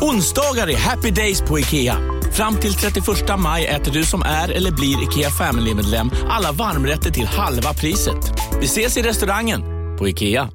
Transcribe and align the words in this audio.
Onsdagar 0.00 0.68
är 0.70 0.76
happy 0.76 1.10
days 1.10 1.40
på 1.42 1.58
IKEA. 1.58 1.96
Fram 2.32 2.56
till 2.56 2.74
31 2.74 3.04
maj 3.38 3.66
äter 3.66 3.92
du 3.92 4.04
som 4.04 4.22
är 4.22 4.48
eller 4.48 4.70
blir 4.70 5.02
IKEA 5.02 5.30
Family-medlem 5.30 6.10
alla 6.28 6.52
varmrätter 6.52 7.10
till 7.10 7.26
halva 7.26 7.72
priset. 7.74 8.32
Vi 8.60 8.64
ses 8.64 8.96
i 8.96 9.02
restaurangen 9.02 9.62
på 9.98 10.08
IKEA. 10.08 10.48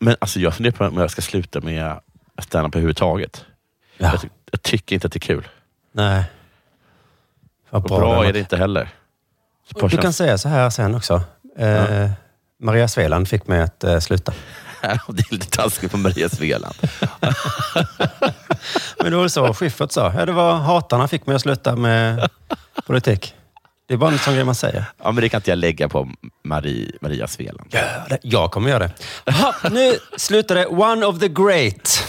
Men 0.00 0.16
alltså 0.18 0.40
jag 0.40 0.54
funderar 0.54 0.74
på 0.76 0.84
om 0.84 0.96
jag 0.96 1.10
ska 1.10 1.22
sluta 1.22 1.60
med 1.60 2.00
stand-up 2.42 2.74
överhuvudtaget. 2.74 3.44
Ja. 3.96 4.06
Jag, 4.12 4.20
ty- 4.20 4.28
jag 4.50 4.62
tycker 4.62 4.94
inte 4.96 5.06
att 5.06 5.12
det 5.12 5.16
är 5.18 5.20
kul. 5.20 5.48
Nej. 5.92 6.24
Vad 7.70 7.82
bra, 7.82 7.98
bra 7.98 8.24
är 8.26 8.32
det 8.32 8.38
inte 8.38 8.56
heller. 8.56 8.88
Du 9.90 9.96
kan 9.96 10.12
säga 10.12 10.38
så 10.38 10.48
här 10.48 10.70
sen 10.70 10.94
också. 10.94 11.22
Eh, 11.58 12.10
Maria 12.62 12.88
Sveland 12.88 13.28
fick 13.28 13.46
mig 13.46 13.62
att 13.62 13.84
eh, 13.84 13.98
sluta. 13.98 14.32
Det 14.82 15.22
är 15.22 15.32
lite 15.32 15.46
taskigt 15.50 15.90
på 15.90 15.96
Maria 15.96 16.28
Sveland. 16.28 16.74
Men 19.02 19.10
det 19.10 19.16
var 19.16 19.28
så 19.28 19.54
Schyffert 19.54 19.92
sa. 19.92 20.12
Ja, 20.18 20.26
det 20.26 20.32
var 20.32 20.54
hatarna 20.54 21.08
fick 21.08 21.26
mig 21.26 21.36
att 21.36 21.42
sluta 21.42 21.76
med 21.76 22.28
politik. 22.86 23.34
Det 23.88 23.94
är 23.94 23.98
bara 23.98 24.10
en 24.10 24.18
sån 24.18 24.34
grej 24.34 24.44
man 24.44 24.54
säger. 24.54 24.84
Ja, 25.02 25.12
men 25.12 25.22
det 25.22 25.28
kan 25.28 25.38
inte 25.38 25.50
jag 25.50 25.58
lägga 25.58 25.88
på 25.88 26.08
Marie, 26.44 26.92
Maria 27.00 27.26
Sveland. 27.28 27.74
Gör 27.74 28.06
det. 28.08 28.18
Jag 28.22 28.50
kommer 28.50 28.70
göra 28.70 28.78
det. 28.78 28.90
Jaha, 29.24 29.54
nu 29.70 29.98
slutar 30.16 30.54
det 30.54 30.66
One 30.66 31.06
of 31.06 31.18
the 31.20 31.28
Great. 31.28 32.04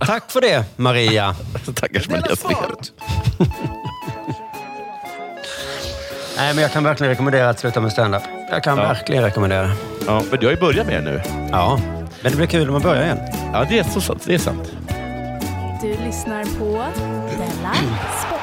Tack 0.00 0.30
för 0.30 0.40
det, 0.40 0.64
Maria. 0.76 1.36
Tackars 1.74 2.08
Maria 2.08 2.36
Sveland. 2.36 2.88
Nej, 6.36 6.54
men 6.54 6.62
jag 6.62 6.72
kan 6.72 6.84
verkligen 6.84 7.10
rekommendera 7.10 7.48
att 7.50 7.58
sluta 7.60 7.80
med 7.80 7.92
stand-up. 7.92 8.22
Jag 8.50 8.64
kan 8.64 8.78
Ja. 8.78 8.82
verkligen 8.88 9.22
rekommendera. 9.24 9.70
Ja, 10.06 10.22
men 10.30 10.40
du 10.40 10.46
har 10.46 10.52
ju 10.52 10.60
börjat 10.60 10.86
med 10.86 11.04
det 11.04 11.10
nu. 11.10 11.22
Ja, 11.52 11.80
men 12.22 12.30
det 12.32 12.36
blir 12.36 12.46
kul 12.46 12.68
om 12.68 12.72
man 12.72 12.82
börjar 12.82 13.02
igen. 13.02 13.18
Ja, 13.52 13.64
det 13.68 13.78
är, 13.78 13.84
så 13.84 14.00
sant. 14.00 14.22
Det 14.26 14.34
är 14.34 14.38
sant. 14.38 14.72
Du 15.82 16.04
lyssnar 16.06 16.44
på 16.58 16.64
Della 17.30 17.74
Sport. 18.26 18.40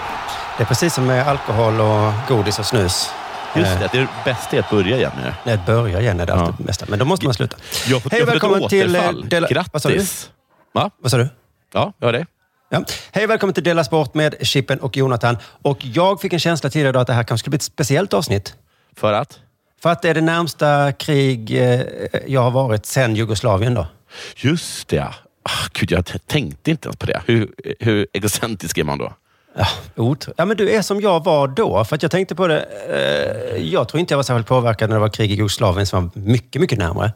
Det 0.58 0.64
är 0.64 0.67
precis 0.67 0.94
som 0.94 1.06
med 1.06 1.28
alkohol 1.28 1.82
och 1.82 2.12
godis 2.28 2.59
och 2.59 2.66
snus. 2.66 3.09
Just 3.56 3.72
Eh, 3.72 3.80
det, 3.80 3.90
det 3.92 3.98
är 3.98 4.08
bästa 4.26 4.56
är 4.56 4.59
att 4.59 4.70
börja 4.70 4.98
igen 4.98 5.12
med 5.16 5.26
det. 5.26 5.34
Nej, 5.44 5.56
att 5.56 5.66
börja 5.66 6.02
igen 6.02 6.20
är 6.20 6.26
det 6.26 6.34
alltid 6.34 6.56
det 6.58 6.64
bästa. 6.64 6.86
Men 6.90 7.00
då 7.00 7.06
måste 7.06 7.26
man 7.26 7.34
sluta. 7.34 7.58
Jag 7.88 7.95
har 7.95 8.00
fått, 8.02 8.12
Hej 8.12 8.22
jag 8.22 8.28
och 8.28 8.34
välkommen 8.34 8.70
till... 8.70 8.95
eh. 8.95 9.02
Dela- 9.23 9.66
Vad 9.72 9.82
sa 9.82 9.89
du? 9.89 9.95
Grattis. 9.95 10.30
Va? 10.73 10.89
Vad 11.02 11.12
sa 11.12 11.17
du? 11.17 11.30
Ja, 11.73 11.94
jag 12.00 12.08
har 12.08 12.14
det. 12.14 12.26
Ja. 12.70 12.84
Hej 13.12 13.23
och 13.23 13.30
välkommen 13.30 13.54
till 13.54 13.64
Dela 13.64 13.83
Sport 13.83 14.14
med 14.14 14.36
Chippen 14.42 14.80
och 14.80 14.98
Jonathan. 14.98 15.38
Och 15.61 15.78
jag 15.82 16.22
fick 16.22 16.33
en 16.33 16.39
känsla 16.39 16.70
tidigare 16.70 16.89
idag 16.89 17.02
att 17.02 17.08
det 17.08 17.14
här 17.14 17.23
kanske 17.23 17.42
skulle 17.44 17.49
bli 17.52 17.55
ett 17.58 17.61
speciellt 17.64 18.14
avsnitt. 18.14 18.54
För 18.98 19.14
att? 19.14 19.39
För 19.81 19.89
att 19.89 20.02
det 20.02 20.09
är 20.09 20.13
det 20.13 20.21
närmsta 20.21 20.91
krig 20.91 21.52
eh, 21.52 21.81
jag 22.27 22.41
har 22.41 22.52
varit 22.52 22.86
sedan 22.86 23.15
Jugoslavien 23.15 23.73
då. 23.73 23.87
Just 24.36 24.87
det. 24.87 25.03
Ah, 25.43 25.67
Gud, 25.73 25.91
jag 25.91 26.05
tänkte 26.27 26.71
inte 26.71 26.87
ens 26.87 26.97
på 26.97 27.05
det. 27.05 27.21
Hur, 27.25 27.53
hur 27.80 28.08
egocentrisk 28.13 28.77
är 28.77 28.83
man 28.83 28.97
då? 28.97 29.13
Ja, 29.58 30.15
ja, 30.37 30.45
men 30.45 30.58
du 30.58 30.71
är 30.71 30.81
som 30.81 31.02
jag 31.02 31.23
var 31.23 31.47
då. 31.47 31.86
För 31.86 31.95
att 31.95 32.02
jag 32.02 32.11
tänkte 32.11 32.36
på 32.36 32.47
det. 32.47 32.65
Eh, 32.89 33.63
jag 33.63 33.87
tror 33.87 33.99
inte 33.99 34.13
jag 34.13 34.17
var 34.17 34.23
särskilt 34.23 34.47
påverkad 34.47 34.89
när 34.89 34.95
det 34.95 34.99
var 34.99 35.09
krig 35.09 35.31
i 35.31 35.36
Jugoslavien 35.36 35.86
som 35.86 36.11
var 36.15 36.21
mycket, 36.21 36.61
mycket 36.61 36.80
närmare. 36.80 37.13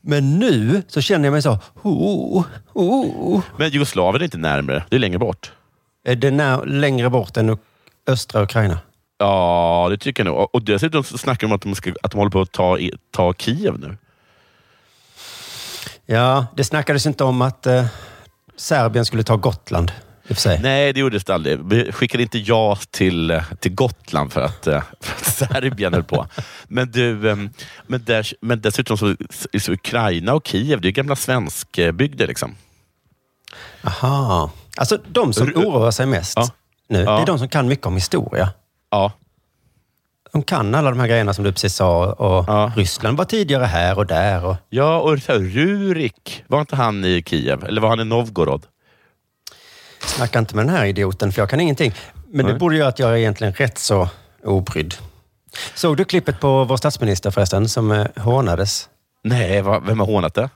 Men 0.00 0.38
nu 0.38 0.82
så 0.88 1.00
känner 1.00 1.24
jag 1.24 1.32
mig 1.32 1.42
så... 1.42 1.58
Oh, 1.82 2.44
oh. 2.72 3.40
Men 3.56 3.70
Jugoslavien 3.70 4.20
är 4.20 4.24
inte 4.24 4.38
närmare. 4.38 4.84
Det 4.88 4.96
är 4.96 5.00
längre 5.00 5.18
bort. 5.18 5.52
Är 6.06 6.16
det 6.16 6.30
när, 6.30 6.66
längre 6.66 7.10
bort 7.10 7.36
än 7.36 7.58
östra 8.06 8.42
Ukraina? 8.42 8.78
Ja, 9.24 9.86
det 9.90 9.96
tycker 9.98 10.24
jag 10.24 10.32
nog. 10.34 10.48
Och- 10.52 10.62
dessutom 10.64 11.04
så 11.04 11.18
snackar 11.18 11.46
de 11.46 11.52
om 11.52 11.56
att 11.56 11.62
de, 11.62 11.74
ska, 11.74 11.92
att 12.02 12.10
de 12.10 12.16
håller 12.18 12.30
på 12.30 12.40
att 12.40 12.52
ta, 12.52 12.78
ta 13.10 13.32
Kiev 13.34 13.78
nu. 13.78 13.96
Ja, 16.06 16.46
det 16.56 16.64
snackades 16.64 17.06
inte 17.06 17.24
om 17.24 17.42
att 17.42 17.66
eh, 17.66 17.86
Serbien 18.56 19.04
skulle 19.04 19.22
ta 19.22 19.36
Gotland. 19.36 19.92
Nej, 20.62 20.92
det 20.92 21.00
gjordes 21.00 21.24
det 21.24 21.34
aldrig. 21.34 21.58
Vi 21.64 21.92
skickade 21.92 22.22
inte 22.22 22.38
ja 22.38 22.78
till, 22.90 23.30
eh, 23.30 23.42
till 23.60 23.74
Gotland 23.74 24.32
för 24.32 24.40
att, 24.42 24.66
eh, 24.66 24.82
för 25.00 25.44
att 25.46 25.52
Serbien 25.52 25.94
höll 25.94 26.04
på. 26.04 26.26
Men, 26.68 26.90
du, 26.90 27.30
eh, 27.30 27.36
men, 27.86 28.04
där, 28.04 28.26
men 28.40 28.60
dessutom 28.60 28.98
så, 28.98 29.16
så 29.60 29.72
Ukraina 29.72 30.34
och 30.34 30.46
Kiev, 30.46 30.80
det 30.80 30.88
är 30.88 30.92
gamla 30.92 31.16
svenskbygder. 31.16 32.26
Liksom. 32.26 32.54
Aha. 33.84 34.50
Alltså 34.76 34.98
de 35.08 35.32
som 35.32 35.48
oroar 35.54 35.90
sig 35.90 36.06
mest 36.06 36.36
Ja. 36.36 36.48
nu, 36.88 36.98
det 36.98 37.04
Ja. 37.04 37.22
är 37.22 37.26
de 37.26 37.38
som 37.38 37.48
kan 37.48 37.68
mycket 37.68 37.86
om 37.86 37.94
historia. 37.94 38.50
Ja, 38.94 39.12
De 40.32 40.42
kan 40.42 40.74
alla 40.74 40.90
de 40.90 41.00
här 41.00 41.06
grejerna 41.06 41.34
som 41.34 41.44
du 41.44 41.52
precis 41.52 41.74
sa. 41.74 42.12
Och 42.12 42.44
Ja. 42.48 42.72
Ryssland 42.76 43.18
var 43.18 43.24
tidigare 43.24 43.64
här 43.64 43.98
och 43.98 44.06
där. 44.06 44.44
Och... 44.44 44.56
ja 44.68 45.00
och 45.00 45.18
så 45.18 45.32
här, 45.32 45.38
Rurik, 45.38 46.44
var 46.46 46.60
inte 46.60 46.76
han 46.76 47.04
i 47.04 47.22
Kiev? 47.26 47.64
Eller 47.64 47.80
var 47.80 47.88
han 47.88 48.00
i 48.00 48.04
Novgorod? 48.04 48.66
Snacka 50.00 50.38
inte 50.38 50.56
med 50.56 50.66
den 50.66 50.74
här 50.74 50.84
idioten, 50.84 51.32
för 51.32 51.42
jag 51.42 51.50
kan 51.50 51.60
ingenting. 51.60 51.94
Men 52.26 52.46
det 52.46 52.52
Nej. 52.52 52.58
borde 52.58 52.76
göra 52.76 52.88
att 52.88 52.98
jag 52.98 53.10
är 53.10 53.16
egentligen 53.16 53.52
rätt 53.52 53.78
så 53.78 54.08
obrydd. 54.44 54.94
Såg 55.74 55.96
du 55.96 56.04
klippet 56.04 56.40
på 56.40 56.64
vår 56.64 56.76
statsminister 56.76 57.30
förresten, 57.30 57.68
som 57.68 57.90
eh, 57.90 58.06
hånades? 58.16 58.88
Nej, 59.24 59.62
vem 59.62 60.00
har 60.00 60.06
hånat 60.06 60.34
det? 60.34 60.50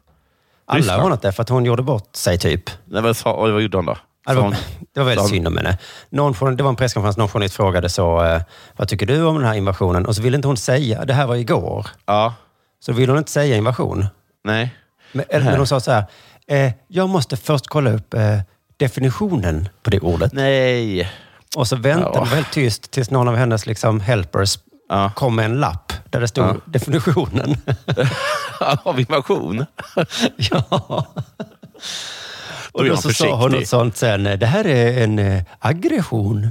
Alla 0.68 0.92
har 0.96 1.00
hånat 1.02 1.22
det 1.22 1.32
för 1.32 1.42
att 1.42 1.48
hon 1.48 1.64
gjorde 1.64 1.82
bort 1.82 2.16
sig, 2.16 2.38
typ. 2.38 2.70
Nej, 2.84 3.02
vad, 3.02 3.16
sa, 3.16 3.36
vad 3.36 3.62
gjorde 3.62 3.78
han 3.78 3.86
då? 3.86 3.96
Ja, 4.26 4.32
Det 4.32 4.36
var, 4.36 4.42
hon- 4.42 4.54
det 4.94 5.00
var 5.00 5.04
väldigt 5.06 5.20
hon- 5.22 5.30
synd 5.30 5.46
om 5.46 5.56
henne. 5.56 5.78
Någon, 6.10 6.56
det 6.56 6.62
var 6.62 6.70
en 6.70 6.76
presskonferens, 6.76 7.16
någon 7.16 7.28
journalist 7.28 7.54
frågade 7.54 7.88
så, 7.88 8.24
eh, 8.24 8.42
vad 8.76 8.88
tycker 8.88 9.06
du 9.06 9.22
om 9.24 9.34
den 9.36 9.44
här 9.44 9.54
invasionen? 9.54 10.06
Och 10.06 10.16
så 10.16 10.22
ville 10.22 10.36
inte 10.36 10.48
hon 10.48 10.56
säga, 10.56 11.04
det 11.04 11.12
här 11.14 11.26
var 11.26 11.36
igår. 11.36 11.86
Ja, 12.06 12.34
Så 12.80 12.92
ville 12.92 13.12
hon 13.12 13.18
inte 13.18 13.30
säga 13.30 13.56
invasion. 13.56 14.06
nej. 14.44 14.74
Men, 15.12 15.24
eller, 15.28 15.44
men 15.46 15.56
hon 15.56 15.66
sa 15.66 15.80
så 15.80 15.92
här, 15.92 16.04
eh, 16.46 16.72
jag 16.88 17.08
måste 17.08 17.36
först 17.36 17.66
kolla 17.68 17.90
upp 17.92 18.14
eh, 18.14 18.38
definitionen 18.76 19.68
på 19.82 19.90
det 19.90 20.00
ordet. 20.00 20.32
Nej. 20.32 21.10
Och 21.56 21.66
så 21.68 21.76
väntade 21.76 22.10
Ja. 22.14 22.18
hon 22.18 22.28
väldigt 22.28 22.52
tyst 22.52 22.90
tills 22.90 23.10
någon 23.10 23.28
av 23.28 23.36
hennes 23.36 23.66
liksom, 23.66 24.00
helpers 24.00 24.58
Ja. 24.88 25.12
kom 25.16 25.36
med 25.36 25.44
en 25.44 25.60
lapp 25.60 25.88
där 26.10 26.20
det 26.20 26.28
stod 26.28 26.44
Ja. 26.44 26.56
definitionen. 26.64 27.56
Av 28.84 29.00
invasion? 29.00 29.66
ja. 30.36 31.06
Och 32.72 32.84
då 32.84 32.96
så 32.96 33.12
sa 33.12 33.26
hon 33.36 33.41
försiktig. 33.41 33.60
något 33.60 33.69
sånt 33.69 33.96
sen, 33.96 34.24
det 34.24 34.46
här 34.46 34.66
är 34.66 35.02
en 35.04 35.19
eh, 35.19 35.42
aggression. 35.58 36.50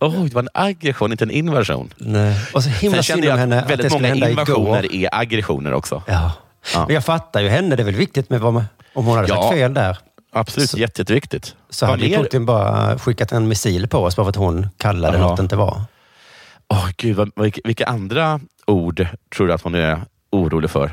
Oj, 0.00 0.28
det 0.28 0.34
var 0.34 0.42
en 0.42 0.48
aggression, 0.54 1.12
inte 1.12 1.24
en 1.24 1.30
invasion. 1.30 1.90
Nej. 1.96 2.36
Och 2.54 2.62
så 2.64 2.70
himla 2.70 3.02
synd 3.02 3.24
jag 3.24 3.32
om 3.32 3.38
henne 3.38 3.56
att 3.56 3.62
att 3.62 3.68
det 3.68 3.76
väldigt 3.76 3.92
skulle 3.92 4.08
många 4.14 4.26
hända 4.26 4.42
igår. 4.42 4.56
invasioner 4.58 4.94
är 4.94 5.08
aggressioner 5.12 5.72
också. 5.72 6.02
Ja. 6.06 6.32
Ja. 6.74 6.84
Men 6.86 6.94
jag 6.94 7.04
fattar 7.04 7.40
ju 7.40 7.48
henne, 7.48 7.76
det 7.76 7.82
är 7.82 7.84
väl 7.84 7.94
viktigt 7.94 8.30
med 8.30 8.40
vad 8.40 8.52
man, 8.54 8.64
om 8.94 9.06
hon 9.06 9.16
hade 9.16 9.28
Ja. 9.28 9.42
sagt 9.42 9.54
fel 9.54 9.74
där. 9.74 9.98
Absolut, 10.32 10.70
Så- 10.70 10.78
jätte, 10.78 11.00
jätteviktigt. 11.00 11.54
Så 11.70 11.86
Vad 11.86 11.90
hade 12.00 12.10
mer? 12.10 12.18
Putin 12.18 12.46
bara 12.46 12.98
skickat 12.98 13.32
en 13.32 13.48
missil 13.48 13.88
på 13.88 13.98
oss 13.98 14.16
bara 14.16 14.24
för 14.24 14.30
att 14.30 14.36
hon 14.36 14.68
kallade 14.76 15.18
Ja. 15.18 15.22
något 15.28 15.36
det 15.36 15.42
inte 15.42 15.56
var. 15.56 15.82
Åh, 16.68 16.88
Gud, 16.96 17.16
vad, 17.16 17.30
vilka, 17.36 17.60
vilka 17.64 17.86
andra 17.86 18.40
ord 18.68 19.06
tror 19.36 19.46
du 19.46 19.52
att 19.52 19.62
hon 19.62 19.74
är 19.74 20.00
orolig 20.30 20.70
för? 20.70 20.90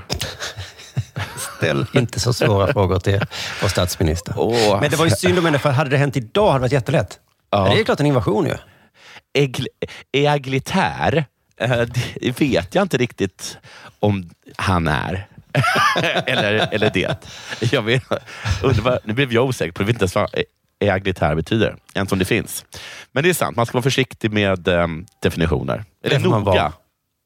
Ställ 1.58 1.86
inte 1.94 2.20
så 2.20 2.34
svåra 2.34 2.74
frågor 2.74 3.00
till 3.00 3.20
vår 3.62 3.68
statsminister. 3.70 4.34
Åh. 4.38 4.82
Men 4.82 4.92
det 4.92 4.98
var 4.98 5.06
ju 5.06 5.12
synd 5.12 5.40
om 5.40 5.46
henne, 5.46 5.60
för 5.60 5.70
hade 5.72 5.90
det 5.90 5.98
hänt 5.98 6.18
idag 6.18 6.46
hade 6.48 6.58
det 6.58 6.62
varit 6.62 6.72
jättelätt. 6.72 7.20
Ja. 7.50 7.66
Det 7.66 7.74
är 7.74 7.78
ju 7.78 7.84
klart 7.84 8.00
en 8.00 8.06
invasion 8.06 8.46
ju. 8.46 8.56
Egl, 9.34 9.66
eaglitär, 10.12 11.26
eh, 11.58 11.82
det 12.22 12.42
vet 12.42 12.76
jag 12.76 12.82
inte 12.82 12.98
riktigt 12.98 13.58
om 14.00 14.30
han 14.56 14.88
är. 14.88 15.28
eller, 16.26 16.74
eller 16.74 16.90
det. 16.90 17.26
Jag 17.72 17.82
vet, 17.82 18.04
undrar 18.64 19.00
nu 19.04 19.14
blev 19.14 19.34
jag 19.34 19.46
osäker 19.46 19.72
på 19.72 19.80
det. 19.80 19.84
Jag 19.84 19.88
vet 19.88 19.96
inte 19.96 20.04
ens 20.04 20.16
vad 20.16 20.44
eaglitär 20.80 21.36
betyder, 21.36 21.76
ens 21.94 22.12
om 22.12 22.20
det 22.20 22.26
finns. 22.26 22.66
Men 23.12 23.24
det 23.24 23.30
är 23.30 23.34
sant, 23.34 23.58
man 23.58 23.66
ska 23.66 23.74
vara 23.74 23.84
försiktig 23.84 24.32
med 24.32 24.68
eh, 24.68 24.88
definitioner. 25.22 25.84
Eller 26.04 26.20
Det 26.20 26.30
noga. 26.30 26.74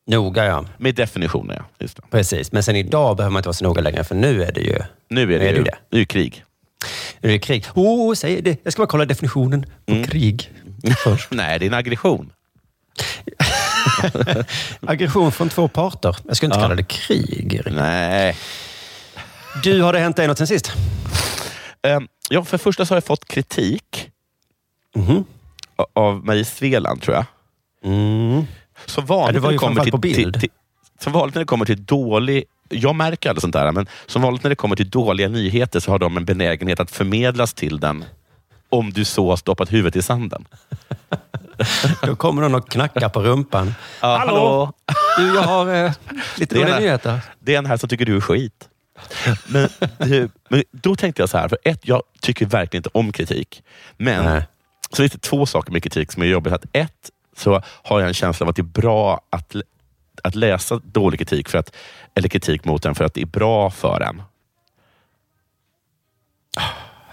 Noga, 0.09 0.45
ja. 0.45 0.65
Med 0.77 0.95
definitioner, 0.95 1.55
ja. 1.55 1.63
Just 1.79 1.95
det. 1.97 2.03
Precis. 2.11 2.51
Men 2.51 2.63
sen 2.63 2.75
idag 2.75 3.17
behöver 3.17 3.31
man 3.31 3.39
inte 3.39 3.47
vara 3.49 3.53
så 3.53 3.63
noga 3.65 3.81
längre, 3.81 4.03
för 4.03 4.15
nu 4.15 4.43
är 4.43 4.51
det 4.51 4.61
ju, 4.61 4.79
Nu 5.09 5.21
är 5.21 5.27
det, 5.27 5.39
Nu 5.39 5.45
är 5.47 5.51
det 5.53 5.57
ju, 5.57 5.63
det. 5.63 5.77
det 5.89 5.97
är 5.97 5.99
ju 5.99 6.05
krig. 6.05 6.43
nu 7.21 7.29
är 7.29 7.33
det 7.33 7.39
krig. 7.39 7.65
Oh, 7.75 8.13
säg 8.13 8.41
det. 8.41 8.57
Jag 8.63 8.73
ska 8.73 8.79
bara 8.81 8.87
kolla 8.87 9.05
definitionen 9.05 9.65
på 9.85 9.93
Mm. 9.93 10.07
krig. 10.07 10.51
Nej, 11.29 11.59
det 11.59 11.65
är 11.65 11.67
en 11.67 11.73
aggression. 11.73 12.31
Aggression 14.87 15.31
från 15.31 15.49
två 15.49 15.67
parter. 15.67 16.15
Jag 16.27 16.37
skulle 16.37 16.47
inte 16.47 16.57
Ja. 16.59 16.63
kalla 16.63 16.75
det 16.75 16.83
krig. 16.83 17.53
Erik. 17.53 17.73
Nej. 17.75 18.35
Du, 19.63 19.81
har 19.81 19.93
det 19.93 19.99
hänt 19.99 20.15
dig 20.15 20.27
något 20.27 20.37
sen 20.37 20.47
sist? 20.47 20.71
Ehm, 21.81 22.07
ja, 22.29 22.43
för 22.43 22.57
det 22.57 22.63
första 22.63 22.85
så 22.85 22.93
har 22.93 22.97
jag 22.97 23.03
fått 23.03 23.25
kritik 23.27 24.09
a- 25.75 25.85
av 25.93 26.25
Marie 26.25 26.45
Sveland, 26.45 27.01
tror 27.01 27.15
jag. 27.15 27.25
Mm. 27.93 28.43
Som 28.85 29.05
vanligt, 29.05 29.27
Ja, 29.27 29.33
det 29.33 29.39
var 29.39 29.47
när 29.47 29.53
ju 29.53 29.59
kommer 29.59 29.83
till, 29.83 29.91
på 29.91 29.97
bild. 29.97 30.33
Till, 30.33 30.41
till, 30.41 30.49
som 30.99 31.13
vanligt 31.13 31.35
när 31.35 31.39
det 31.39 31.45
kommer 31.45 31.65
till 31.65 31.85
dålig... 31.85 32.43
Jag 32.69 32.95
märker 32.95 33.29
aldrig 33.29 33.41
sånt 33.41 33.53
där, 33.53 33.71
men 33.71 33.87
som 34.05 34.21
vanligt 34.21 34.43
när 34.43 34.49
det 34.49 34.55
kommer 34.55 34.75
till 34.75 34.89
dåliga 34.89 35.27
nyheter 35.27 35.79
så 35.79 35.91
har 35.91 35.99
de 35.99 36.17
en 36.17 36.25
benägenhet 36.25 36.79
att 36.79 36.91
förmedlas 36.91 37.53
till 37.53 37.79
den 37.79 38.05
om 38.69 38.93
du 38.93 39.05
så 39.05 39.29
har 39.29 39.35
stoppat 39.35 39.73
huvudet 39.73 39.95
i 39.95 40.01
sanden. 40.01 40.45
Då 42.01 42.15
kommer 42.15 42.41
någon 42.41 42.55
och 42.55 42.69
knackar 42.69 43.09
på 43.09 43.21
rumpan. 43.21 43.73
Ja, 44.01 44.17
hallå? 44.17 44.73
Du, 45.17 45.35
jag 45.35 45.41
har 45.41 45.73
eh, 45.73 45.91
lite 46.37 46.55
dåliga 46.55 46.79
nyheter. 46.79 47.19
Det 47.39 47.53
är 47.53 47.57
en 47.57 47.65
här 47.65 47.77
som 47.77 47.89
tycker 47.89 48.05
du 48.05 48.15
är 48.15 48.21
skit. 48.21 48.69
Men, 49.47 49.69
du, 49.97 50.29
men 50.49 50.63
då 50.71 50.95
tänkte 50.95 51.21
jag 51.21 51.29
så 51.29 51.37
här, 51.37 51.47
för 51.47 51.57
ett, 51.63 51.79
jag 51.81 52.01
tycker 52.21 52.45
verkligen 52.45 52.79
inte 52.79 52.89
om 52.93 53.11
kritik. 53.11 53.63
Men 53.97 54.25
Nej. 54.25 54.43
så 54.89 54.95
finns 54.95 55.11
det 55.11 55.21
två 55.21 55.45
saker 55.45 55.71
med 55.71 55.83
kritik 55.83 56.11
som 56.11 56.23
är 56.23 56.27
jobbigt. 56.27 56.53
Att 56.53 56.65
ett, 56.73 57.09
så 57.39 57.61
har 57.65 57.99
jag 57.99 58.07
en 58.07 58.13
känsla 58.13 58.43
av 58.43 58.49
att 58.49 58.55
det 58.55 58.61
är 58.61 58.81
bra 58.81 59.21
att, 59.29 59.55
att 60.23 60.35
läsa 60.35 60.79
dålig 60.83 61.19
kritik, 61.19 61.49
för 61.49 61.57
att, 61.57 61.75
eller 62.15 62.29
kritik 62.29 62.65
mot 62.65 62.83
den, 62.83 62.95
för 62.95 63.05
att 63.05 63.13
det 63.13 63.21
är 63.21 63.25
bra 63.25 63.69
för 63.69 64.01
en. 64.01 64.21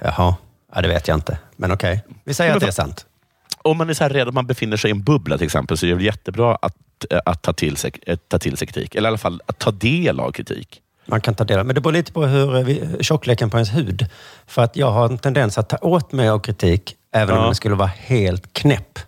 Jaha, 0.02 0.34
ja, 0.74 0.80
det 0.82 0.88
vet 0.88 1.08
jag 1.08 1.16
inte. 1.16 1.38
Men 1.56 1.72
okej, 1.72 2.04
vi 2.24 2.34
säger 2.34 2.50
Men 2.50 2.56
att 2.56 2.60
det 2.60 2.66
är 2.66 2.72
sant. 2.72 3.06
Om 3.62 3.78
man 3.78 3.90
är 3.90 3.94
så 3.94 4.04
här 4.04 4.10
rädd 4.10 4.28
att 4.28 4.34
man 4.34 4.46
befinner 4.46 4.76
sig 4.76 4.90
i 4.90 4.92
en 4.92 5.02
bubbla 5.02 5.38
till 5.38 5.44
exempel, 5.44 5.76
så 5.76 5.86
är 5.86 5.94
det 5.94 6.04
jättebra 6.04 6.58
att, 6.62 6.76
eh, 7.10 7.20
att 7.24 7.42
ta, 7.42 7.52
till 7.52 7.76
sig, 7.76 7.92
eh, 8.06 8.16
ta 8.28 8.38
till 8.38 8.56
sig 8.56 8.68
kritik. 8.68 8.94
Eller 8.94 9.08
i 9.08 9.10
alla 9.10 9.18
fall 9.18 9.42
att 9.46 9.58
ta 9.58 9.70
del 9.70 10.20
av 10.20 10.30
kritik. 10.32 10.80
Man 11.06 11.20
kan 11.20 11.34
ta 11.34 11.44
del 11.44 11.58
av 11.58 11.66
Men 11.66 11.74
det 11.74 11.80
beror 11.80 11.92
lite 11.92 12.12
på 12.12 12.26
hur, 12.26 12.68
eh, 12.70 12.98
tjockleken 13.00 13.50
på 13.50 13.56
ens 13.56 13.74
hud. 13.74 14.06
För 14.46 14.62
att 14.62 14.76
jag 14.76 14.90
har 14.90 15.04
en 15.06 15.18
tendens 15.18 15.58
att 15.58 15.68
ta 15.68 15.76
åt 15.76 16.12
mig 16.12 16.28
av 16.28 16.38
kritik, 16.38 16.96
även 17.12 17.34
Ja. 17.34 17.40
om 17.40 17.46
den 17.46 17.54
skulle 17.54 17.74
vara 17.74 17.90
helt 17.96 18.52
knäpp. 18.52 18.98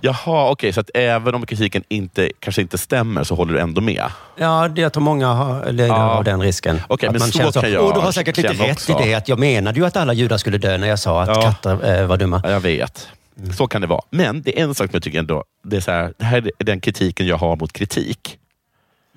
Jaha, 0.00 0.50
okej. 0.50 0.72
så 0.72 0.80
att 0.80 0.90
även 0.94 1.34
om 1.34 1.46
kritiken 1.46 1.84
inte, 1.88 2.30
kanske 2.40 2.62
inte 2.62 2.78
stämmer 2.78 3.24
så 3.24 3.34
håller 3.34 3.52
du 3.54 3.60
ändå 3.60 3.80
med? 3.80 4.04
Ja, 4.36 4.68
det, 4.68 4.80
jag 4.80 4.92
tror 4.92 5.02
många 5.02 5.28
har, 5.32 5.72
lider 5.72 5.86
Ja. 5.86 6.10
av 6.10 6.24
den 6.24 6.40
risken. 6.42 6.80
Okej, 6.88 7.06
att 7.08 7.12
men 7.12 7.18
man 7.20 7.28
så 7.32 7.38
känner 7.38 7.52
kan 7.52 7.72
jag 7.72 7.84
Åh, 7.84 7.94
du 7.94 8.00
har 8.00 8.12
säkert 8.12 8.36
lite 8.36 8.52
rätt 8.52 8.72
också." 8.72 8.92
i 8.92 9.04
det. 9.04 9.14
Att 9.14 9.28
jag 9.28 9.38
menade 9.38 9.80
ju 9.80 9.86
att 9.86 9.96
alla 9.96 10.12
judar 10.12 10.36
skulle 10.38 10.58
dö 10.58 10.78
när 10.78 10.88
jag 10.88 10.98
sa 10.98 11.22
att 11.22 11.28
Ja. 11.28 11.42
katter 11.42 12.00
eh, 12.00 12.06
var 12.06 12.16
dumma. 12.16 12.40
Ja, 12.44 12.50
jag 12.50 12.60
vet. 12.60 13.08
Så 13.56 13.66
kan 13.66 13.80
det 13.80 13.86
vara. 13.86 14.00
Men 14.10 14.42
det 14.42 14.60
är 14.60 14.64
en 14.64 14.74
sak 14.74 14.86
som 14.86 14.96
jag 14.96 15.02
tycker 15.02 15.18
ändå, 15.18 15.44
det, 15.64 15.76
är 15.76 15.80
så 15.80 15.90
här, 15.90 16.12
det 16.18 16.24
här 16.24 16.50
är 16.58 16.64
den 16.64 16.80
kritiken 16.80 17.26
jag 17.26 17.36
har 17.36 17.56
mot 17.56 17.72
kritik. 17.72 18.36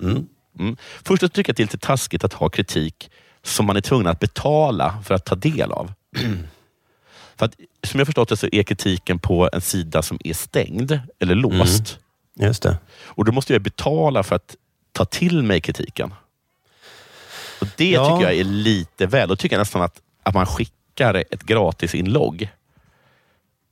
Mm. 0.02 0.26
Mm. 0.60 0.78
Först 1.04 1.20
så 1.22 1.30
tycker 1.30 1.50
jag 1.50 1.54
att 1.54 1.58
det 1.58 1.64
är 1.64 1.66
lite 1.66 1.78
taskigt 1.78 2.24
att 2.24 2.34
ha 2.34 2.50
kritik 2.50 3.10
som 3.44 3.66
man 3.66 3.78
är 3.78 3.82
tvungen 3.82 4.08
att 4.08 4.20
betala 4.20 4.96
för 5.04 5.16
att 5.16 5.26
ta 5.26 5.36
del 5.36 5.72
av. 5.72 5.92
för 7.38 7.46
att, 7.46 7.56
som 7.84 8.00
jag 8.00 8.08
förstått 8.08 8.30
det 8.30 8.38
så 8.38 8.48
är 8.52 8.64
kritiken 8.64 9.20
på 9.20 9.50
en 9.54 9.62
sida 9.62 10.02
som 10.02 10.20
är 10.24 10.34
stängd 10.34 11.00
eller 11.20 11.36
låst. 11.36 12.00
Just 12.40 12.64
det. 12.64 12.78
Och 13.04 13.26
då 13.26 13.32
måste 13.32 13.54
jag 13.54 13.62
betala 13.62 14.24
för 14.24 14.36
att 14.36 14.56
ta 14.92 15.06
till 15.06 15.44
mig 15.44 15.62
kritiken. 15.62 16.14
Och 17.62 17.68
Det 17.78 17.90
Ja. 17.92 18.10
tycker 18.18 18.32
jag 18.32 18.40
är 18.40 18.44
lite 18.44 19.06
väl. 19.06 19.30
Då 19.30 19.36
tycker 19.36 19.56
jag 19.56 19.62
nästan 19.62 19.82
att, 19.82 20.02
att 20.24 20.34
man 20.34 20.46
skickar 20.46 21.14
ett 21.32 21.44
gratisinlogg 21.44 22.50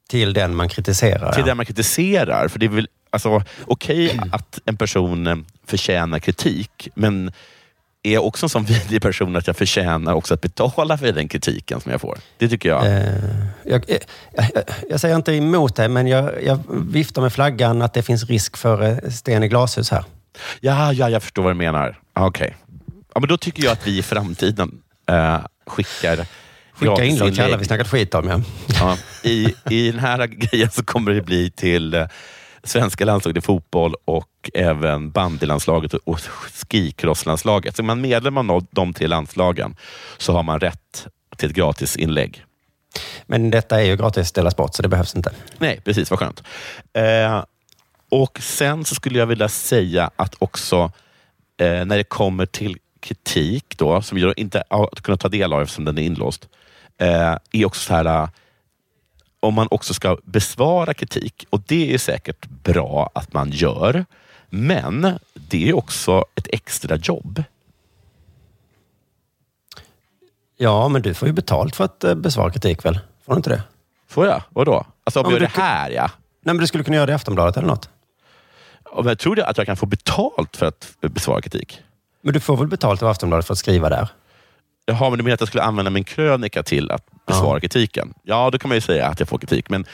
Till 0.09 0.33
den 0.33 0.55
man 0.55 0.69
kritiserar. 0.69 1.31
till 1.31 1.39
ja. 1.41 1.45
den 1.45 1.57
man 1.57 1.65
kritiserar. 1.65 2.47
För 2.47 2.59
det 2.59 2.65
är 2.65 2.69
väl 2.69 2.87
alltså, 3.09 3.43
okej 3.65 4.19
att 4.31 4.59
en 4.65 4.77
person 4.77 5.27
eh, 5.27 5.35
förtjänar 5.65 6.19
kritik, 6.19 6.87
men 6.95 7.31
är 8.03 8.13
jag 8.13 8.25
också 8.25 8.45
en 8.45 8.49
sån 8.49 8.63
vidrig 8.65 9.01
person 9.01 9.35
att 9.35 9.47
jag 9.47 9.55
förtjänar 9.55 10.13
också 10.13 10.33
att 10.33 10.41
betala 10.41 10.97
för 10.97 11.11
den 11.11 11.27
kritiken 11.27 11.81
som 11.81 11.91
jag 11.91 12.01
får? 12.01 12.17
Det 12.37 12.49
tycker 12.49 12.69
jag. 12.69 12.85
Eh, 12.85 13.13
jag, 13.65 13.89
eh, 13.89 13.97
jag, 14.35 14.63
jag 14.89 14.99
säger 14.99 15.15
inte 15.15 15.33
emot 15.33 15.75
dig, 15.75 15.89
men 15.89 16.07
jag, 16.07 16.43
jag 16.43 16.59
viftar 16.69 17.21
med 17.21 17.33
flaggan 17.33 17.81
att 17.81 17.93
det 17.93 18.03
finns 18.03 18.23
risk 18.23 18.57
för 18.57 18.83
eh, 18.83 19.09
sten 19.09 19.43
i 19.43 19.47
glashus 19.47 19.91
här. 19.91 20.03
Ja, 20.59 20.93
ja, 20.93 21.09
jag 21.09 21.23
förstår 21.23 21.43
vad 21.43 21.51
du 21.51 21.57
menar. 21.57 21.99
Ah, 22.13 22.25
Okej. 22.25 22.55
Ja, 23.13 23.19
men 23.19 23.29
då 23.29 23.37
tycker 23.37 23.63
jag 23.63 23.71
att 23.71 23.87
vi 23.87 23.97
i 23.97 24.03
framtiden 24.03 24.81
eh, 25.09 25.39
skickar 25.67 26.25
Skicka 26.73 27.03
inlogg 27.03 27.33
till 27.33 27.43
alla 27.43 27.57
vi 27.57 27.65
snackat 27.65 27.87
skit 27.87 28.13
om. 28.15 28.27
Ja. 28.27 28.41
Ja, 28.79 28.97
i, 29.23 29.55
I 29.69 29.91
den 29.91 29.99
här 29.99 30.27
grejen 30.27 30.71
så 30.71 30.83
kommer 30.83 31.11
det 31.11 31.21
bli 31.21 31.51
till 31.51 31.93
eh, 31.93 32.05
svenska 32.63 33.05
landslaget 33.05 33.43
i 33.43 33.45
fotboll 33.45 33.95
och 34.05 34.49
även 34.53 35.11
bandylandslaget 35.11 35.93
och 35.93 36.19
skicrosslandslaget. 36.19 37.75
Så 37.75 37.81
är 37.81 37.83
man 37.83 38.01
medlem 38.01 38.37
av 38.37 38.65
de 38.71 38.93
tre 38.93 39.07
landslagen 39.07 39.75
så 40.17 40.33
har 40.33 40.43
man 40.43 40.59
rätt 40.59 41.07
till 41.37 41.49
ett 41.49 41.55
gratisinlägg. 41.55 42.45
Men 43.25 43.51
detta 43.51 43.81
är 43.81 43.85
ju 43.85 43.95
gratis 43.95 44.31
Della 44.31 44.51
Sport, 44.51 44.75
så 44.75 44.81
det 44.81 44.89
behövs 44.89 45.15
inte. 45.15 45.31
Nej, 45.57 45.81
precis. 45.85 46.09
Vad 46.09 46.19
skönt. 46.19 46.43
Eh, 46.93 47.43
och 48.09 48.39
Sen 48.41 48.85
så 48.85 48.95
skulle 48.95 49.19
jag 49.19 49.25
vilja 49.25 49.49
säga 49.49 50.11
att 50.15 50.35
också 50.39 50.91
eh, 51.57 51.85
när 51.85 51.97
det 51.97 52.03
kommer 52.03 52.45
till 52.45 52.77
kritik, 52.99 53.77
då, 53.77 54.01
som 54.01 54.17
jag 54.17 54.33
inte 54.37 54.63
har 54.69 54.87
kunnat 54.87 55.19
ta 55.19 55.29
del 55.29 55.53
av 55.53 55.61
eftersom 55.61 55.85
den 55.85 55.97
är 55.97 56.01
inlåst, 56.01 56.47
eh, 56.97 57.37
är 57.51 57.65
också 57.65 57.81
så 57.81 57.93
här 57.93 58.05
eh, 58.05 58.29
om 59.41 59.53
man 59.53 59.67
också 59.71 59.93
ska 59.93 60.17
besvara 60.23 60.93
kritik. 60.93 61.45
Och 61.49 61.61
det 61.67 61.93
är 61.93 61.97
säkert 61.97 62.45
bra 62.47 63.09
att 63.15 63.33
man 63.33 63.49
gör. 63.51 64.05
Men 64.49 65.19
det 65.33 65.69
är 65.69 65.75
också 65.77 66.25
ett 66.35 66.47
extra 66.51 66.95
jobb. 66.95 67.43
Ja, 70.57 70.87
men 70.87 71.01
du 71.01 71.13
får 71.13 71.27
ju 71.27 71.33
betalt 71.33 71.75
för 71.75 71.83
att 71.83 72.03
eh, 72.03 72.15
besvara 72.15 72.51
kritik 72.51 72.85
väl? 72.85 72.99
Får 73.25 73.33
du 73.33 73.37
inte 73.37 73.49
det? 73.49 73.63
Får 74.07 74.27
jag? 74.27 74.43
Vadå? 74.49 74.85
Alltså 75.03 75.19
om 75.19 75.25
Ja, 75.25 75.31
jag 75.31 75.33
men 75.33 75.41
gör 75.41 75.47
du 75.49 75.53
det 75.55 75.61
här, 75.61 75.89
ja. 75.89 76.01
Nej, 76.43 76.53
men 76.53 76.57
du 76.57 76.67
skulle 76.67 76.83
kunna 76.83 76.95
göra 76.95 77.05
det 77.05 77.11
i 77.11 77.15
Aftonbladet 77.15 77.57
eller 77.57 77.67
något. 77.67 77.89
Om 78.83 79.07
jag 79.07 79.19
tror 79.19 79.35
det 79.35 79.45
att 79.45 79.57
jag 79.57 79.65
kan 79.67 79.77
få 79.77 79.85
betalt 79.85 80.57
för 80.57 80.65
att 80.65 80.95
besvara 81.01 81.41
kritik. 81.41 81.81
Men 82.21 82.33
du 82.33 82.39
får 82.39 82.57
väl 82.57 82.67
betalt 82.67 83.03
av 83.03 83.09
Aftonbladet 83.09 83.45
för 83.45 83.53
att 83.53 83.57
skriva 83.57 83.89
där? 83.89 84.07
Jaha, 84.85 85.09
men 85.09 85.17
du 85.17 85.23
menar 85.23 85.33
att 85.33 85.39
jag 85.41 85.47
skulle 85.47 85.63
använda 85.63 85.91
min 85.91 86.03
krönika 86.03 86.63
till 86.63 86.91
att 86.91 87.05
besvara 87.31 87.59
kritiken? 87.59 88.13
Ja, 88.23 88.49
då 88.49 88.57
kan 88.57 88.69
man 88.69 88.75
ju 88.77 88.81
säga 88.81 89.07
att 89.07 89.19
jag 89.19 89.29
får 89.29 89.37
kritik. 89.37 89.69
Men 89.69 89.85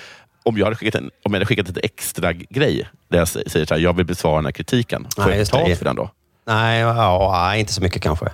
om 0.44 0.58
jag 0.58 0.66
hade 0.66 0.76
skickat, 0.76 0.96
en, 0.96 1.04
om 1.04 1.12
jag 1.24 1.34
hade 1.34 1.46
skickat 1.46 1.70
ett 1.70 1.78
extra 1.84 2.34
grej 2.34 2.90
där 3.10 3.18
jag 3.18 3.28
säger 3.28 3.66
så 3.66 3.74
här, 3.74 3.82
jag 3.82 3.94
vill 3.94 4.06
besvara 4.06 4.36
den 4.36 4.46
här 4.46 4.52
kritiken. 4.52 5.08
Får 5.16 5.26
Nej, 5.26 5.38
jag 5.38 5.48
betalt 5.48 5.78
för 5.78 5.86
den 5.86 5.96
då? 5.96 6.10
Nej, 6.48 6.80
ja, 6.80 7.56
inte 7.56 7.74
så 7.74 7.82
mycket 7.82 8.02
kanske. 8.02 8.30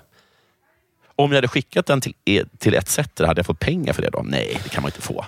Om 1.15 1.31
jag 1.31 1.38
hade 1.38 1.48
skickat 1.48 1.86
den 1.86 2.01
till, 2.01 2.13
e- 2.25 2.43
till 2.57 2.74
ett 2.74 2.89
sätt, 2.89 3.19
hade 3.19 3.39
jag 3.39 3.45
fått 3.45 3.60
pengar 3.60 3.93
för 3.93 4.01
det 4.01 4.10
då? 4.10 4.22
Nej, 4.25 4.60
det 4.63 4.69
kan 4.69 4.81
man 4.83 4.89
inte 4.89 5.01
få. 5.01 5.25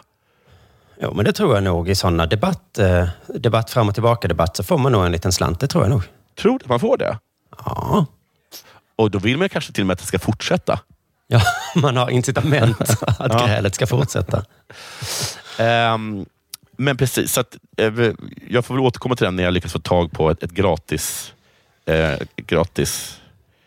Jo, 1.01 1.13
men 1.13 1.25
det 1.25 1.33
tror 1.33 1.55
jag 1.55 1.63
nog. 1.63 1.89
I 1.89 1.95
sådana 1.95 2.25
debatt, 2.25 2.77
eh, 2.77 3.07
debatt 3.27 3.69
fram 3.69 3.87
och 3.87 3.93
tillbaka-debatt 3.93 4.57
så 4.57 4.63
får 4.63 4.77
man 4.77 4.91
nog 4.91 5.05
en 5.05 5.11
liten 5.11 5.31
slant. 5.31 5.59
Det 5.59 5.67
tror 5.67 5.83
jag 5.83 5.89
nog. 5.91 6.01
Tror 6.35 6.59
du 6.59 6.63
att 6.63 6.69
man 6.69 6.79
får 6.79 6.97
det? 6.97 7.19
Ja. 7.65 8.05
Och 8.95 9.11
då 9.11 9.19
vill 9.19 9.37
man 9.37 9.49
kanske 9.49 9.73
till 9.73 9.83
och 9.83 9.87
med 9.87 9.93
att 9.93 9.99
det 9.99 10.05
ska 10.05 10.19
fortsätta. 10.19 10.79
Ja, 11.27 11.41
man 11.75 11.97
har 11.97 12.09
incitament 12.09 12.79
att 13.19 13.31
Ja. 13.33 13.45
grälet 13.47 13.75
ska 13.75 13.87
fortsätta. 13.87 14.45
Ehm, 15.57 16.25
men 16.77 16.97
precis, 16.97 17.33
så 17.33 17.39
att, 17.41 17.57
eh, 17.77 17.93
jag 18.49 18.65
får 18.65 18.73
väl 18.73 18.83
återkomma 18.83 19.15
till 19.15 19.25
den 19.25 19.35
när 19.35 19.43
jag 19.43 19.53
lyckas 19.53 19.71
få 19.71 19.79
tag 19.79 20.11
på 20.11 20.29
ett, 20.29 20.43
ett 20.43 20.51
gratis, 20.51 21.33
eh, 21.85 22.13
gratis 22.35 23.19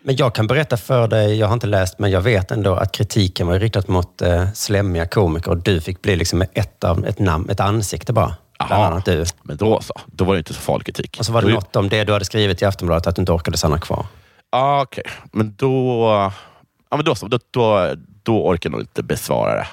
Men 0.03 0.17
jag 0.17 0.35
kan 0.35 0.47
berätta 0.47 0.77
för 0.77 1.09
dig, 1.09 1.39
jag 1.39 1.47
har 1.47 1.55
inte 1.55 1.67
läst, 1.67 1.99
men 1.99 2.11
jag 2.11 2.21
vet 2.21 2.51
ändå 2.51 2.75
att 2.75 2.93
kritiken 2.93 3.47
var 3.47 3.59
riktad 3.59 3.83
mot 3.87 4.23
eh, 4.23 4.53
slämmiga 4.55 5.07
komiker 5.07 5.51
och 5.51 5.57
du 5.57 5.81
fick 5.81 6.03
bli 6.03 6.17
liksom 6.17 6.43
ett, 6.55 6.85
av, 6.85 7.07
ett 7.07 7.19
namn, 7.19 7.51
ett 7.51 7.61
ansikte 7.61 8.13
bara. 8.13 8.37
Bland 8.59 8.83
Jaha. 8.83 8.87
annat 8.87 9.05
du. 9.05 9.25
Men 9.43 9.57
då 9.57 9.81
så. 9.81 9.95
Då 10.07 10.25
var 10.25 10.35
det 10.35 10.39
inte 10.39 10.55
så 10.55 10.61
farlig 10.61 10.87
kritik. 10.87 11.17
Och 11.19 11.27
så 11.27 11.33
var 11.33 11.43
det 11.43 11.49
då, 11.49 11.55
något 11.55 11.77
om 11.77 11.89
det 11.89 12.05
du 12.05 12.13
hade 12.13 12.25
skrivit 12.25 12.63
i 12.63 12.65
Aftonbladet, 12.65 13.07
att 13.07 13.17
du 13.17 13.23
inte 13.23 13.33
orkade 13.33 13.59
stanna 13.59 13.79
kvar. 13.79 14.07
Ah, 14.51 14.83
Okej, 14.83 15.05
men 15.33 15.55
då... 15.59 16.33
Ja, 16.91 16.97
men 16.97 17.05
då, 17.05 17.15
så. 17.15 17.29
Då, 17.29 17.39
då, 17.51 17.95
då 18.23 18.47
orkar 18.49 18.71
jag 18.71 18.73
nog 18.73 18.81
inte 18.81 19.03
besvara 19.03 19.55
det. 19.55 19.67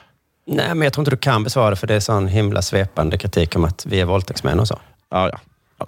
Nej, 0.48 0.68
men 0.70 0.82
jag 0.82 0.94
tror 0.94 1.02
inte 1.02 1.12
du 1.12 1.18
kan 1.18 1.44
besvara 1.44 1.70
det, 1.70 1.76
för 1.76 1.88
det 1.88 1.96
är 1.96 2.00
sån 2.00 2.28
himla 2.28 2.62
svepande 2.62 3.18
kritik 3.18 3.56
om 3.56 3.66
att 3.66 3.86
vi 3.86 4.02
är 4.02 4.06
våldtäktsmän 4.06 4.60
och 4.60 4.68
så. 4.68 4.80
Ja, 5.10 5.30
ja. 5.30 5.40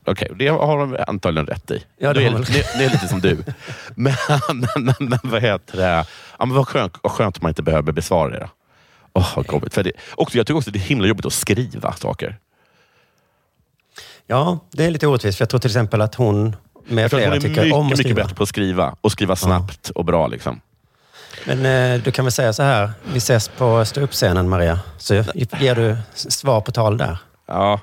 Okej, 0.06 0.32
det 0.40 0.48
har 0.48 0.78
de 0.78 0.98
antagligen 1.08 1.48
rätt 1.48 1.72
i. 1.72 1.84
Ja, 1.98 2.14
det 2.14 2.24
är, 2.26 2.32
väl- 2.34 2.44
det, 2.44 2.66
det 2.78 2.84
är 2.86 2.90
lite 2.90 3.08
som 3.08 3.22
du. 3.22 3.44
Men, 3.96 4.14
men, 4.76 4.96
men 5.00 5.20
vad 5.24 5.42
heter 5.42 5.78
det? 5.78 6.06
Ja, 6.40 6.46
men 6.46 6.56
vad, 6.56 6.68
skönt, 6.68 6.94
vad 7.04 7.12
skönt 7.12 7.36
att 7.38 7.42
man 7.42 7.50
inte 7.50 7.64
behöver 7.64 7.92
besvara 7.92 8.30
det. 8.30 8.40
då. 8.40 8.48
Åh, 9.14 9.34
vad 9.36 9.48
jobbigt. 9.54 9.74
För 9.74 9.84
det, 9.84 9.92
också, 10.16 10.38
jag 10.38 10.48
tycker 10.48 10.58
också 10.58 10.72
det 10.72 10.80
är 10.80 10.82
himla 10.82 11.08
jobbigt 11.08 11.26
att 11.26 11.34
skriva 11.34 11.94
saker. 11.94 12.38
Ja, 14.28 14.60
det 14.72 14.86
är 14.86 14.92
lite 14.92 15.08
orättvist. 15.08 15.38
För 15.38 15.44
jag 15.44 15.50
tror 15.50 15.60
till 15.60 15.70
exempel 15.70 16.02
att 16.02 16.16
hon 16.16 16.56
med 16.88 17.10
flera 17.10 17.26
hon 17.30 17.34
är 17.38 17.40
tycker 17.42 17.62
mycket, 17.64 17.74
om 17.78 17.80
att 17.86 17.92
mycket 17.92 18.00
skriva. 18.06 18.22
bättre 18.24 18.36
på 18.36 18.44
att 18.44 18.50
skriva. 18.50 18.96
Och 19.02 19.12
skriva 19.12 19.36
snabbt 19.36 19.90
och 19.90 20.06
bra. 20.06 20.28
Liksom. 20.28 20.62
Men 21.46 21.66
eh, 21.66 22.02
du 22.04 22.12
kan 22.12 22.26
väl 22.26 22.32
säga 22.32 22.54
så 22.54 22.64
här, 22.64 22.92
vi 23.14 23.18
ses 23.18 23.48
på 23.48 23.86
ståuppscenen 23.86 24.50
Maria. 24.50 24.80
Så 24.98 25.14
ger 25.60 25.76
du 25.76 25.98
svar 26.14 26.62
på 26.62 26.72
tal 26.72 26.98
där. 26.98 27.18
Ja, 27.48 27.80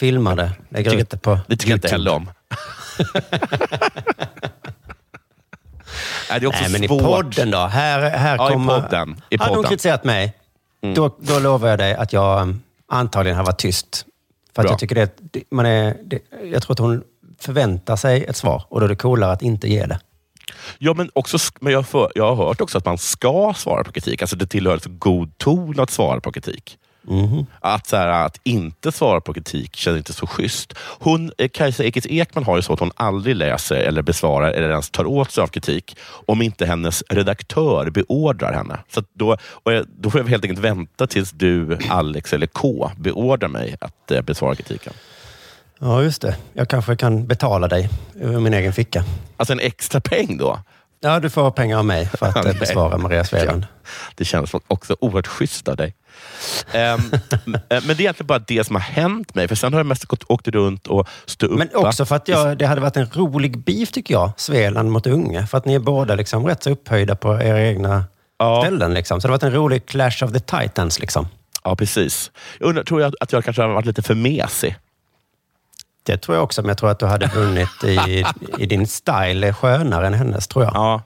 Filmar 0.00 0.36
det, 0.36 0.50
lägger 0.68 0.90
Tycker- 0.90 1.02
ut 1.02 1.10
det 1.10 1.16
på 1.16 1.38
det 1.46 1.56
tycker 1.56 1.70
jag 1.72 1.76
inte 1.76 1.88
heller 1.88 2.12
om. 2.12 2.30
Nej, 6.30 6.40
det 6.40 6.46
är 6.46 6.48
också 6.48 6.62
Nej, 6.62 6.72
men 6.72 6.88
svårt. 6.88 7.00
i 7.00 7.04
podden 7.04 7.50
då? 7.50 7.58
Här, 7.58 8.10
här 8.10 8.36
Ja, 8.36 8.48
i 8.50 8.52
kommer... 8.52 8.80
podden. 8.80 9.22
I 9.30 9.36
Hade 9.36 9.50
hon 9.50 9.56
podden. 9.56 9.68
kritiserat 9.68 10.04
mig, 10.04 10.36
Mm. 10.84 10.94
då, 10.94 11.16
då 11.20 11.38
lovar 11.38 11.68
jag 11.68 11.78
dig 11.78 11.94
att 11.94 12.12
jag 12.12 12.42
um, 12.42 12.62
antagligen 12.88 13.36
har 13.36 13.44
varit 13.44 13.58
tyst. 13.58 14.06
För 14.54 14.62
att 14.62 14.64
Bra. 14.66 14.72
jag 14.72 14.78
tycker 14.78 14.94
det, 14.94 15.10
man 15.50 15.66
är, 15.66 15.96
det, 16.04 16.18
jag 16.52 16.62
tror 16.62 16.72
att 16.72 16.78
hon 16.78 17.02
förväntar 17.40 17.96
sig 17.96 18.24
ett 18.24 18.36
svar 18.36 18.64
och 18.68 18.80
då 18.80 18.84
är 18.86 18.88
det 18.88 18.96
coolare 18.96 19.32
att 19.32 19.42
inte 19.42 19.68
ge 19.68 19.86
det. 19.86 19.98
Ja, 20.78 20.94
men 20.94 21.10
också, 21.12 21.38
men 21.60 21.72
jag, 21.72 21.86
för, 21.86 22.12
jag 22.14 22.34
har 22.34 22.46
hört 22.46 22.60
också 22.60 22.78
att 22.78 22.84
man 22.84 22.98
ska 22.98 23.54
svara 23.56 23.84
på 23.84 23.92
kritik. 23.92 24.22
Alltså 24.22 24.36
det 24.36 24.46
tillhör 24.46 24.78
så 24.78 24.90
god 24.90 25.38
ton 25.38 25.80
att 25.80 25.90
svara 25.90 26.20
på 26.20 26.32
kritik. 26.32 26.78
Mhm. 27.08 27.46
Att, 27.60 27.86
så 27.86 27.96
här, 27.96 28.08
att 28.26 28.40
inte 28.44 28.92
svara 28.92 29.20
på 29.20 29.34
kritik 29.34 29.76
känns 29.76 29.96
inte 29.96 30.12
så 30.12 30.26
schysst. 30.26 30.72
Hon, 30.78 31.32
eh, 31.38 31.48
Kajsa 31.48 31.84
Ekis 31.84 32.06
Ekman 32.06 32.44
har 32.44 32.56
ju 32.56 32.62
så 32.62 32.72
att 32.72 32.80
hon 32.80 32.90
aldrig 32.94 33.36
läser 33.36 33.76
eller 33.76 34.02
besvarar 34.02 34.52
eller 34.52 34.70
ens 34.70 34.90
tar 34.90 35.04
åt 35.04 35.30
sig 35.30 35.42
av 35.42 35.46
kritik 35.46 35.96
om 36.26 36.42
inte 36.42 36.66
hennes 36.66 37.04
redaktör 37.08 37.90
beordrar 37.90 38.52
henne. 38.52 38.78
Så 38.88 39.02
då, 39.14 39.36
och 39.42 39.72
jag, 39.72 39.86
då 39.88 40.10
får 40.10 40.20
jag 40.20 40.28
helt 40.28 40.44
enkelt 40.44 40.60
vänta 40.60 41.06
tills 41.06 41.30
du, 41.30 41.78
Alex 41.88 42.32
eller 42.32 42.46
K 42.46 42.90
beordrar 42.96 43.48
mig 43.48 43.76
att 43.80 44.10
eh, 44.10 44.22
besvara 44.22 44.54
kritiken. 44.54 44.92
Ja, 45.82 46.02
just 46.02 46.22
det. 46.22 46.36
Jag 46.52 46.68
kanske 46.68 46.96
kan 46.96 47.26
betala 47.26 47.68
dig 47.68 47.88
ur 48.14 48.40
min 48.40 48.54
egen 48.54 48.72
ficka. 48.72 49.04
Alltså 49.36 49.52
en 49.52 49.60
extra 49.60 50.00
peng 50.00 50.36
då? 50.38 50.58
Ja, 51.00 51.20
du 51.20 51.30
får 51.30 51.50
pengar 51.50 51.78
av 51.78 51.84
mig 51.84 52.06
för 52.06 52.26
att 52.26 52.46
eh, 52.46 52.52
besvara 52.60 52.98
Maria 52.98 53.24
Sveland. 53.24 53.66
Det 54.14 54.24
känns 54.24 54.50
också 54.68 54.96
oerhört 55.00 55.26
schysst 55.26 55.68
av 55.68 55.76
dig. 55.76 55.94
Ehm, 56.72 57.00
m- 57.46 57.58
men 57.68 57.82
det 57.86 57.92
är 57.92 58.00
egentligen 58.00 58.26
bara 58.26 58.38
det 58.38 58.64
som 58.64 58.76
har 58.76 58.82
hänt 58.82 59.34
mig. 59.34 59.48
För 59.48 59.54
sen 59.54 59.72
har 59.72 59.80
jag 59.80 59.86
mest 59.86 60.04
gått, 60.04 60.24
åkt 60.28 60.48
runt 60.48 60.86
och 60.86 61.08
stå 61.26 61.46
upp. 61.46 61.58
Men 61.58 61.68
också 61.74 62.04
för 62.04 62.16
att 62.16 62.28
jag, 62.28 62.58
det 62.58 62.66
hade 62.66 62.80
varit 62.80 62.96
en 62.96 63.06
rolig 63.14 63.58
beef 63.64 63.92
tycker 63.92 64.14
jag, 64.14 64.30
Sveland 64.36 64.90
mot 64.90 65.06
Unge. 65.06 65.46
För 65.46 65.58
att 65.58 65.64
ni 65.64 65.74
är 65.74 65.78
båda 65.78 66.14
liksom 66.14 66.46
rätt 66.46 66.62
så 66.62 66.70
upphöjda 66.70 67.16
på 67.16 67.34
era 67.42 67.60
egna 67.62 68.04
ställen. 68.62 68.94
Liksom. 68.94 69.20
Så 69.20 69.28
det 69.28 69.32
har 69.32 69.38
varit 69.38 69.42
en 69.42 69.52
rolig 69.54 69.86
clash 69.86 70.24
of 70.24 70.32
the 70.32 70.40
titans. 70.40 70.98
Liksom. 71.00 71.28
Ja, 71.64 71.76
precis. 71.76 72.30
Jag 72.58 72.68
undrar, 72.68 72.84
tror 72.84 73.00
jag 73.00 73.14
att 73.20 73.32
jag 73.32 73.44
kanske 73.44 73.62
har 73.62 73.68
varit 73.68 73.86
lite 73.86 74.02
för 74.02 74.14
mesig? 74.14 74.76
Det 76.02 76.16
tror 76.16 76.36
jag 76.36 76.44
också, 76.44 76.62
men 76.62 76.68
jag 76.68 76.78
tror 76.78 76.90
att 76.90 76.98
du 76.98 77.06
hade 77.06 77.26
vunnit 77.26 77.84
i, 77.84 78.24
i 78.58 78.66
din 78.66 78.86
style 78.86 79.54
skönare 79.54 80.06
än 80.06 80.14
hennes, 80.14 80.48
tror 80.48 80.64
jag. 80.64 80.74
Ja. 80.74 81.02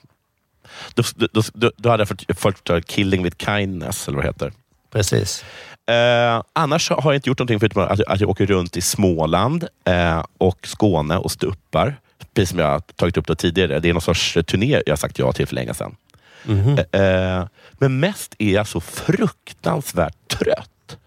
Då, 0.94 1.02
då, 1.32 1.42
då, 1.54 1.70
då 1.76 1.90
hade 1.90 2.00
jag 2.00 2.08
fått, 2.08 2.38
fått 2.38 2.70
uh, 2.70 2.80
killing 2.80 3.22
with 3.22 3.36
kindness, 3.36 4.08
eller 4.08 4.16
vad 4.16 4.24
det 4.24 4.28
heter. 4.28 4.52
Precis. 4.92 5.44
Eh, 5.86 6.42
annars 6.52 6.90
har 6.90 7.12
jag 7.12 7.14
inte 7.14 7.28
gjort 7.28 7.38
någonting 7.38 7.60
förutom 7.60 7.82
att, 7.82 8.00
att 8.00 8.20
jag 8.20 8.30
åker 8.30 8.46
runt 8.46 8.76
i 8.76 8.80
Småland 8.80 9.68
eh, 9.84 10.24
och 10.38 10.66
Skåne 10.66 11.16
och 11.16 11.32
stuppar. 11.32 11.96
Precis 12.34 12.50
som 12.50 12.58
jag 12.58 12.66
har 12.66 12.80
tagit 12.80 13.16
upp 13.16 13.26
det 13.26 13.36
tidigare. 13.36 13.80
Det 13.80 13.88
är 13.88 13.92
någon 13.92 14.02
sorts 14.02 14.38
turné 14.46 14.82
jag 14.86 14.98
sagt 14.98 15.18
ja 15.18 15.32
till 15.32 15.46
för 15.46 15.54
länge 15.54 15.74
sedan. 15.74 15.96
Mhm. 16.44 16.78
Eh, 16.92 17.46
men 17.72 18.00
mest 18.00 18.34
är 18.38 18.52
jag 18.52 18.68
så 18.68 18.80
fruktansvärt 18.80 20.28
trött. 20.28 20.98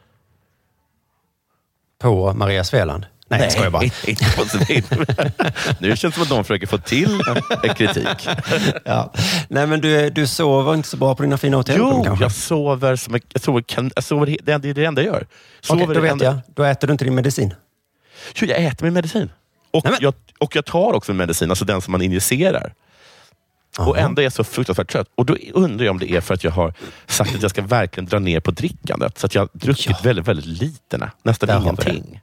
På 1.99 2.33
Maria 2.33 2.63
Sveland? 2.63 3.05
Nej, 3.29 3.41
jag 3.41 3.51
skojar 3.51 3.69
bara. 3.69 3.83
inte 4.07 4.25
på 4.35 4.45
sin 4.45 4.83
Nu 5.79 5.95
känns 5.97 6.01
det 6.01 6.11
som 6.11 6.23
att 6.23 6.29
de 6.29 6.43
försöker 6.43 6.67
få 6.67 6.77
till 6.77 7.21
en 7.63 7.75
kritik. 7.75 8.29
Ja. 8.85 9.13
Nej, 9.47 9.67
men 9.67 9.81
du, 9.81 10.09
du 10.09 10.27
sover 10.27 10.73
inte 10.73 10.87
så 10.89 10.97
bra 10.97 11.15
på 11.15 11.23
dina 11.23 11.37
fina 11.37 11.57
hotellrum 11.57 11.87
Jo, 11.97 12.03
kanske? 12.03 12.25
jag 12.25 12.31
sover 12.31 12.95
som 12.95 13.13
jag, 13.13 13.21
jag 13.33 13.41
sover, 13.41 13.61
kan, 13.61 13.91
jag 13.95 14.03
sover, 14.03 14.37
det, 14.43 14.51
är 14.53 14.59
det 14.73 14.85
enda 14.85 15.01
jag 15.03 15.13
gör. 15.13 15.27
Sover 15.61 15.95
då 15.95 16.01
vet 16.01 16.11
enda- 16.11 16.25
jag. 16.25 16.37
Då 16.55 16.63
äter 16.63 16.87
du 16.87 16.91
inte 16.91 17.03
din 17.05 17.15
medicin. 17.15 17.53
Jo, 18.35 18.47
jag 18.47 18.63
äter 18.63 18.85
min 18.85 18.93
medicin. 18.93 19.29
Och, 19.71 19.85
jag, 19.99 20.13
och 20.39 20.55
jag 20.55 20.65
tar 20.65 20.93
också 20.93 21.11
en 21.11 21.17
medicin, 21.17 21.49
alltså 21.49 21.65
den 21.65 21.81
som 21.81 21.91
man 21.91 22.01
injicerar. 22.01 22.73
Och 23.77 23.97
ändå 23.97 24.21
är 24.21 24.23
jag 24.23 24.33
så 24.33 24.43
fruktansvärt 24.43 24.91
trött. 24.91 25.07
Och 25.15 25.25
då 25.25 25.37
undrar 25.53 25.85
jag 25.85 25.91
om 25.91 25.99
det 25.99 26.11
är 26.11 26.21
för 26.21 26.33
att 26.33 26.43
jag 26.43 26.51
har 26.51 26.73
sagt 27.07 27.35
att 27.35 27.41
jag 27.41 27.51
ska 27.51 27.61
verkligen 27.61 28.05
dra 28.09 28.19
ner 28.19 28.39
på 28.39 28.51
drickandet. 28.51 29.17
Så 29.17 29.25
att 29.25 29.35
jag 29.35 29.41
har 29.41 29.49
druckit 29.53 30.05
väldigt, 30.05 30.27
väldigt 30.27 30.45
lite. 30.45 30.97
nä- 30.97 31.11
Nästan 31.23 31.47
Där 31.47 31.59
ingenting. 31.61 32.21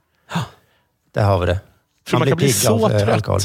Där 1.17 1.23
har 1.25 1.39
vi 1.39 1.45
det. 1.45 1.59
För 2.07 2.13
man, 2.17 2.21
blir 2.21 2.31
kan 2.31 2.37
bli 2.37 2.53
så 2.53 2.89
eh, 2.89 2.97
trött 2.99 3.13
alkohol. 3.13 3.41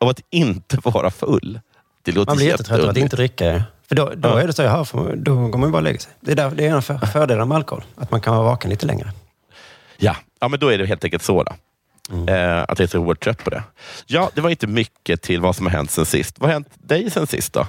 av 0.00 0.08
att 0.08 0.20
inte 0.30 0.78
vara 0.84 1.10
full. 1.10 1.60
Det 2.02 2.12
låter 2.12 2.30
Man 2.30 2.36
blir 2.36 2.46
jättetrött 2.46 2.80
av 2.80 2.88
att 2.88 2.96
inte 2.96 3.16
dricka. 3.16 3.64
För 3.88 3.94
då, 3.94 4.12
då 4.16 4.28
Ja. 4.28 4.40
är 4.40 4.46
det 4.46 4.52
så, 4.52 4.62
jaha, 4.62 4.84
då 5.16 5.34
går 5.48 5.58
man 5.58 5.68
ju 5.68 5.72
bara 5.72 5.80
lägger 5.82 5.98
sig. 5.98 6.12
Det 6.20 6.32
är, 6.32 6.36
där, 6.36 6.50
det 6.50 6.64
är 6.64 6.68
en 6.70 6.76
av 6.76 6.80
för- 6.80 6.98
fördelarna 6.98 7.44
med 7.44 7.56
alkohol. 7.56 7.84
Att 7.96 8.10
man 8.10 8.20
kan 8.20 8.34
vara 8.36 8.44
vaken 8.44 8.70
lite 8.70 8.86
längre. 8.86 9.12
Ja, 9.96 10.16
ja 10.40 10.48
men 10.48 10.60
då 10.60 10.68
är 10.68 10.78
det 10.78 10.86
helt 10.86 11.04
enkelt 11.04 11.22
så. 11.22 11.42
Då. 11.42 11.52
Mm. 12.10 12.28
Eh, 12.28 12.62
att 12.68 12.78
jag 12.78 12.80
är 12.80 12.86
så 12.86 12.98
oerhört 12.98 13.20
trött 13.24 13.44
på 13.44 13.50
det. 13.50 13.62
Ja, 14.06 14.30
det 14.34 14.40
var 14.40 14.50
inte 14.50 14.66
mycket 14.66 15.22
till 15.22 15.40
vad 15.40 15.56
som 15.56 15.66
har 15.66 15.72
hänt 15.72 15.90
sen 15.90 16.06
sist. 16.06 16.38
Vad 16.38 16.48
har 16.48 16.52
hänt 16.52 16.68
dig 16.74 17.10
sen 17.10 17.26
sist 17.26 17.52
då? 17.52 17.66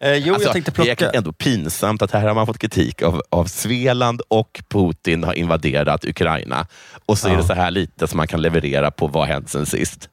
Eh, 0.00 0.14
jo, 0.14 0.34
Alltså, 0.34 0.46
jag 0.48 0.52
tänkte 0.52 0.70
Det 0.70 0.74
plocka... 0.74 1.10
är 1.10 1.16
ändå 1.16 1.32
pinsamt 1.32 2.02
att 2.02 2.10
här 2.10 2.20
har 2.28 2.34
man 2.34 2.46
fått 2.46 2.58
kritik 2.58 3.02
av, 3.02 3.22
av 3.30 3.44
Sveland 3.46 4.20
och 4.28 4.62
Putin 4.68 5.24
har 5.24 5.32
invaderat 5.32 6.04
Ukraina. 6.04 6.66
Och 7.06 7.18
så 7.18 7.28
är 7.28 7.32
Ja. 7.32 7.38
det 7.38 7.44
så 7.44 7.52
här 7.54 7.70
lite 7.70 8.06
som 8.06 8.16
man 8.16 8.26
kan 8.26 8.42
leverera 8.42 8.90
på 8.90 9.06
vad 9.06 9.28
hänt 9.28 9.50
sen 9.50 9.66
sist. 9.66 10.08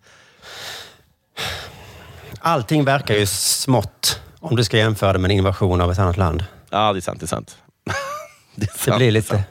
Allting 2.40 2.86
verkar 2.86 3.16
ju 3.16 3.26
smått 3.26 4.20
om 4.40 4.56
du 4.56 4.64
ska 4.64 4.78
jämföra 4.78 5.14
det 5.14 5.20
med 5.20 5.32
en 5.32 5.38
invasion 5.38 5.82
av 5.82 5.92
ett 5.92 6.00
annat 6.00 6.18
land. 6.18 6.46
Ja, 6.70 6.94
det 6.94 7.00
är 7.00 7.02
sant. 7.02 7.20
Det 7.20 7.26
är 7.26 7.28
sant. 7.28 7.58
det, 8.56 8.66
är 8.66 8.68
Det 8.68 8.78
sant, 8.80 8.98
blir 8.98 9.06
det 9.06 9.10
är 9.10 9.12
lite... 9.12 9.44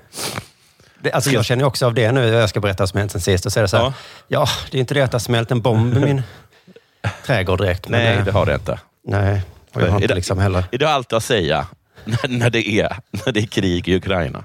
Det, 1.01 1.13
alltså 1.13 1.31
jag 1.31 1.45
känner 1.45 1.65
också 1.65 1.87
av 1.87 1.95
det 1.95 2.13
nu, 2.13 2.27
jag 2.29 2.49
ska 2.49 2.61
berätta 2.61 2.83
vad 2.83 2.89
som 2.89 2.99
hänt 2.99 3.13
sen 3.13 3.21
sist. 3.21 3.47
Och 3.47 3.53
så 3.53 3.61
är 3.61 3.63
det 3.63 3.69
så 3.69 3.77
här, 3.77 3.85
Ja. 3.85 3.93
ja. 4.29 4.47
det 4.71 4.79
är 4.79 4.81
inte 4.81 4.95
det 4.95 5.01
att 5.03 5.11
det 5.11 5.15
har 5.15 5.21
smält 5.21 5.51
en 5.51 5.61
bomb 5.61 5.97
i 5.97 6.01
min 6.01 6.23
trädgård 7.27 7.59
direkt. 7.61 7.89
Nej, 7.89 8.23
det 8.25 8.33
har 8.33 8.47
det 8.47 8.55
inte. 8.55 8.81
Nej, 9.07 9.43
och 9.73 9.83
jag 9.83 9.91
har 9.91 10.01
inte 10.03 10.15
liksom 10.15 10.39
heller... 10.39 10.65
Är 10.73 10.79
det 10.79 10.89
allt 10.91 11.13
att 11.13 11.25
säga 11.25 11.67
när, 12.05 12.29
när, 12.29 12.51
det 12.51 12.69
är, 12.69 12.97
när 13.11 13.33
det 13.33 13.41
är 13.41 13.47
krig 13.47 13.89
i 13.89 13.97
Ukraina? 13.97 14.45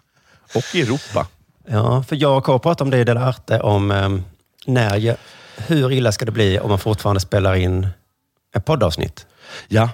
Och 0.56 0.76
i 0.76 0.82
Europa. 0.82 1.28
Ja, 1.70 2.04
för 2.04 2.16
jag 2.16 2.38
och 2.38 2.44
K 2.44 2.60
pratade 2.60 2.84
om 2.84 2.90
det 2.92 2.98
i 2.98 3.04
Dela 3.04 3.28
Arte, 3.28 3.60
om 3.60 3.92
um, 3.92 4.24
när 4.66 5.18
hur 5.58 5.92
illa 5.92 6.12
ska 6.12 6.26
det 6.26 6.32
bli 6.32 6.60
om 6.60 6.70
man 6.70 6.80
fortfarande 6.80 7.20
spelar 7.20 7.56
in 7.56 7.88
ett 8.56 8.66
poddavsnitt? 8.66 9.26
Ja. 9.68 9.90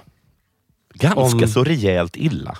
Ganska 0.94 1.20
Om- 1.20 1.48
så 1.48 1.64
rejält 1.64 2.16
illa. 2.16 2.58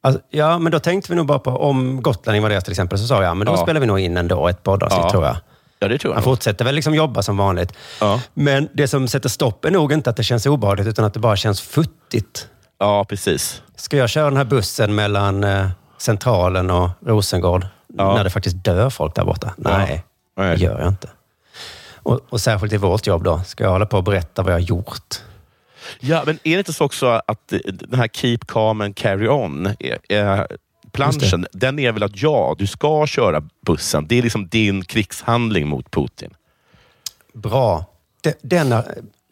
Alltså, 0.00 0.20
ja, 0.30 0.58
men 0.58 0.72
då 0.72 0.78
tänkte 0.80 1.12
vi 1.12 1.16
nog 1.16 1.26
bara 1.26 1.38
på 1.38 1.50
om 1.50 2.02
Gotland 2.02 2.36
invaderas 2.36 2.64
till 2.64 2.72
exempel, 2.72 2.98
så 2.98 3.06
sa 3.06 3.22
jag, 3.22 3.36
men 3.36 3.46
då 3.46 3.52
Ja. 3.52 3.56
spelar 3.56 3.80
vi 3.80 3.86
nog 3.86 3.98
in 4.00 4.16
ändå 4.16 4.48
ett 4.48 4.62
poddavsnitt 4.62 5.00
Ja. 5.02 5.10
tror 5.10 5.24
jag. 5.24 5.36
Ja, 5.84 5.88
det 5.88 5.98
tror 5.98 6.10
jag. 6.12 6.16
Han 6.16 6.24
fortsätter 6.24 6.64
väl 6.64 6.74
liksom 6.74 6.94
jobba 6.94 7.22
som 7.22 7.36
vanligt. 7.36 7.72
Ja. 8.00 8.20
Men 8.34 8.68
det 8.72 8.88
som 8.88 9.08
sätter 9.08 9.28
stopp 9.28 9.64
är 9.64 9.70
nog 9.70 9.92
inte 9.92 10.10
att 10.10 10.16
det 10.16 10.22
känns 10.24 10.46
obehagligt, 10.46 10.86
utan 10.86 11.04
att 11.04 11.14
det 11.14 11.20
bara 11.20 11.36
känns 11.36 11.60
futtigt. 11.60 12.48
ja, 12.78 13.04
precis. 13.04 13.62
Ska 13.76 13.96
jag 13.96 14.08
köra 14.10 14.24
den 14.24 14.36
här 14.36 14.44
bussen 14.44 14.94
mellan 14.94 15.44
eh, 15.44 15.66
Centralen 15.98 16.70
och 16.70 16.90
Rosengård 17.06 17.66
Ja. 17.96 18.14
när 18.14 18.24
det 18.24 18.30
faktiskt 18.30 18.64
dör 18.64 18.90
folk 18.90 19.14
där 19.14 19.24
borta? 19.24 19.54
Nej, 19.56 20.04
Nej. 20.36 20.56
det 20.56 20.62
gör 20.64 20.78
jag 20.78 20.88
inte. 20.88 21.08
Och, 21.94 22.20
och 22.28 22.40
särskilt 22.40 22.72
i 22.72 22.76
vårt 22.76 23.06
jobb 23.06 23.24
då. 23.24 23.40
Ska 23.46 23.64
jag 23.64 23.70
hålla 23.70 23.86
på 23.86 23.96
och 23.96 24.04
berätta 24.04 24.42
vad 24.42 24.52
jag 24.52 24.56
har 24.56 24.60
gjort? 24.66 25.14
Ja, 26.00 26.22
men 26.26 26.38
är 26.44 26.52
det 26.52 26.58
inte 26.58 26.72
så 26.72 26.84
också 26.84 27.06
att 27.26 27.52
eh, 27.52 27.58
den 27.64 27.98
här 28.00 28.08
Keep 28.08 28.38
calm 28.48 28.80
and 28.80 28.96
carry 28.96 29.28
on, 29.28 29.66
är, 29.78 29.98
är, 30.08 30.46
planschen, 30.94 31.46
den 31.52 31.78
är 31.78 31.92
väl 31.92 32.02
att 32.02 32.22
ja, 32.22 32.54
du 32.58 32.66
ska 32.66 33.06
köra 33.06 33.42
bussen. 33.66 34.06
Det 34.08 34.18
är 34.18 34.22
liksom 34.22 34.48
din 34.48 34.84
krigshandling 34.84 35.68
mot 35.68 35.90
Putin. 35.90 36.34
Bra. 37.34 37.84
De, 38.20 38.32
denna, 38.42 38.84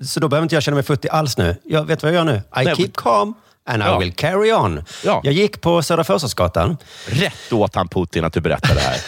så 0.04 0.21
då 0.21 0.28
behöver 0.28 0.45
inte 0.45 0.54
jag 0.57 0.62
känna 0.62 0.75
mig 0.75 0.85
futtig 0.85 1.09
alls 1.09 1.38
nu. 1.38 1.57
Jag 1.64 1.85
vet 1.85 2.02
vad 2.02 2.12
jag 2.12 2.16
gör 2.16 2.25
nu? 2.25 2.37
I 2.37 2.64
Nej, 2.64 2.76
keep 2.76 2.90
calm 2.95 3.35
and 3.66 3.83
Ja. 3.83 3.97
I 3.97 4.04
will 4.04 4.12
carry 4.12 4.52
on. 4.52 4.85
Ja. 5.04 5.21
Jag 5.25 5.35
gick 5.35 5.61
på 5.61 5.83
Södra 5.83 6.04
Förstadsgatan. 6.04 6.76
Rätt 7.07 7.52
åt 7.52 7.75
han 7.75 7.88
Putin 7.88 8.25
att 8.25 8.33
du 8.33 8.40
berättar 8.40 8.75
det 8.75 8.81
här. 8.81 8.99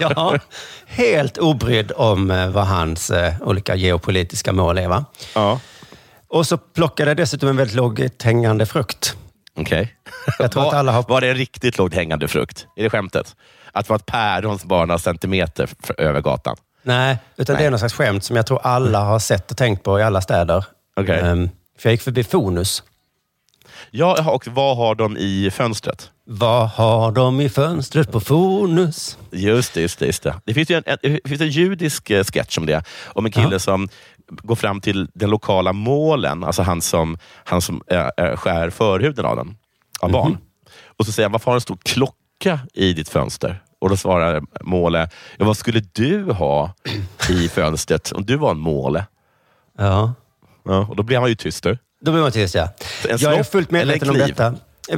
ja, 0.00 0.38
helt 0.86 1.38
obrydd 1.38 1.92
om 1.92 2.30
eh, 2.30 2.48
vad 2.50 2.66
hans 2.66 3.10
eh, 3.10 3.34
olika 3.40 3.74
geopolitiska 3.74 4.52
mål 4.52 4.78
är. 4.78 4.88
Va? 4.88 5.04
ja. 5.34 5.60
Och 6.28 6.46
så 6.46 6.58
plockade 6.58 7.10
jag 7.10 7.16
dessutom 7.16 7.48
en 7.48 7.56
väldigt 7.56 7.76
lågt 7.76 8.22
hängande 8.22 8.66
frukt. 8.66 9.16
Okej. 9.60 9.94
Alla 10.54 10.92
har- 10.92 11.02
Var 11.08 11.20
det 11.20 11.28
en 11.30 11.36
riktigt 11.36 11.78
lågt 11.78 11.94
hängande 11.94 12.28
frukt? 12.28 12.66
Är 12.76 12.82
det 12.82 12.90
skämtet? 12.90 13.36
Att 13.72 13.86
det 13.86 13.90
var 13.90 13.96
ett 13.96 14.06
päron 14.06 14.58
som 14.58 14.68
bara 14.68 14.84
några 14.86 14.98
centimeter 14.98 15.68
över 15.98 16.20
gatan? 16.20 16.56
Nej, 16.82 17.18
utan 17.36 17.56
det 17.56 17.64
är 17.64 17.70
någon 17.70 17.78
slags 17.78 17.94
skämt 17.94 18.24
som 18.24 18.36
jag 18.36 18.46
tror 18.46 18.60
alla 18.62 19.00
har 19.00 19.18
sett 19.18 19.50
och 19.50 19.56
tänkt 19.56 19.82
på 19.82 20.00
i 20.00 20.02
alla 20.02 20.20
städer. 20.20 20.64
Okej. 20.96 21.20
Ehm, 21.20 21.50
för 21.78 21.88
jag 21.88 21.92
gick 21.94 22.02
förbi 22.02 22.24
Fonus. 22.24 22.82
Ja, 23.90 24.30
och 24.32 24.46
vad 24.48 24.76
har 24.76 24.94
de 24.94 25.16
i 25.16 25.50
fönstret? 25.50 26.10
Vad 26.24 26.68
har 26.68 27.12
de 27.12 27.40
i 27.40 27.48
fönstret 27.48 28.12
på 28.12 28.20
Fonus? 28.20 29.18
Just 29.30 29.74
det, 29.74 29.80
just 29.80 29.98
det. 29.98 30.06
Just 30.06 30.22
det. 30.22 30.34
det 30.44 30.54
finns 30.54 30.70
ju 30.70 30.76
en, 30.76 30.82
en, 30.86 30.98
det 31.02 31.28
finns 31.28 31.40
en 31.40 31.48
judisk 31.50 32.10
eh, 32.10 32.24
sketch 32.24 32.58
om 32.58 32.66
det. 32.66 32.82
Om 33.06 33.26
en 33.26 33.32
kille 33.32 33.48
Ja. 33.52 33.58
som 33.58 33.88
går 34.30 34.54
fram 34.54 34.80
till 34.80 35.08
den 35.14 35.30
lokala 35.30 35.72
målen, 35.72 36.44
alltså 36.44 36.62
han 36.62 36.80
som, 36.80 37.18
han 37.44 37.60
som 37.60 37.82
äh, 37.86 38.36
skär 38.36 38.70
förhuden 38.70 39.24
av 39.24 39.36
den, 39.36 39.56
av 40.00 40.10
barn. 40.10 40.38
Och 40.98 41.06
så 41.06 41.12
säger 41.12 41.24
han, 41.24 41.32
varför 41.32 41.46
har 41.46 41.52
du 41.52 41.56
en 41.56 41.60
stor 41.60 41.78
klocka 41.82 42.60
i 42.74 42.92
ditt 42.92 43.08
fönster? 43.08 43.62
Och 43.80 43.88
då 43.88 43.96
svarar 43.96 44.42
måle, 44.60 45.08
ja, 45.36 45.44
vad 45.44 45.56
skulle 45.56 45.80
du 45.92 46.32
ha 46.32 46.74
i 47.28 47.48
fönstret 47.48 48.12
om 48.12 48.24
du 48.24 48.36
var 48.36 48.50
en 48.50 48.58
måle? 48.58 49.06
Ja. 49.78 50.14
Ja, 50.64 50.86
och 50.90 50.96
då 50.96 51.02
blir 51.02 51.18
han 51.18 51.28
ju 51.28 51.34
tyst. 51.34 51.64
Då 52.00 52.12
blir 52.12 52.22
man 52.22 52.32
tyst, 52.32 52.54
ja. 52.54 52.68
En 53.08 53.18
Jag 53.18 53.34
är 53.34 53.42
fullt 53.42 53.70
medveten 53.70 54.10
om 54.10 54.18
detta. 54.18 54.54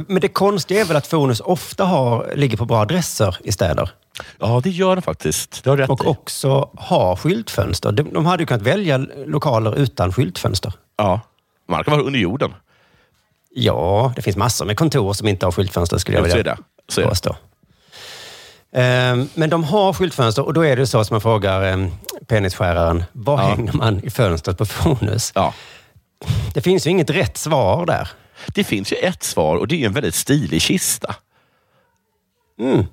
Men 0.07 0.21
det 0.21 0.27
konstiga 0.27 0.81
är 0.81 0.85
väl 0.85 0.97
att 0.97 1.07
Fonus 1.07 1.39
ofta 1.41 1.85
har, 1.85 2.33
ligger 2.35 2.57
på 2.57 2.65
bra 2.65 2.77
adresser 2.81 3.37
i 3.43 3.51
städer. 3.51 3.89
Ja, 4.39 4.61
det 4.63 4.69
gör 4.69 4.95
den 4.95 5.01
faktiskt. 5.01 5.63
Det 5.63 5.69
har 5.69 5.77
rätt 5.77 5.89
Och 5.89 6.03
i. 6.03 6.07
också 6.07 6.69
har 6.77 7.15
skyltfönster. 7.15 7.91
De, 7.91 8.03
de 8.13 8.25
hade 8.25 8.43
ju 8.43 8.47
kunnat 8.47 8.61
välja 8.61 8.97
lokaler 9.25 9.75
utan 9.79 10.13
skyltfönster. 10.13 10.73
Ja. 10.97 11.19
Man 11.69 11.83
kan 11.83 11.91
vara 11.93 12.03
under 12.03 12.19
jorden. 12.19 12.53
Ja, 13.55 14.13
det 14.15 14.21
finns 14.21 14.37
massor 14.37 14.65
med 14.65 14.77
kontor 14.77 15.13
som 15.13 15.27
inte 15.27 15.45
har 15.45 15.51
skyltfönster 15.51 15.97
skulle 15.97 16.17
jag 16.17 16.23
vilja 16.23 16.39
är 16.39 16.43
det. 16.43 16.57
Så 16.89 17.01
är 17.01 17.05
det. 17.05 17.09
påstå. 17.09 17.35
Ehm, 18.75 19.29
Men 19.33 19.49
de 19.49 19.63
har 19.63 19.93
skyltfönster 19.93 20.45
och 20.45 20.53
då 20.53 20.65
är 20.65 20.75
det 20.75 20.87
så 20.87 21.03
som 21.05 21.13
man 21.13 21.21
frågar 21.21 21.61
ehm, 21.63 21.91
penisskäraren, 22.27 23.03
vad 23.11 23.39
Ja. 23.39 23.43
hänger 23.43 23.73
man 23.73 24.03
i 24.03 24.09
fönstret 24.09 24.57
på 24.57 24.65
Fonus? 24.65 25.31
Ja. 25.35 25.53
Det 26.53 26.61
finns 26.61 26.87
ju 26.87 26.91
inget 26.91 27.09
rätt 27.09 27.37
svar 27.37 27.85
där. 27.85 28.09
Det 28.47 28.63
finns 28.63 28.91
ju 28.91 28.95
ett 28.95 29.23
svar 29.23 29.55
och 29.57 29.67
det 29.67 29.81
är 29.81 29.85
en 29.85 29.93
väldigt 29.93 30.15
stilig 30.15 30.61
kista. 30.61 31.15
Mm. 32.59 32.85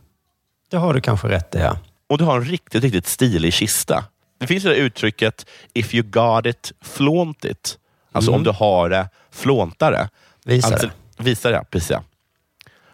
Det 0.71 0.77
har 0.77 0.95
du 0.95 1.01
kanske 1.01 1.29
rätt 1.29 1.55
i, 1.55 1.59
ja. 1.59 1.79
Och 2.07 2.19
du 2.19 2.25
har 2.25 2.37
en 2.37 2.45
riktigt, 2.45 2.83
riktigt 2.85 3.07
stilig 3.07 3.53
kista. 3.55 4.05
Det 4.39 4.47
finns 4.47 4.65
ju 4.65 4.69
det 4.69 4.77
uttrycket, 4.77 5.47
if 5.73 5.95
you 5.95 6.03
got 6.07 6.47
it, 6.47 6.73
flaunt 6.81 7.45
it. 7.45 7.79
Alltså 8.13 8.31
Mm. 8.31 8.39
om 8.39 8.45
du 8.45 8.51
har 8.51 8.89
det, 8.91 9.09
flånta 9.31 9.91
det. 9.91 10.09
Visa 10.45 10.69
alltså, 10.69 10.91
Visa 11.19 11.51
det, 11.51 11.65
precis. 11.71 11.91
ja. 11.91 12.03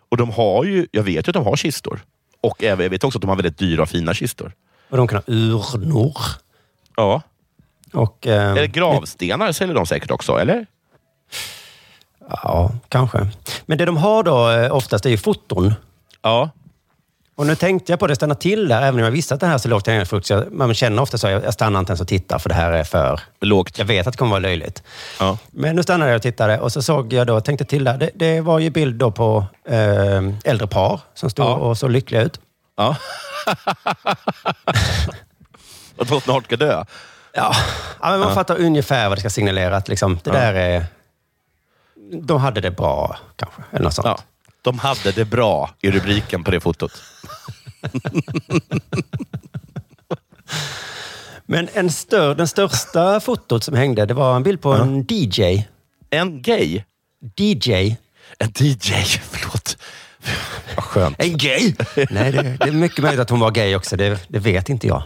Och 0.09 0.17
de 0.17 0.31
har 0.31 0.65
ju, 0.65 0.87
jag 0.91 1.03
vet 1.03 1.29
ju 1.29 1.31
att 1.31 1.35
de 1.35 1.45
har 1.45 1.57
kistor. 1.57 2.01
Och 2.41 2.63
jag 2.63 2.77
vet 2.77 3.05
också 3.05 3.19
att 3.19 3.23
de 3.23 3.29
har 3.29 3.37
väldigt 3.37 3.59
dyra 3.59 3.83
och 3.83 3.89
fina 3.89 4.15
kistor. 4.15 4.53
Och 4.91 4.97
de 4.97 5.09
kan 5.09 5.17
ha 5.17 5.23
urnor. 5.27 6.17
Ja. 6.97 7.23
Och, 7.93 8.27
ehm, 8.27 8.57
Eller 8.57 8.67
gravstenar 8.67 9.53
säljer 9.53 9.75
de 9.75 9.87
säkert 9.87 10.11
också, 10.11 10.37
eller? 10.39 10.67
Ja, 12.31 12.71
kanske. 12.89 13.27
Men 13.67 13.79
det 13.79 13.85
de 13.85 13.97
har 13.97 14.23
då 14.23 14.51
eh, 14.51 14.73
oftast 14.75 15.07
är 15.07 15.11
ju 15.11 15.19
foton. 15.19 15.75
Ja. 16.23 16.51
Och 17.37 17.47
nu 17.47 17.55
tänkte 17.57 17.93
jag 17.93 17.99
på 18.01 18.07
det, 18.07 18.15
stanna 18.17 18.35
till 18.35 18.69
där, 18.69 18.83
även 18.83 18.95
om 18.95 19.05
jag 19.05 19.11
visste 19.11 19.35
att 19.35 19.41
det 19.41 19.47
här 19.47 19.55
är 19.55 19.59
så 19.59 19.69
lågt 19.69 19.87
hängande 19.87 20.07
frukt. 20.07 20.31
Man 20.51 20.75
känner 20.75 21.03
ofta 21.03 21.19
så, 21.19 21.29
jag 21.29 21.55
stannar 21.55 21.81
inte 21.81 21.91
ens 21.91 22.01
och 22.01 22.09
tittar 22.09 22.39
för 22.39 22.49
det 22.49 22.55
här 22.55 22.73
är 22.73 22.85
för... 22.85 23.21
Lågt. 23.41 23.79
Jag 23.79 23.85
vet 23.85 24.07
att 24.07 24.13
det 24.13 24.19
kommer 24.19 24.31
vara 24.31 24.41
löjligt. 24.41 24.83
Ja. 25.21 25.39
Men 25.51 25.77
nu 25.77 25.83
stannade 25.83 26.11
jag 26.11 26.17
och 26.17 26.23
tittade 26.23 26.61
och 26.61 26.73
så 26.73 26.83
såg 26.83 27.13
jag 27.13 27.27
då, 27.27 27.41
tänkte 27.41 27.65
till 27.65 27.85
där, 27.85 27.99
det, 27.99 28.11
det 28.15 28.41
var 28.41 28.59
ju 28.59 28.71
bild 28.71 28.95
då 28.97 29.11
på 29.11 29.45
eh, 29.69 30.23
äldre 30.45 30.67
par 30.67 31.01
som 31.15 31.31
stod 31.31 31.47
Ja. 31.47 31.55
och 31.55 31.79
såg 31.79 31.91
lyckliga 31.91 32.23
ut. 32.23 32.41
Ja. 32.77 32.97
Att 35.99 36.09
de 36.09 36.21
snart 36.21 36.45
ska 36.45 36.57
dö. 36.57 36.85
Ja, 37.33 37.53
ja 38.01 38.11
men 38.11 38.19
man 38.21 38.29
Ja. 38.29 38.35
fattar 38.35 38.61
ungefär 38.61 39.09
vad 39.09 39.17
det 39.17 39.21
ska 39.21 39.31
signalera. 39.31 39.77
Att 39.77 39.89
liksom, 39.89 40.19
det 40.25 40.31
Ja. 40.31 40.33
där 40.39 40.55
är... 40.55 40.85
De 42.13 42.41
hade 42.41 42.61
det 42.61 42.71
bra, 42.71 43.19
kanske. 43.37 43.63
Eller 43.73 43.85
något 43.85 43.95
sånt. 43.95 44.07
Ja. 44.07 44.19
De 44.63 44.79
hade 44.79 45.13
det 45.13 45.25
bra 45.25 45.71
i 45.81 45.91
rubriken 45.91 46.45
på 46.45 46.51
det 46.51 46.61
fotot. 46.61 46.93
Men 51.47 51.69
en 51.73 51.91
stör, 51.91 52.35
den 52.35 52.49
största 52.49 53.21
fotot 53.21 53.65
som 53.65 53.75
hängde, 53.75 54.07
det 54.07 54.15
var 54.15 54.37
en 54.37 54.43
bild 54.43 54.61
på 54.61 54.73
en 54.73 55.07
DJ. 55.09 55.65
En 56.11 56.43
gay? 56.43 56.83
DJ. 57.37 57.73
En 58.39 58.53
DJ, 58.59 58.93
förlåt. 59.31 59.77
Vad 60.75 60.85
skönt. 60.85 61.17
En 61.19 61.39
gay? 61.39 61.75
Nej, 62.11 62.33
det, 62.33 62.57
det 62.61 62.69
är 62.69 62.73
mycket 62.73 62.99
möjligt 63.03 63.21
att 63.21 63.31
hon 63.31 63.41
var 63.41 63.51
gay 63.51 63.77
också. 63.77 63.97
Det, 63.97 64.29
det 64.29 64.39
vet 64.39 64.69
inte 64.69 64.87
jag. 64.87 65.03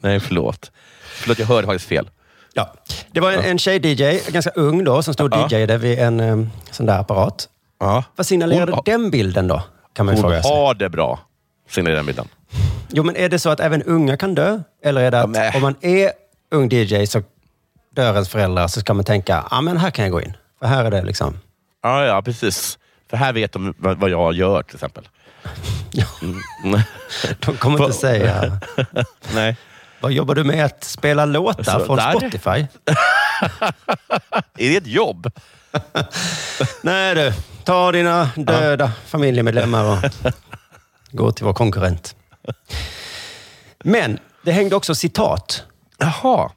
Nej, 0.00 0.20
förlåt. 0.20 0.70
Förlåt, 1.02 1.38
jag 1.38 1.46
hörde 1.46 1.66
faktiskt 1.66 1.88
fel. 1.88 2.10
Ja. 2.54 2.74
Det 3.12 3.20
var 3.20 3.32
en, 3.32 3.40
en 3.44 3.58
tjej-DJ, 3.58 4.30
ganska 4.32 4.50
ung 4.50 4.84
då, 4.84 5.02
som 5.02 5.14
stod 5.14 5.34
och 5.34 5.40
Ja. 5.40 5.58
DJade 5.58 5.78
vid 5.78 5.98
en 5.98 6.20
eh, 6.20 6.46
sån 6.70 6.86
där 6.86 6.98
apparat. 6.98 7.48
Ja. 7.80 8.04
Vad 8.16 8.26
signalerade 8.26 8.72
Hon- 8.72 8.82
den 8.84 9.10
bilden 9.10 9.48
då? 9.48 9.62
Kan 9.92 10.06
man 10.06 10.14
ju 10.16 10.20
fråga 10.20 10.42
sig. 10.42 10.50
har 10.52 10.74
det 10.74 10.88
bra, 10.88 11.20
signerar 11.68 11.96
den 11.96 12.06
bilden. 12.06 12.28
Jo, 12.88 13.02
men 13.02 13.16
är 13.16 13.28
det 13.28 13.38
så 13.38 13.50
att 13.50 13.60
även 13.60 13.82
unga 13.82 14.16
kan 14.16 14.34
dö? 14.34 14.60
Eller 14.84 15.00
är 15.00 15.10
det 15.10 15.20
att 15.20 15.30
nej. 15.30 15.52
om 15.54 15.62
man 15.62 15.74
är 15.80 16.12
ung 16.50 16.68
DJ 16.72 17.06
så 17.06 17.22
dör 17.96 18.12
ens 18.12 18.28
föräldrar 18.28 18.68
så 18.68 18.80
ska 18.80 18.94
man 18.94 19.04
tänka, 19.04 19.44
ja 19.50 19.60
men 19.60 19.76
här 19.76 19.90
kan 19.90 20.04
jag 20.04 20.12
gå 20.12 20.20
in. 20.20 20.36
För 20.60 20.66
här 20.66 20.84
är 20.84 20.90
det 20.90 21.02
liksom... 21.02 21.38
Ja, 21.82 22.04
ja, 22.04 22.22
precis. 22.22 22.78
För 23.10 23.16
här 23.16 23.32
vet 23.32 23.52
de 23.52 23.74
vad 23.78 23.98
vad 23.98 24.10
jag 24.10 24.34
gör 24.34 24.62
till 24.62 24.74
exempel. 24.76 25.08
Mm. 26.64 26.80
De 27.46 27.56
kommer 27.56 27.78
inte 27.84 27.92
säga, 27.92 28.58
Nej. 29.34 29.56
Vad 30.00 30.12
jobbar 30.12 30.34
du 30.34 30.44
med 30.44 30.64
att 30.64 30.84
spela 30.84 31.24
låtar 31.24 31.78
Så 31.78 31.84
från 31.86 31.96
där. 31.96 32.10
Spotify? 32.10 32.48
Är 34.58 34.68
det 34.70 34.76
ett 34.76 34.86
jobb? 34.86 35.30
Nej 36.82 37.14
du, 37.14 37.32
ta 37.64 37.92
dina 37.92 38.30
döda 38.36 38.92
familjemedlemmar 39.06 39.84
och 39.84 39.98
gå 41.10 41.32
till 41.32 41.44
vår 41.44 41.52
konkurrent. 41.52 42.16
Men 43.84 44.18
det 44.44 44.52
hängde 44.52 44.76
också 44.76 44.94
citat. 44.94 45.62
Jaha. 45.98 46.50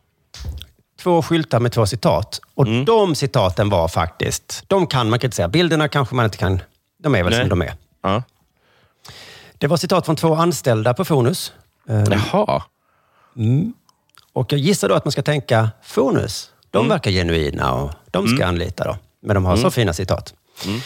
Två 1.02 1.22
skyltar 1.22 1.60
med 1.60 1.72
två 1.72 1.86
citat. 1.86 2.40
Och 2.56 2.68
Mm. 2.68 2.86
de 2.86 3.16
citaten 3.16 3.70
var 3.70 3.88
faktiskt, 3.88 4.64
de 4.68 4.88
kan 4.88 5.10
man 5.10 5.20
kritisera. 5.20 5.48
Bilderna 5.48 5.88
kanske 5.88 6.16
man 6.16 6.26
inte 6.26 6.38
kan, 6.38 6.62
de 7.04 7.16
är 7.16 7.24
väl 7.24 7.32
Nej. 7.34 7.40
som 7.42 7.50
de 7.50 7.62
är. 7.62 7.74
Ja. 8.04 8.24
Det 9.58 9.68
var 9.68 9.78
citat 9.78 10.06
från 10.06 10.16
två 10.16 10.36
anställda 10.36 10.94
på 10.94 11.06
Fonus. 11.06 11.54
Eh, 11.90 12.04
Jaha. 12.12 12.64
Och 14.34 14.54
jag 14.54 14.60
gissar 14.60 14.90
då 14.90 14.96
att 14.96 15.06
man 15.06 15.12
ska 15.12 15.22
tänka, 15.22 15.70
Fonus, 15.84 16.52
de 16.72 16.78
Mm. 16.78 16.90
verkar 16.90 17.12
genuina 17.12 17.74
och 17.74 17.92
de 18.12 18.28
ska 18.28 18.46
anlita 18.46 18.84
då. 18.84 18.98
Men 19.22 19.34
de 19.36 19.46
har 19.46 19.58
så 19.58 19.72
fina 19.72 19.94
citat. 19.94 20.34
Mm. 20.66 20.80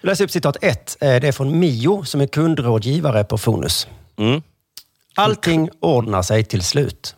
Jag 0.00 0.08
läser 0.08 0.24
upp 0.24 0.30
citat 0.30 0.56
ett. 0.62 0.96
Eh, 1.00 1.06
Det 1.20 1.28
är 1.28 1.32
från 1.32 1.58
Mio 1.58 2.04
som 2.04 2.20
är 2.20 2.26
kundrådgivare 2.26 3.24
på 3.24 3.38
Fonus. 3.38 3.88
Mm. 4.16 4.42
Allting 5.14 5.70
ordnar 5.80 6.22
sig 6.22 6.44
till 6.44 6.62
slut. 6.62 7.16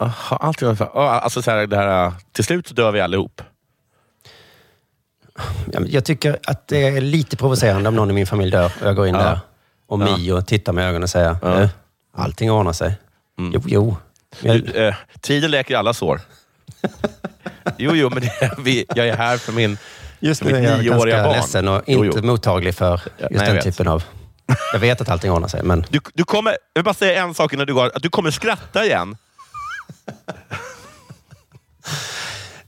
Aha, 0.00 0.36
allt 0.36 0.62
är 0.62 0.66
ungefär- 0.66 0.90
ja, 0.94 1.10
alltså 1.20 1.42
så 1.42 1.50
här, 1.50 1.66
det 1.66 1.76
här, 1.76 2.12
till 2.32 2.44
slut 2.44 2.76
dör 2.76 2.92
vi 2.92 3.00
allihop. 3.00 3.42
Jag 5.86 6.04
tycker 6.04 6.38
att 6.46 6.68
det 6.68 6.86
är 6.88 7.00
lite 7.00 7.36
provocerande 7.36 7.88
om 7.88 7.96
någon 7.96 8.10
i 8.10 8.12
min 8.14 8.26
familj 8.26 8.50
dör 8.50 8.72
och 8.80 8.86
jag 8.86 8.96
går 8.96 9.06
in 9.06 9.14
Ja. 9.14 9.20
där 9.22 9.40
och. 9.86 9.98
Mio 9.98 10.42
tittar 10.42 10.72
med 10.72 10.84
ögonen 10.88 11.02
och 11.02 11.10
säger, 11.10 11.36
Ja. 11.42 11.60
"Eh, 11.62 11.68
allting 12.16 12.50
ordnar 12.50 12.72
sig. 12.72 12.94
Mm. 13.38 13.52
Jo, 13.54 13.62
jo. 13.66 13.96
Du, 14.40 14.86
eh, 14.86 14.94
tiden 15.20 15.50
läker 15.50 15.76
alla 15.76 15.94
sår. 15.94 16.20
jo, 17.78 17.90
jo, 17.94 18.10
men 18.10 18.20
det, 18.22 18.52
vi, 18.58 18.84
jag 18.94 19.08
är 19.08 19.16
här 19.16 19.36
för 19.38 19.52
min 19.52 19.78
just 20.20 20.42
nu 20.44 20.56
är 20.56 20.62
jag 20.62 20.84
ganska 20.84 21.22
barn. 21.22 21.32
ledsen 21.32 21.68
och 21.68 21.82
Jo, 21.86 22.04
inte 22.04 22.18
jo. 22.18 22.26
mottaglig 22.26 22.74
för 22.74 22.92
just 23.18 23.30
nej, 23.30 23.52
den 23.52 23.62
typen 23.62 23.88
av... 23.88 24.04
Jag 24.72 24.78
vet 24.80 25.00
att 25.00 25.08
allting 25.08 25.30
ordnar 25.32 25.48
sig, 25.48 25.62
men 25.62 25.84
Du, 25.90 26.00
du 26.14 26.24
kommer, 26.24 26.50
jag 26.50 26.58
vill 26.80 26.84
bara 26.84 26.94
säga 26.94 27.22
en 27.22 27.34
sak 27.34 27.52
innan 27.52 27.66
du 27.66 27.74
går. 27.74 27.92
Att 27.94 28.02
du 28.02 28.08
kommer 28.10 28.30
skratta 28.30 28.84
igen. 28.84 29.16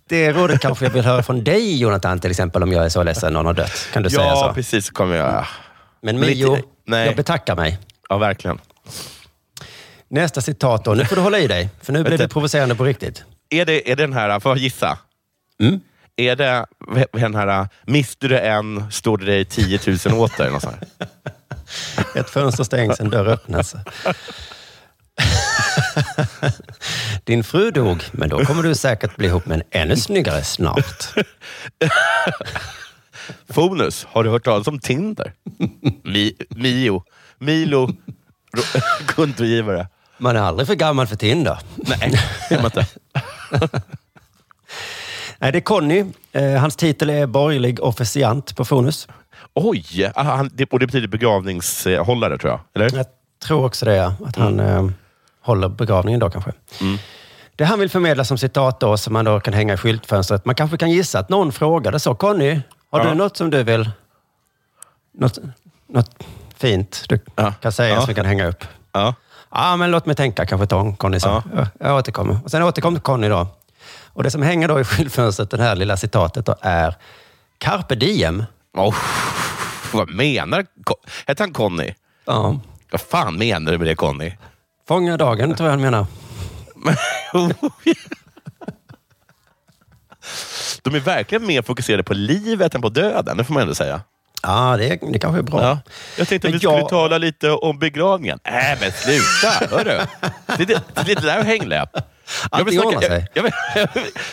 det 0.09 0.33
rådet 0.33 0.61
kanske 0.61 0.85
jag 0.85 0.93
vill 0.93 1.05
höra 1.05 1.23
från 1.23 1.45
dig, 1.45 1.81
Jonathan, 1.81 2.19
till 2.21 2.31
exempel, 2.31 2.63
om 2.63 2.73
jag 2.73 2.85
är 2.85 2.89
så 2.89 3.03
ledsen 3.03 3.33
någon 3.33 3.47
har 3.47 3.55
dött. 3.55 3.89
Kan 3.93 4.03
du 4.03 4.11
säga 4.11 4.23
ja, 4.23 4.47
så? 4.49 4.55
precis. 4.55 4.87
så 4.87 4.93
kommer 4.93 5.17
jag. 5.17 5.47
Men 6.03 6.19
Men 6.21 6.29
Mio, 6.31 6.57
lite- 6.57 6.69
nej. 6.87 7.07
jag 7.07 7.17
betackar 7.17 7.57
mig. 7.57 7.79
Ja, 8.09 8.19
verkligen. 8.19 8.59
Nästa 10.11 10.41
citat 10.41 10.85
då. 10.85 10.95
Nu 10.95 11.05
får 11.05 11.17
du 11.17 11.23
hålla 11.23 11.39
i 11.39 11.47
dig, 11.47 11.69
för 11.83 11.93
nu 11.93 12.05
blir 12.05 12.19
det 12.19 12.29
provocerande 12.29 12.75
på 12.75 12.85
riktigt. 12.85 13.25
Är 13.51 13.65
det, 13.65 13.91
är 13.91 13.97
det 13.97 14.03
den 14.03 14.13
här, 14.13 14.41
får 14.41 14.53
jag 14.53 14.59
gissa? 14.59 14.99
Mm. 15.61 15.81
Är 16.17 16.37
det 16.37 16.67
den 17.13 17.35
här, 17.35 17.69
mister 17.87 18.29
du 18.29 18.39
en, 18.39 18.93
står 18.93 19.19
det 19.19 19.25
dig 19.25 19.45
10 19.45 19.81
000 20.07 20.19
åter? 20.19 20.51
något? 20.51 20.65
Ett 22.17 22.31
fönster 22.31 22.65
stängs, 22.65 23.01
en 23.01 23.11
dörr 23.11 23.29
öppnas. 23.29 23.75
Din 27.25 27.45
fru 27.45 27.71
dog, 27.71 28.03
men 28.13 28.29
då 28.29 28.45
kommer 28.45 28.63
du 28.63 28.75
säkert 28.75 29.17
bli 29.17 29.27
ihop 29.27 29.47
med 29.47 29.57
en 29.57 29.81
ännu 29.83 29.97
snyggare 29.97 30.45
snart. 30.45 31.15
Fonus, 33.49 34.07
har 34.11 34.25
du 34.25 34.31
hört 34.31 34.45
talas 34.45 34.67
om 34.67 34.79
Tinder? 34.79 35.33
Mi, 36.05 36.37
Mio, 36.51 37.05
Milo, 37.39 37.95
kundrådgivare. 39.07 39.89
Man 40.21 40.37
är 40.37 40.41
aldrig 40.41 40.67
för 40.67 40.75
gammal 40.75 41.07
för 41.07 41.17
Tinder. 41.17 41.59
Nej, 41.77 42.13
det 42.49 42.55
är 42.55 42.63
man 42.63 42.65
inte. 42.65 42.87
Nej, 45.39 45.53
det 45.53 45.59
är 45.59 45.63
Conny. 45.63 46.05
Eh, 46.33 46.53
hans 46.53 46.77
titel 46.77 47.11
är 47.11 47.27
borgerlig 47.27 47.81
officiant 47.83 48.57
på 48.57 48.65
Fonus. 48.65 49.09
Oj! 49.55 50.13
ah, 50.15 50.23
Han, 50.23 50.51
det, 50.55 50.65
och 50.73 50.79
det 50.79 50.87
betyder 50.87 51.09
begravningshållare, 51.09 52.39
tror 52.39 52.51
jag. 52.53 52.61
Eller? 52.75 52.97
Jag 52.97 53.07
tror 53.45 53.65
också 53.65 53.85
det, 53.85 53.95
ja. 53.95 54.15
att 54.27 54.37
han 54.37 54.61
eh, 54.61 54.89
håller 55.43 55.69
begravningen 55.69 56.21
då 56.21 56.31
kanske. 56.31 56.53
Mm. 56.81 56.99
Det 57.57 57.65
han 57.65 57.79
vill 57.81 57.91
förmedla 57.91 58.25
som 58.25 58.39
citat 58.39 58.81
då, 58.81 58.97
som 58.97 59.13
man 59.13 59.25
då 59.25 59.41
kan 59.41 59.55
hänga 59.55 59.75
i 59.75 59.77
skyltfönstret. 59.77 60.45
Man 60.45 60.55
kanske 60.55 60.77
kan 60.77 60.91
gissa 60.91 61.19
att 61.19 61.29
någon 61.29 61.53
frågade 61.53 62.01
så. 62.01 62.15
Conny, 62.15 62.61
har 62.91 62.99
Ja. 63.01 63.09
du 63.09 63.15
något 63.15 63.37
som 63.37 63.51
du 63.51 63.63
vill... 63.63 63.91
Något, 65.15 65.39
något 65.89 66.11
fint 66.57 67.05
du 67.09 67.19
Ja. 67.37 67.53
kan 67.53 67.73
säga 67.73 67.95
Ja. 67.95 68.01
som 68.01 68.09
vi 68.09 68.15
kan 68.15 68.27
hänga 68.27 68.47
upp? 68.47 68.65
Ja. 68.93 69.15
Ja, 69.51 69.77
men 69.77 69.91
låt 69.91 70.07
mig 70.07 70.17
tänka 70.17 70.47
kanske 70.47 70.67
Tom, 70.67 70.97
Conny 70.97 71.21
sa. 71.21 71.43
Ja. 71.55 71.67
Jag 71.81 71.97
återkommer. 71.97 72.39
Och 72.45 72.51
sen 72.51 72.63
återkom 72.63 73.01
Conny 73.01 73.29
då. 73.29 73.47
Och 74.13 74.23
det 74.23 74.31
som 74.31 74.43
hänger 74.43 74.69
då 74.69 74.81
i 74.81 74.85
skyltfönstret, 74.85 75.51
det 75.51 75.63
här 75.63 75.77
lilla 75.77 75.97
citatet 75.97 76.47
då, 76.47 76.55
är 76.61 76.97
Carpe 77.59 77.95
diem. 77.95 78.45
Oh, 78.77 78.97
vad 79.93 80.11
menar 80.11 80.67
Hette 81.27 81.43
han 81.43 81.53
Conny? 81.53 81.95
Ja. 82.25 82.61
Vad 82.91 83.01
fan 83.01 83.39
menar 83.39 83.73
du 83.73 83.79
med 83.79 83.87
det 83.87 83.95
Conny? 83.95 84.33
Fånga 84.89 85.17
dagen, 85.17 85.55
tror 85.55 85.67
jag 85.69 85.73
han 85.73 85.81
menar. 85.83 86.07
De 90.83 90.95
är 90.95 91.01
verkligen 91.01 91.47
mer 91.47 91.63
fokuserade 91.63 92.03
på 92.03 92.15
livet 92.15 92.75
än 92.75 92.83
på 92.83 92.89
döden, 92.89 93.37
det 93.37 93.45
får 93.45 93.55
man 93.55 93.63
ändå 93.63 93.75
säga. 93.75 94.01
Ja, 94.43 94.77
det, 94.77 94.99
det 95.13 95.19
kanske 95.19 95.39
är 95.39 95.43
bra. 95.43 95.63
Ja. 95.63 95.79
Jag 96.19 96.29
tänkte 96.29 96.49
att 96.49 96.55
vi 96.55 96.59
skulle 96.59 96.75
jag- 96.79 96.89
tala 96.89 97.19
lite 97.19 97.51
om 97.51 97.79
begravningen. 97.79 98.39
Äh, 98.45 98.53
men 98.81 98.93
sluta! 98.93 99.77
Hörru. 99.77 100.01
Det, 100.59 100.65
det, 100.65 100.83
det, 100.95 101.03
det 101.15 101.15
där 101.21 101.39
är 101.39 101.45
hängläpp. 101.45 101.89
Jag 102.53 102.65
vill, 102.65 102.81
snacka, 102.81 103.15
jag, 103.15 103.27
jag, 103.35 103.43
vill, 103.43 103.53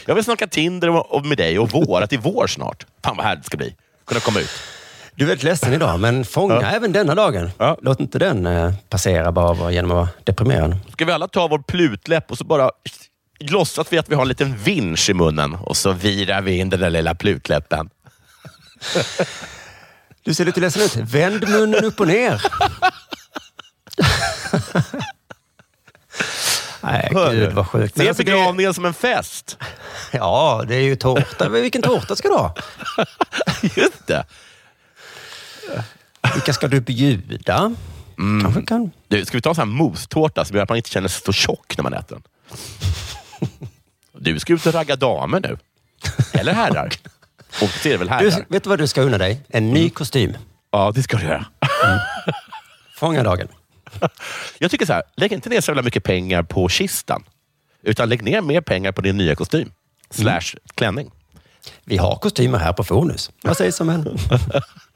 jag 0.06 0.15
vill 0.15 0.24
snacka 0.24 0.48
Tinder 0.48 0.89
och, 0.89 1.12
och 1.15 1.26
med 1.26 1.38
dig 1.38 1.60
och 1.60 1.70
vår, 1.72 2.02
att 2.02 2.10
det 2.10 2.15
är 2.15 2.20
vår 2.20 2.48
snart. 2.48 2.86
Fan 3.04 3.17
vad 3.17 3.26
härligt 3.26 3.43
det 3.43 3.46
ska 3.48 3.58
bli. 3.58 3.76
Kunna 4.08 4.20
komma 4.20 4.39
ut. 4.39 4.50
Du 5.15 5.24
är 5.24 5.28
väldigt 5.28 5.43
ledsen 5.43 5.74
idag, 5.74 6.00
men 6.00 6.26
fånga 6.26 6.54
Ja. 6.54 6.62
även 6.67 6.91
denna 6.91 7.15
dagen. 7.15 7.50
Ja. 7.58 7.78
Låt 7.82 8.00
inte 8.00 8.20
den 8.20 8.46
eh, 8.46 8.74
passera 8.89 9.32
bara 9.32 9.72
genom 9.72 9.91
att 9.91 9.96
vara 9.98 10.10
deprimerad. 10.24 10.78
Ska 10.91 11.06
vi 11.06 11.12
alla 11.12 11.28
ta 11.28 11.48
vår 11.48 11.60
plutläpp 11.60 12.32
och 12.32 12.38
så 12.38 12.43
bara 12.43 12.72
låtsas 13.39 13.88
vi 13.93 13.98
att 13.98 14.10
vi 14.10 14.15
har 14.15 14.22
en 14.22 14.28
liten 14.28 14.58
vinsch 14.58 15.10
i 15.10 15.13
munnen 15.13 15.56
och 15.56 15.78
så 15.78 15.91
virar 15.91 16.41
vi 16.41 16.58
in 16.58 16.70
den 16.70 16.80
där 16.80 16.89
lilla 16.89 17.15
plutläppen. 17.15 17.89
Du 20.28 20.34
ser 20.34 20.46
lite 20.46 20.60
ledsen 20.60 20.82
ut. 20.82 20.96
Vänd 20.96 21.50
munnen 21.50 21.86
upp 21.86 22.00
och 22.00 22.08
ner. 22.08 22.42
Nej, 26.82 27.10
gud 27.32 27.54
vad 27.54 27.68
sjukt. 27.68 27.96
Men 27.96 28.04
Se 28.04 28.10
alltså, 28.10 28.24
det, 28.24 28.32
begravningen 28.32 28.74
som 28.74 28.86
en 28.86 28.94
fest. 28.94 29.58
ja, 30.12 30.63
det 30.68 30.76
är 30.76 30.82
ju 30.82 30.96
tårta. 30.96 31.50
Men 31.50 31.62
Vilken 31.62 31.82
tårta 31.82 32.16
ska 32.16 32.28
du 32.28 32.34
ha? 32.34 32.56
Just 33.62 34.08
det. 34.08 34.26
Vilka 36.34 36.54
ska 36.54 36.68
du 36.68 36.82
bjuda? 36.82 37.76
Kanske 38.42 38.62
kan... 38.62 38.92
Du, 39.08 39.26
ska 39.26 39.38
vi 39.38 39.42
ta 39.42 39.50
en 39.50 39.56
sån 39.56 39.70
här 39.70 39.76
mousse-tårta 39.76 40.46
som 40.46 40.56
gör 40.56 40.63
att 40.63 40.70
man 40.70 40.78
inte 40.78 40.90
känner 40.90 41.08
sig 41.08 41.22
så 41.26 41.34
tjock 41.34 41.78
när 41.78 41.84
man 41.84 41.94
äter 41.94 42.16
den? 42.16 42.24
Du 44.20 44.40
ska 44.40 44.54
ut 44.54 44.66
och 44.66 44.74
ragga 44.74 44.96
damer 44.96 45.40
nu. 45.40 45.58
Eller 46.34 46.54
herrar. 46.54 46.94
Och 47.62 47.70
det 47.84 47.93
är 47.93 47.98
väl 47.98 48.08
Du, 48.08 48.13
herrar? 48.13 48.46
vet 48.50 48.63
du 48.63 48.70
vad 48.70 48.80
du 48.80 48.88
ska 48.88 49.02
unna 49.02 49.17
dig? 49.17 49.41
En 49.50 49.70
ny 49.70 49.89
kostym. 49.89 50.38
Ja, 50.72 50.91
det 50.96 51.04
ska 51.04 51.17
du 51.17 51.24
göra. 51.24 51.46
Fånga 52.96 53.24
dagen. 53.24 53.48
Jag 54.60 54.72
tycker 54.72 54.86
så 54.86 54.93
här, 54.93 55.04
lägg 55.17 55.34
inte 55.34 55.50
ner 55.50 55.62
så 55.62 55.72
jävla 55.72 55.82
mycket 55.82 56.04
pengar 56.04 56.43
på 56.43 56.70
kistan. 56.70 57.24
Utan 57.84 58.10
lägg 58.10 58.24
ner 58.24 58.41
mer 58.41 58.62
pengar 58.62 58.91
på 58.91 59.02
din 59.02 59.17
nya 59.17 59.36
kostym. 59.36 59.72
Slash 60.10 60.41
klänning. 60.76 61.12
Vi 61.86 61.98
har 61.98 62.15
kostymer 62.15 62.58
här 62.58 62.74
på 62.74 62.84
Fonus. 62.84 63.32
Vad 63.43 63.58
sägs 63.58 63.80
om 63.82 63.89
en? 63.89 64.17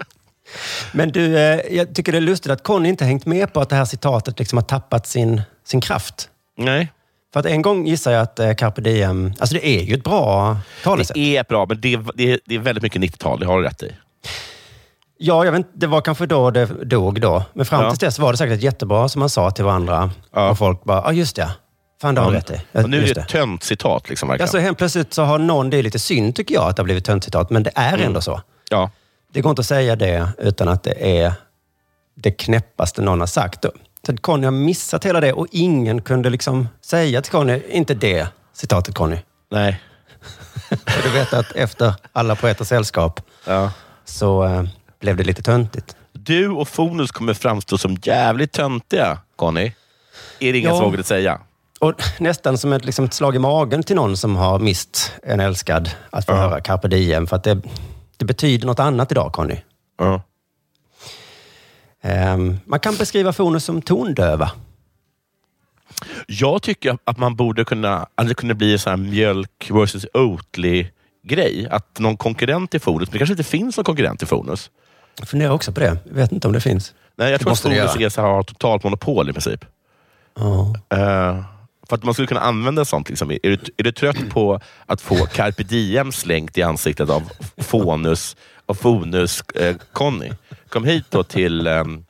Men 0.92 1.12
du, 1.12 1.38
eh, 1.38 1.60
jag 1.76 1.96
tycker 1.96 2.12
det 2.12 2.18
är 2.18 2.22
lustigt 2.22 2.52
att 2.52 2.64
Conny 2.64 2.90
inte 2.90 3.06
hängt 3.06 3.26
med 3.26 3.54
på 3.54 3.62
att 3.62 3.70
det 3.70 3.76
här 3.76 3.86
citatet 3.86 4.40
liksom 4.40 4.58
har 4.58 4.64
tappat 4.64 5.08
sin, 5.08 5.42
sin 5.66 5.82
kraft. 5.82 6.30
Nej. 6.58 6.92
För 7.34 7.40
att 7.40 7.46
en 7.46 7.62
gång 7.62 7.88
gissar 7.88 8.12
jag 8.12 8.22
att 8.22 8.40
eh, 8.40 8.54
carpe 8.54 8.82
diem... 8.82 9.34
Alltså 9.40 9.56
det 9.56 9.68
är 9.68 9.82
ju 9.84 9.94
ett 9.94 10.04
bra 10.04 10.58
talesätt. 10.84 11.14
Det 11.16 11.38
är 11.38 11.44
bra, 11.44 11.66
men 11.70 11.82
det 11.82 11.94
är, 11.94 12.04
det 12.16 12.40
det 12.46 12.56
är 12.56 12.60
väldigt 12.60 12.82
mycket 12.84 13.02
90-tal. 13.02 13.40
Det 13.40 13.46
har 13.46 13.58
du 13.62 13.68
rätt 13.68 13.84
i. 13.84 13.92
Ja, 15.18 15.46
jag 15.46 15.52
vet, 15.52 15.58
inte, 15.58 15.70
det 15.74 15.88
var 15.88 16.02
kanske 16.02 16.26
då 16.26 16.52
det 16.52 16.66
dog 16.66 17.22
då. 17.22 17.44
Men 17.54 17.66
fram 17.66 17.84
Ja. 17.84 17.90
tills 17.90 18.00
dess 18.00 18.20
var 18.20 18.32
det 18.32 18.38
säkert 18.38 18.62
jättebra 18.62 19.10
som 19.10 19.20
man 19.20 19.30
sa 19.30 19.52
till 19.52 19.64
varandra. 19.66 20.12
Ja. 20.34 20.50
Och 20.50 20.58
folk 20.58 20.84
bara, 20.84 21.02
ja 21.06 21.12
just 21.12 21.36
det. 21.36 21.52
Fan, 22.02 22.16
det 22.16 22.22
har 22.22 22.32
du 22.32 22.38
rätt 22.38 22.52
i. 22.52 22.62
Och 22.72 22.90
nu 22.90 23.04
är 23.04 23.14
det 23.14 23.22
ett 23.22 23.28
tönt 23.28 23.64
citat. 23.64 24.10
Liksom, 24.10 24.30
verkligen. 24.30 24.44
Alltså 24.46 24.58
helt 24.58 24.78
plötsligt 24.78 25.14
så 25.14 25.24
har 25.24 25.40
någon, 25.40 25.70
det 25.70 25.78
är 25.78 25.84
lite 25.84 26.00
synd 26.00 26.36
tycker 26.36 26.56
jag 26.56 26.64
att 26.70 26.76
det 26.76 26.80
har 26.80 26.86
blivit 26.86 27.06
töntcitat, 27.06 27.50
men 27.50 27.64
det 27.64 27.72
är 27.76 27.98
ändå 27.98 28.22
så. 28.22 28.42
ja. 28.70 28.90
Det 29.34 29.42
går 29.42 29.50
inte 29.50 29.60
att 29.60 29.66
säga 29.66 29.96
det 29.96 30.28
utan 30.38 30.68
att 30.68 30.84
det 30.84 31.20
är 31.22 31.34
det 32.16 32.32
knäppaste 32.32 33.02
någon 33.02 33.20
har 33.20 33.28
sagt. 33.28 33.66
Så 34.06 34.18
Conny 34.18 34.46
har 34.46 34.52
missat 34.52 35.06
hela 35.06 35.22
det 35.22 35.34
och 35.34 35.48
ingen 35.52 36.02
kunde 36.02 36.30
liksom 36.30 36.68
säga 36.82 37.22
till 37.22 37.32
Conny, 37.32 37.62
inte 37.70 37.94
det 37.94 38.28
citatet 38.54 38.96
Conny. 38.96 39.18
Nej. 39.52 39.82
Du 41.04 41.10
vet 41.10 41.34
att 41.34 41.52
efter 41.52 41.94
alla 42.14 42.36
poeters 42.36 42.68
sällskap 42.68 43.22
Ja. 43.48 43.72
så 44.06 44.44
eh, 44.46 44.64
blev 45.00 45.16
det 45.18 45.24
lite 45.24 45.42
töntigt. 45.44 45.96
Du 46.14 46.50
och 46.50 46.68
Fonus 46.68 47.12
kommer 47.12 47.34
framstå 47.34 47.78
som 47.78 47.98
jävligt 48.04 48.52
töntiga, 48.52 49.18
Conny. 49.36 49.72
Är 50.40 50.54
det 50.54 50.60
ingen 50.60 50.76
Ja. 50.76 50.94
det 50.98 51.04
säga? 51.04 51.40
Och 51.80 51.94
nästan 52.20 52.58
som 52.58 52.74
ett, 52.74 52.86
liksom, 52.86 53.06
ett 53.06 53.14
slag 53.14 53.36
i 53.36 53.40
magen 53.40 53.84
till 53.84 53.96
någon 53.96 54.18
som 54.18 54.36
har 54.36 54.60
mist 54.60 55.12
en 55.24 55.40
älskad 55.40 55.90
att 56.10 56.26
få 56.26 56.32
Ja. 56.32 56.38
höra 56.38 56.62
carpe 56.62 56.88
diem. 56.88 57.28
För 57.28 57.36
att 57.36 57.44
det, 57.44 57.62
det 58.18 58.26
betyder 58.26 58.68
något 58.68 58.80
annat 58.80 59.12
idag, 59.12 59.34
Conny. 59.34 59.58
Ja. 60.00 60.14
Ehm, 60.14 60.20
man 62.66 62.80
kan 62.80 62.96
beskriva 62.96 63.34
Fonus 63.34 63.64
som 63.66 63.82
tondöva. 63.82 64.52
Jag 66.28 66.62
tycker 66.62 66.98
att 67.04 67.18
man 67.18 67.36
borde 67.36 67.66
kunna, 67.66 68.08
att 68.16 68.28
det 68.28 68.34
kunde 68.34 68.54
bli 68.56 68.74
en 68.74 68.80
sån 68.80 68.90
här 68.90 68.98
mjölk 68.98 69.72
versus 69.72 70.06
Oatly-grej. 70.14 71.68
Att 71.72 72.00
någon 72.00 72.18
konkurrent 72.18 72.72
till 72.72 72.82
Fonus, 72.82 73.08
men 73.08 73.12
det 73.14 73.18
kanske 73.18 73.34
inte 73.34 73.44
finns 73.44 73.78
någon 73.78 73.84
konkurrent 73.84 74.20
till 74.20 74.28
Fonus. 74.28 74.70
Jag 75.20 75.28
funderar 75.28 75.52
också 75.52 75.72
på 75.72 75.80
det. 75.80 75.98
Jag 76.08 76.16
vet 76.16 76.32
inte 76.32 76.48
om 76.48 76.54
det 76.54 76.62
finns. 76.62 76.94
Nej, 77.16 77.32
jag 77.32 77.40
Det 77.40 77.44
tror 77.44 77.52
att 77.54 77.60
Fonus 77.60 77.78
göra. 77.78 78.06
är 78.06 78.10
så 78.10 78.22
här, 78.22 78.28
har 78.28 78.44
totalt 78.44 78.84
monopol 78.84 79.30
i 79.30 79.34
princip. 79.34 79.66
Ja. 80.36 80.76
Eh, 80.90 81.44
för 81.90 81.96
att 81.96 82.04
man 82.04 82.14
skulle 82.14 82.28
kunna 82.28 82.42
använda 82.42 82.86
sånt. 82.86 83.10
Liksom. 83.10 83.32
Är, 83.32 83.40
du, 83.44 83.58
är 83.78 83.84
du 83.84 83.92
trött 83.92 84.30
på 84.30 84.60
att 84.86 85.02
få 85.02 85.16
carpe 85.26 85.64
diem 85.64 86.12
slängt 86.12 86.58
i 86.58 86.62
ansiktet 86.62 87.10
av 87.10 87.24
Fonus 87.58 88.36
och 88.72 88.78
Fonus 88.78 89.44
eh? 89.56 89.76
Kom 90.70 90.86
hit 90.86 91.06
då 91.10 91.24
till 91.24 91.68
ehm, 91.68 92.06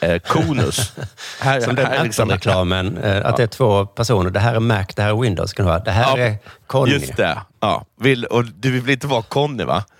eh, 0.00 0.18
Konus. 0.18 0.92
Här, 1.40 1.60
Som 1.60 1.74
den 1.74 1.86
här 1.86 1.94
är 1.94 2.04
liksom- 2.04 2.28
Apple-reklamen, 2.30 2.98
eh, 2.98 3.26
att 3.26 3.36
det 3.36 3.42
är 3.42 3.46
två 3.46 3.86
personer. 3.86 4.30
Det 4.30 4.40
här 4.40 4.54
är 4.54 4.60
Mac, 4.60 4.84
det 4.96 5.02
här 5.02 5.10
är 5.10 5.20
Windows. 5.20 5.52
Kan 5.52 5.66
det, 5.66 5.72
vara. 5.72 5.82
det 5.84 5.90
här 5.90 6.18
Ja, 6.18 6.24
är 6.24 6.38
Conny. 6.66 6.92
Just 6.92 7.16
det. 7.16 7.38
Ja. 7.60 7.84
Vill, 8.00 8.24
och 8.24 8.44
du 8.44 8.80
vill 8.80 8.90
inte 8.92 9.06
vara 9.06 9.22
Conny, 9.22 9.64
va? 9.64 9.84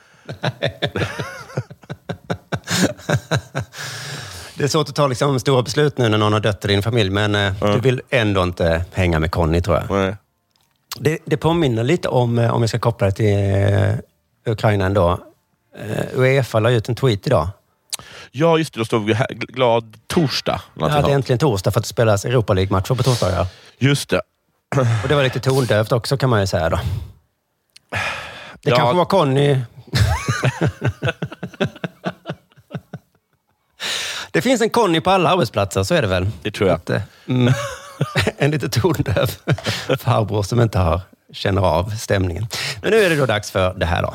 Det 4.59 4.65
är 4.65 4.69
svårt 4.69 4.89
att 4.89 4.95
ta 4.95 5.07
liksom, 5.07 5.41
stora 5.41 5.63
beslut 5.63 5.99
nu 5.99 6.09
när 6.09 6.19
någon 6.19 6.33
har 6.33 6.41
dött 6.41 6.65
i 6.65 6.69
din 6.69 6.83
familj, 6.83 7.11
men 7.11 7.35
eh, 7.35 7.53
du 7.61 7.81
vill 7.81 8.03
ändå 8.11 8.43
inte 8.43 8.85
hänga 8.93 9.19
med 9.19 9.31
Conny, 9.31 9.61
tror 9.61 9.77
jag. 9.77 9.91
Nej. 9.91 10.17
Det, 10.99 11.19
det 11.25 11.37
påminner 11.37 11.85
lite 11.85 12.09
om, 12.09 12.39
eh, 12.39 12.55
om 12.55 12.61
jag 12.63 12.69
ska 12.69 12.79
koppla 12.79 13.07
det 13.07 13.13
till 13.13 13.35
eh, 13.35 14.53
Ukraina 14.53 14.87
ändå. 14.87 15.19
Eh, 15.79 16.19
Uefa 16.21 16.61
la 16.61 16.71
ut 16.71 16.89
en 16.89 16.95
tweet 16.95 17.27
idag. 17.27 17.49
Ja, 18.31 18.59
just 18.59 18.75
det. 18.75 18.91
Då 18.91 18.99
vi 18.99 19.15
här. 19.15 19.27
Glad 19.31 19.97
torsdag. 20.07 20.61
Ja, 20.75 20.89
det 20.89 20.95
är 20.95 21.15
äntligen 21.15 21.39
torsdag 21.39 21.71
för 21.71 21.81
att 21.81 21.85
det 21.85 21.89
spelas 21.89 22.25
Europa 22.25 22.53
League-matcher 22.55 22.95
på 22.95 23.03
torsdagar. 23.03 23.47
Just 23.79 24.09
det. 24.11 24.21
Och 25.03 25.09
det 25.09 25.15
var 25.15 25.23
lite 25.23 25.41
tondövt 25.41 25.93
också 25.93 26.17
kan 26.17 26.31
man 26.31 26.41
ju 26.41 26.47
säga 26.47 26.69
då. 26.71 26.79
Det 28.63 28.71
Ja. 28.71 28.77
kanske 28.77 28.97
var 28.97 29.05
Conny... 29.05 29.61
det 34.31 34.43
finns 34.43 34.61
en 34.61 34.71
Conny 34.71 35.01
på 35.01 35.11
alla 35.11 35.31
arbetsplatser, 35.31 35.83
så 35.83 35.95
är 35.95 36.03
det 36.03 36.09
väl? 36.09 36.27
Det 36.43 36.51
tror 36.51 36.69
jag. 36.69 36.77
Att, 36.77 36.91
eh, 36.91 37.03
mm, 37.29 37.55
en 38.39 38.51
lite 38.51 38.69
tondöv 38.69 39.31
farbror 39.99 40.43
som 40.43 40.61
inte 40.61 40.79
har, 40.79 41.01
känner 41.33 41.63
av 41.63 41.91
stämningen. 41.91 42.47
Men 42.83 42.91
nu 42.91 42.99
är 43.05 43.11
det 43.11 43.17
då 43.17 43.27
dags 43.27 43.51
för 43.51 43.75
det 43.75 43.87
här 43.87 44.03
då. 44.03 44.15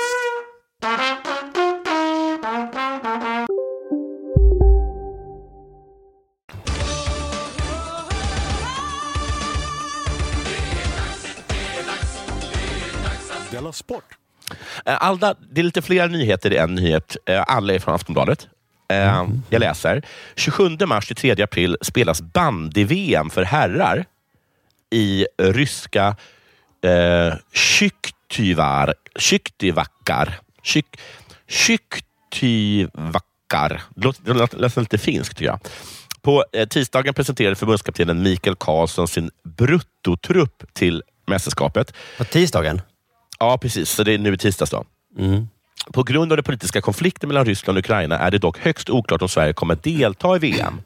Della 13.71 13.73
Sport. 13.73 14.03
Eh, 14.85 15.03
Alda, 15.03 15.35
det 15.51 15.61
är 15.61 15.65
lite 15.65 15.81
fler 15.81 16.07
nyheter 16.07 16.53
i 16.53 16.57
en 16.57 16.75
nyhet. 16.75 17.17
Eh, 17.25 17.43
Alla 17.47 17.73
är 17.73 17.79
från 17.79 17.95
Aftonbladet. 17.95 18.47
Eh, 18.89 19.27
Jag 19.49 19.59
läser. 19.59 20.01
27 20.35 20.77
mars 20.85 21.07
till 21.07 21.15
3 21.15 21.41
april 21.43 21.77
spelas 21.81 22.21
bandy-VM 22.21 23.29
för 23.29 23.43
herrar 23.43 24.05
i 24.93 25.25
ryska 25.37 26.15
eh, 26.83 27.33
Kyktyvar, 27.53 28.93
Kyktyvackar. 29.19 30.39
Kyk, 30.63 30.85
Kyktyvackar. 32.31 33.81
Det 33.95 34.03
låter- 34.05 34.33
låter 34.33 34.57
nästan 34.57 34.83
lite 34.83 34.97
finskt 34.97 35.37
tycker 35.37 35.45
jag. 35.51 35.59
På 36.21 36.45
tisdagen 36.69 37.13
presenterade 37.13 37.55
förbundskaptenen 37.55 38.23
Mikael 38.23 38.55
Karlsson 38.55 39.07
sin 39.07 39.31
bruttotrupp 39.43 40.73
till 40.73 41.03
mästerskapet. 41.27 41.93
På 42.17 42.23
tisdagen? 42.23 42.81
Ja, 43.41 43.57
precis. 43.57 43.89
Så 43.89 44.03
det 44.03 44.13
är 44.13 44.17
nu 44.17 44.33
i 44.33 44.37
tisdags. 44.37 44.71
Då. 44.71 44.85
På 45.93 46.03
grund 46.03 46.31
av 46.31 46.37
den 46.37 46.43
politiska 46.43 46.81
konflikten 46.81 47.27
mellan 47.27 47.45
Ryssland 47.45 47.77
och 47.77 47.83
Ukraina 47.83 48.19
är 48.19 48.31
det 48.31 48.37
dock 48.37 48.57
högst 48.59 48.89
oklart 48.89 49.21
om 49.21 49.29
Sverige 49.29 49.53
kommer 49.53 49.75
delta 49.75 50.35
i 50.35 50.39
VM. 50.39 50.81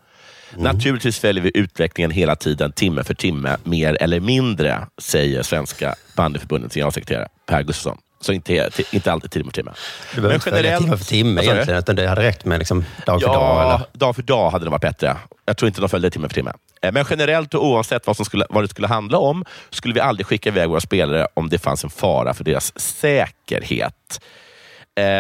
Naturligtvis 0.58 1.20
följer 1.20 1.44
vi 1.44 1.52
utvecklingen 1.54 2.12
hela 2.12 2.36
tiden, 2.36 2.72
timme 2.72 3.04
för 3.04 3.14
timme, 3.14 3.58
mer 3.64 3.98
eller 4.02 4.20
mindre, 4.20 4.88
säger 5.02 5.44
Svenska 5.44 5.96
bandyförbundets 6.16 6.76
generalsekreterare 6.76 7.28
Per 7.46 7.64
Gustafsson. 7.64 7.98
Så 8.22 8.34
inte, 8.34 8.70
inte 8.92 9.12
alltid 9.12 9.32
timme 9.32 9.46
för 9.46 9.52
timme. 9.52 9.72
Du 10.16 10.34
inte 10.34 10.50
följa 10.50 10.80
timme 10.80 10.98
för 10.98 11.06
timme 11.06 11.42
egentligen, 11.42 11.80
utan 11.80 11.96
det 11.96 12.08
hade 12.08 12.24
räckt 12.24 12.46
med 12.46 12.60
liksom 12.60 12.86
dag 13.06 13.22
för 13.22 13.28
ja, 13.28 13.34
dag. 13.34 13.64
Eller? 13.64 13.86
dag 13.94 14.16
för 14.16 14.24
dag 14.24 14.50
hade 14.50 14.66
det 14.66 14.72
varit 14.72 14.82
bättre. 14.82 15.18
Jag 15.46 15.58
tror 15.58 15.68
inte 15.68 15.82
de 15.82 15.90
följde 15.90 16.10
timme 16.10 16.28
för 16.28 16.36
timme. 16.36 16.52
Eh, 16.86 16.94
men 16.94 17.06
generellt 17.10 17.54
och 17.54 17.66
oavsett 17.66 18.08
vad, 18.08 18.16
som 18.16 18.26
skulle, 18.26 18.46
vad 18.50 18.64
det 18.64 18.68
skulle 18.68 18.88
handla 18.88 19.18
om, 19.18 19.46
skulle 19.70 19.94
vi 19.94 20.00
aldrig 20.00 20.26
skicka 20.26 20.50
iväg 20.50 20.70
våra 20.70 20.80
spelare 20.80 21.28
om 21.34 21.50
det 21.50 21.58
fanns 21.58 21.84
en 21.84 21.90
fara 21.90 22.34
för 22.34 22.44
deras 22.44 22.80
säkerhet. 22.80 24.22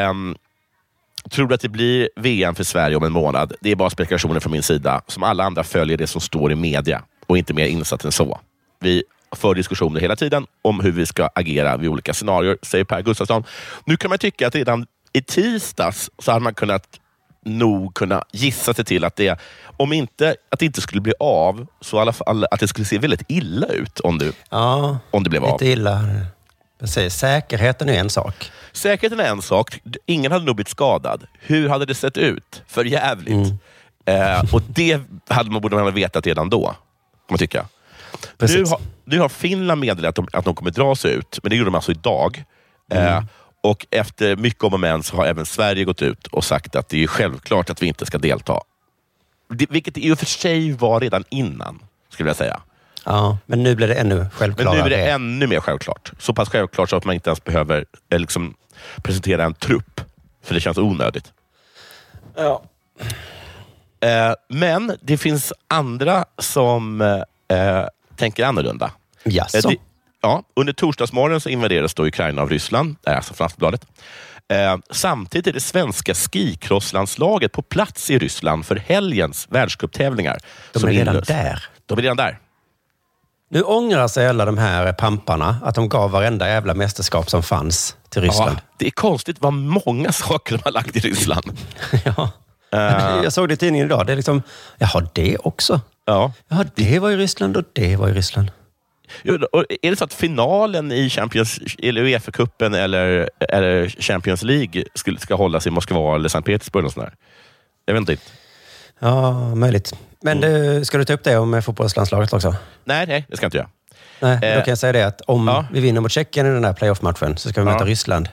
Um, 0.09 0.35
tror 1.31 1.47
du 1.47 1.55
att 1.55 1.61
det 1.61 1.69
blir 1.69 2.09
VM 2.15 2.55
för 2.55 2.63
Sverige 2.63 2.95
om 2.95 3.03
en 3.03 3.11
månad? 3.11 3.53
Det 3.61 3.71
är 3.71 3.75
bara 3.75 3.89
spekulationer 3.89 4.39
från 4.39 4.51
min 4.51 4.63
sida. 4.63 5.01
Som 5.07 5.23
alla 5.23 5.43
andra 5.43 5.63
följer 5.63 5.97
det 5.97 6.07
som 6.07 6.21
står 6.21 6.51
i 6.51 6.55
media 6.55 7.03
och 7.27 7.37
inte 7.37 7.53
mer 7.53 7.65
insatt 7.65 8.05
än 8.05 8.11
så. 8.11 8.39
Vi 8.79 9.03
för 9.35 9.53
diskussioner 9.55 10.01
hela 10.01 10.15
tiden 10.15 10.47
om 10.61 10.79
hur 10.79 10.91
vi 10.91 11.05
ska 11.05 11.29
agera 11.35 11.77
vid 11.77 11.89
olika 11.89 12.13
scenarier, 12.13 12.57
säger 12.61 12.83
Per 12.85 13.01
Gustafsson. 13.01 13.43
Nu 13.85 13.97
kan 13.97 14.09
man 14.09 14.17
tycka 14.17 14.47
att 14.47 14.55
redan 14.55 14.85
i 15.13 15.21
tisdags 15.21 16.11
så 16.19 16.31
hade 16.31 16.43
man 16.43 16.53
kunnat 16.53 16.99
nog 17.45 17.93
kunna 17.93 18.23
gissa 18.31 18.73
sig 18.73 18.85
till 18.85 19.03
att 19.03 19.15
det, 19.15 19.39
om 19.77 19.93
inte 19.93 20.35
att 20.51 20.59
det 20.59 20.65
inte 20.65 20.81
skulle 20.81 21.01
bli 21.01 21.13
av, 21.19 21.67
så 21.81 21.97
i 21.97 21.99
alla 21.99 22.13
fall 22.13 22.45
att 22.51 22.59
det 22.59 22.67
skulle 22.67 22.85
se 22.85 22.97
väldigt 22.97 23.23
illa 23.27 23.67
ut 23.67 23.99
om 23.99 24.17
det, 24.17 24.31
Ja, 24.49 24.97
om 25.11 25.23
det 25.23 25.29
blev 25.29 25.43
av. 25.43 25.51
lite 25.51 25.71
illa. 25.71 26.01
Precis. 26.79 27.15
Säkerheten 27.15 27.89
är 27.89 27.99
en 27.99 28.09
sak. 28.09 28.51
Säkerheten 28.71 29.19
är 29.19 29.29
en 29.29 29.41
sak. 29.41 29.79
Ingen 30.05 30.31
hade 30.31 30.45
nog 30.45 30.55
blivit 30.55 30.67
skadad. 30.69 31.23
Hur 31.39 31.69
hade 31.69 31.85
det 31.85 31.95
sett 31.95 32.17
ut? 32.17 32.63
För 32.67 32.85
jävligt. 32.85 33.53
Eh, 34.05 34.53
och 34.53 34.61
det 34.67 35.01
hade 35.29 35.49
man 35.51 35.61
borde 35.61 35.75
man 35.75 35.85
ha 35.85 35.91
vetat 35.91 36.25
redan 36.27 36.49
då, 36.49 36.65
kan 36.67 36.75
man 37.29 37.37
tycka. 37.37 37.65
Nu 38.39 38.63
har, 38.65 38.79
nu 39.05 39.19
har 39.19 39.29
Finland 39.29 39.81
meddelat 39.81 40.09
att 40.09 40.15
de, 40.15 40.27
att 40.37 40.45
de 40.45 40.55
kommer 40.55 40.71
dra 40.71 40.95
sig 40.95 41.13
ut, 41.13 41.39
men 41.43 41.49
det 41.49 41.55
gjorde 41.55 41.67
de 41.67 41.75
alltså 41.75 41.91
idag. 41.91 42.43
Eh, 42.91 43.23
och 43.65 43.85
efter 43.91 44.35
mycket 44.35 44.63
om 44.63 44.73
och 44.73 44.79
men 44.79 45.03
så 45.03 45.15
har 45.15 45.25
även 45.25 45.45
Sverige 45.45 45.83
gått 45.83 46.01
ut 46.01 46.27
och 46.27 46.43
sagt 46.43 46.75
att 46.75 46.89
det 46.89 47.03
är 47.03 47.07
självklart 47.07 47.69
att 47.69 47.81
vi 47.81 47.87
inte 47.87 48.05
ska 48.05 48.17
delta. 48.17 48.59
Det, 49.49 49.65
vilket 49.69 49.97
i 49.97 50.11
och 50.11 50.19
för 50.19 50.25
sig 50.25 50.71
var 50.71 50.99
redan 50.99 51.23
innan, 51.29 51.79
skulle 52.09 52.29
jag 52.29 52.35
säga. 52.35 52.61
Ja, 53.03 53.37
men 53.45 53.63
nu 53.63 53.75
blir 53.75 53.87
det 53.87 53.95
ännu 53.95 54.25
självklarare. 54.33 54.77
Men 54.77 54.89
nu 54.89 54.95
är 54.95 54.97
det 54.97 55.11
ännu 55.11 55.47
mer 55.47 55.59
självklart. 55.59 56.11
Så 56.19 56.33
pass 56.33 56.49
självklart 56.49 56.89
så 56.89 56.95
att 56.95 57.05
man 57.05 57.15
inte 57.15 57.29
ens 57.29 57.43
behöver 57.43 57.85
eh, 58.09 58.19
liksom, 58.19 58.55
presentera 59.03 59.43
en 59.43 59.53
trupp, 59.53 60.01
för 60.43 60.53
det 60.53 60.59
känns 60.59 60.77
onödigt. 60.77 61.33
Ja. 62.35 62.63
Eh, 63.99 64.33
men 64.49 64.97
det 65.01 65.17
finns 65.17 65.53
andra 65.67 66.25
som 66.37 67.01
eh, 67.01 67.85
tänker 68.15 68.45
annorlunda. 68.45 68.91
Jaså? 69.23 69.57
Eh, 69.57 69.61
det, 69.69 69.77
ja, 70.25 70.43
under 70.55 70.73
torsdagsmorgonen 70.73 71.41
så 71.41 71.49
invaderades 71.49 71.93
då 71.93 72.05
Ukraina 72.07 72.41
av 72.41 72.49
Ryssland, 72.49 72.95
det 73.03 73.09
är 73.09 73.15
alltså 73.15 73.33
från 73.33 73.45
Aftonbladet. 73.45 73.85
Eh, 74.53 74.77
samtidigt 74.91 75.47
är 75.47 75.53
det 75.53 75.59
svenska 75.59 76.13
skicrosslandslaget 76.13 77.51
på 77.51 77.61
plats 77.61 78.09
i 78.09 78.17
Ryssland 78.19 78.65
för 78.65 78.75
helgens 78.75 79.47
världscuptävlingar. 79.49 80.37
De 80.73 80.83
är 80.83 80.87
redan 80.87 81.07
inleds. 81.13 81.27
där. 81.27 81.63
De 81.85 81.97
är 81.97 82.01
redan 82.01 82.17
där. 82.17 82.39
Nu 83.49 83.61
ångrar 83.61 84.07
sig 84.07 84.27
alla 84.27 84.45
de 84.45 84.57
här 84.57 84.93
pamparna 84.93 85.57
att 85.63 85.75
de 85.75 85.89
gav 85.89 86.11
varenda 86.11 86.47
jävla 86.47 86.73
mästerskap 86.73 87.29
som 87.29 87.43
fanns 87.43 87.95
till 88.09 88.21
Ryssland. 88.21 88.51
Ja, 88.55 88.61
det 88.77 88.87
är 88.87 88.91
konstigt 88.91 89.37
vad 89.39 89.53
många 89.53 90.11
saker 90.11 90.57
de 90.57 90.61
har 90.63 90.71
lagt 90.71 90.95
i 90.95 90.99
Ryssland. 90.99 91.57
ja. 92.05 92.29
Eh, 92.71 93.23
Jag 93.23 93.33
såg 93.33 93.47
det 93.47 93.53
i 93.53 93.57
tidningen 93.57 93.85
idag. 93.87 94.05
Det 94.07 94.11
är 94.11 94.15
liksom, 94.15 94.41
jaha, 94.77 95.07
det 95.13 95.37
också? 95.37 95.81
Ja. 96.05 96.31
Jaha, 96.47 96.65
det 96.75 96.99
var 96.99 97.11
i 97.11 97.17
Ryssland 97.17 97.57
och 97.57 97.63
det 97.73 97.95
var 97.95 98.09
i 98.09 98.13
Ryssland. 98.13 98.51
Är 99.81 99.89
det 99.89 99.95
så 99.95 100.03
att 100.03 100.13
finalen 100.13 100.91
i 100.91 101.09
Champions, 101.09 101.59
eller 101.83 102.01
Uefa-cupen 102.03 102.75
eller, 102.77 103.29
eller 103.49 103.89
Champions 103.89 104.43
League 104.43 104.83
skulle, 104.93 105.19
ska 105.19 105.35
hållas 105.35 105.67
i 105.67 105.69
Moskva 105.69 106.15
eller 106.15 106.29
Sankt 106.29 106.45
Petersburg? 106.45 106.85
Och? 106.85 106.93
Jag 107.85 107.93
vet 107.93 108.09
inte. 108.09 108.17
Ja, 108.99 109.55
möjligt. 109.55 109.93
Men 110.21 110.41
du, 110.41 110.85
ska 110.85 110.97
du 110.97 111.05
ta 111.05 111.13
upp 111.13 111.23
det 111.23 111.37
om 111.37 111.61
fotbollslandslaget 111.61 112.33
också? 112.33 112.55
Nej, 112.83 113.07
nej, 113.07 113.25
det 113.29 113.37
ska 113.37 113.43
jag 113.43 113.47
inte 113.47 113.57
göra. 113.57 113.69
Nej, 114.19 114.37
då 114.41 114.47
Eh, 114.47 114.63
kan 114.63 114.71
jag 114.71 114.77
säga 114.77 114.93
det 114.93 115.03
att 115.03 115.21
om 115.21 115.47
ja. 115.47 115.65
vi 115.71 115.79
vinner 115.79 116.01
mot 116.01 116.11
Tjeckien 116.11 116.45
i 116.45 116.49
den 116.49 116.63
här 116.65 116.73
playoff-matchen 116.73 117.37
så 117.37 117.49
ska 117.49 117.61
vi 117.63 117.67
Ja. 117.67 117.73
möta 117.73 117.85
Ryssland. 117.85 118.29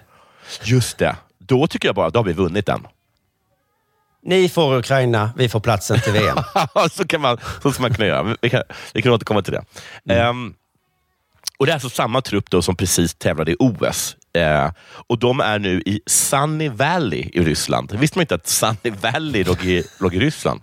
Just 0.63 0.99
det. 0.99 1.17
Då 1.39 1.67
tycker 1.67 1.89
jag 1.89 1.95
bara 1.95 2.11
då 2.11 2.19
har 2.19 2.25
vi 2.25 2.33
vunnit 2.33 2.67
den. 2.67 2.87
Ni 4.25 4.49
får 4.49 4.77
Ukraina, 4.79 5.31
vi 5.37 5.49
får 5.49 5.61
platsen 5.61 6.01
till 6.01 6.13
VM. 6.13 6.37
så, 6.91 7.07
kan 7.07 7.21
man, 7.21 7.39
så 7.63 7.73
ska 7.73 7.83
man 7.83 7.95
kunna 7.95 8.07
göra. 8.09 8.37
Vi 8.43 8.51
kan, 8.51 8.63
vi 8.95 9.03
kan 9.03 9.13
återkomma 9.13 9.43
till 9.43 9.53
det. 10.05 10.15
Ehm, 10.15 10.55
och 11.63 11.67
Det 11.67 11.73
är 11.73 11.75
alltså 11.75 11.91
samma 11.91 12.21
trupp 12.21 12.51
då 12.51 12.63
som 12.63 12.77
precis 12.77 13.15
tävlade 13.15 13.53
i 13.53 13.57
OS. 13.59 14.17
Eh, 14.33 14.71
och 14.85 15.19
De 15.19 15.41
är 15.41 15.59
nu 15.59 15.83
i 15.87 16.01
Sunny 16.07 16.69
Valley 16.69 17.31
i 17.33 17.41
Ryssland. 17.41 17.93
Visste 17.93 18.19
man 18.19 18.23
inte 18.23 18.35
att 18.35 18.47
Sunny 18.47 18.91
Valley 19.01 19.45
låg 19.45 19.65
i, 19.65 19.85
låg 20.01 20.15
i 20.15 20.19
Ryssland? 20.19 20.61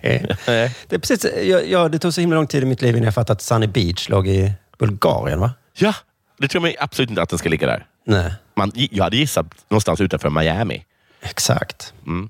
Det, 0.00 0.94
är 0.94 0.98
precis, 0.98 1.26
ja, 1.66 1.88
det 1.88 1.98
tog 1.98 2.14
så 2.14 2.20
himla 2.20 2.36
lång 2.36 2.46
tid 2.46 2.62
i 2.62 2.66
mitt 2.66 2.82
liv 2.82 2.96
innan 2.96 3.04
jag 3.04 3.14
fattade 3.14 3.32
att 3.32 3.42
Sunny 3.42 3.66
Beach 3.66 4.08
låg 4.08 4.28
i 4.28 4.52
Bulgarien, 4.78 5.40
va? 5.40 5.50
Ja, 5.72 5.94
det 6.38 6.48
tror 6.48 6.66
jag 6.66 6.76
absolut 6.78 7.10
inte 7.10 7.22
att 7.22 7.28
den 7.28 7.38
ska 7.38 7.48
ligga 7.48 7.66
där. 7.66 7.86
Nej. 8.06 8.34
Man, 8.56 8.72
jag 8.74 9.04
hade 9.04 9.16
gissat 9.16 9.46
någonstans 9.68 10.00
utanför 10.00 10.30
Miami. 10.30 10.84
Exakt. 11.22 11.92
Mm. 12.06 12.28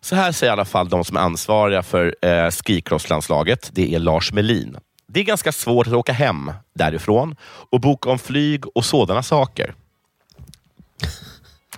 Så 0.00 0.16
här 0.16 0.32
säger 0.32 0.50
i 0.50 0.52
alla 0.52 0.64
fall 0.64 0.88
de 0.88 1.04
som 1.04 1.16
är 1.16 1.20
ansvariga 1.20 1.82
för 1.82 2.14
eh, 2.22 2.50
skicrosslandslaget. 2.50 3.70
Det 3.72 3.94
är 3.94 3.98
Lars 3.98 4.32
Melin. 4.32 4.76
Det 5.16 5.20
är 5.20 5.24
ganska 5.24 5.52
svårt 5.52 5.86
att 5.86 5.92
åka 5.92 6.12
hem 6.12 6.52
därifrån 6.74 7.36
och 7.42 7.80
boka 7.80 8.10
om 8.10 8.18
flyg 8.18 8.64
och 8.74 8.84
sådana 8.84 9.22
saker. 9.22 9.74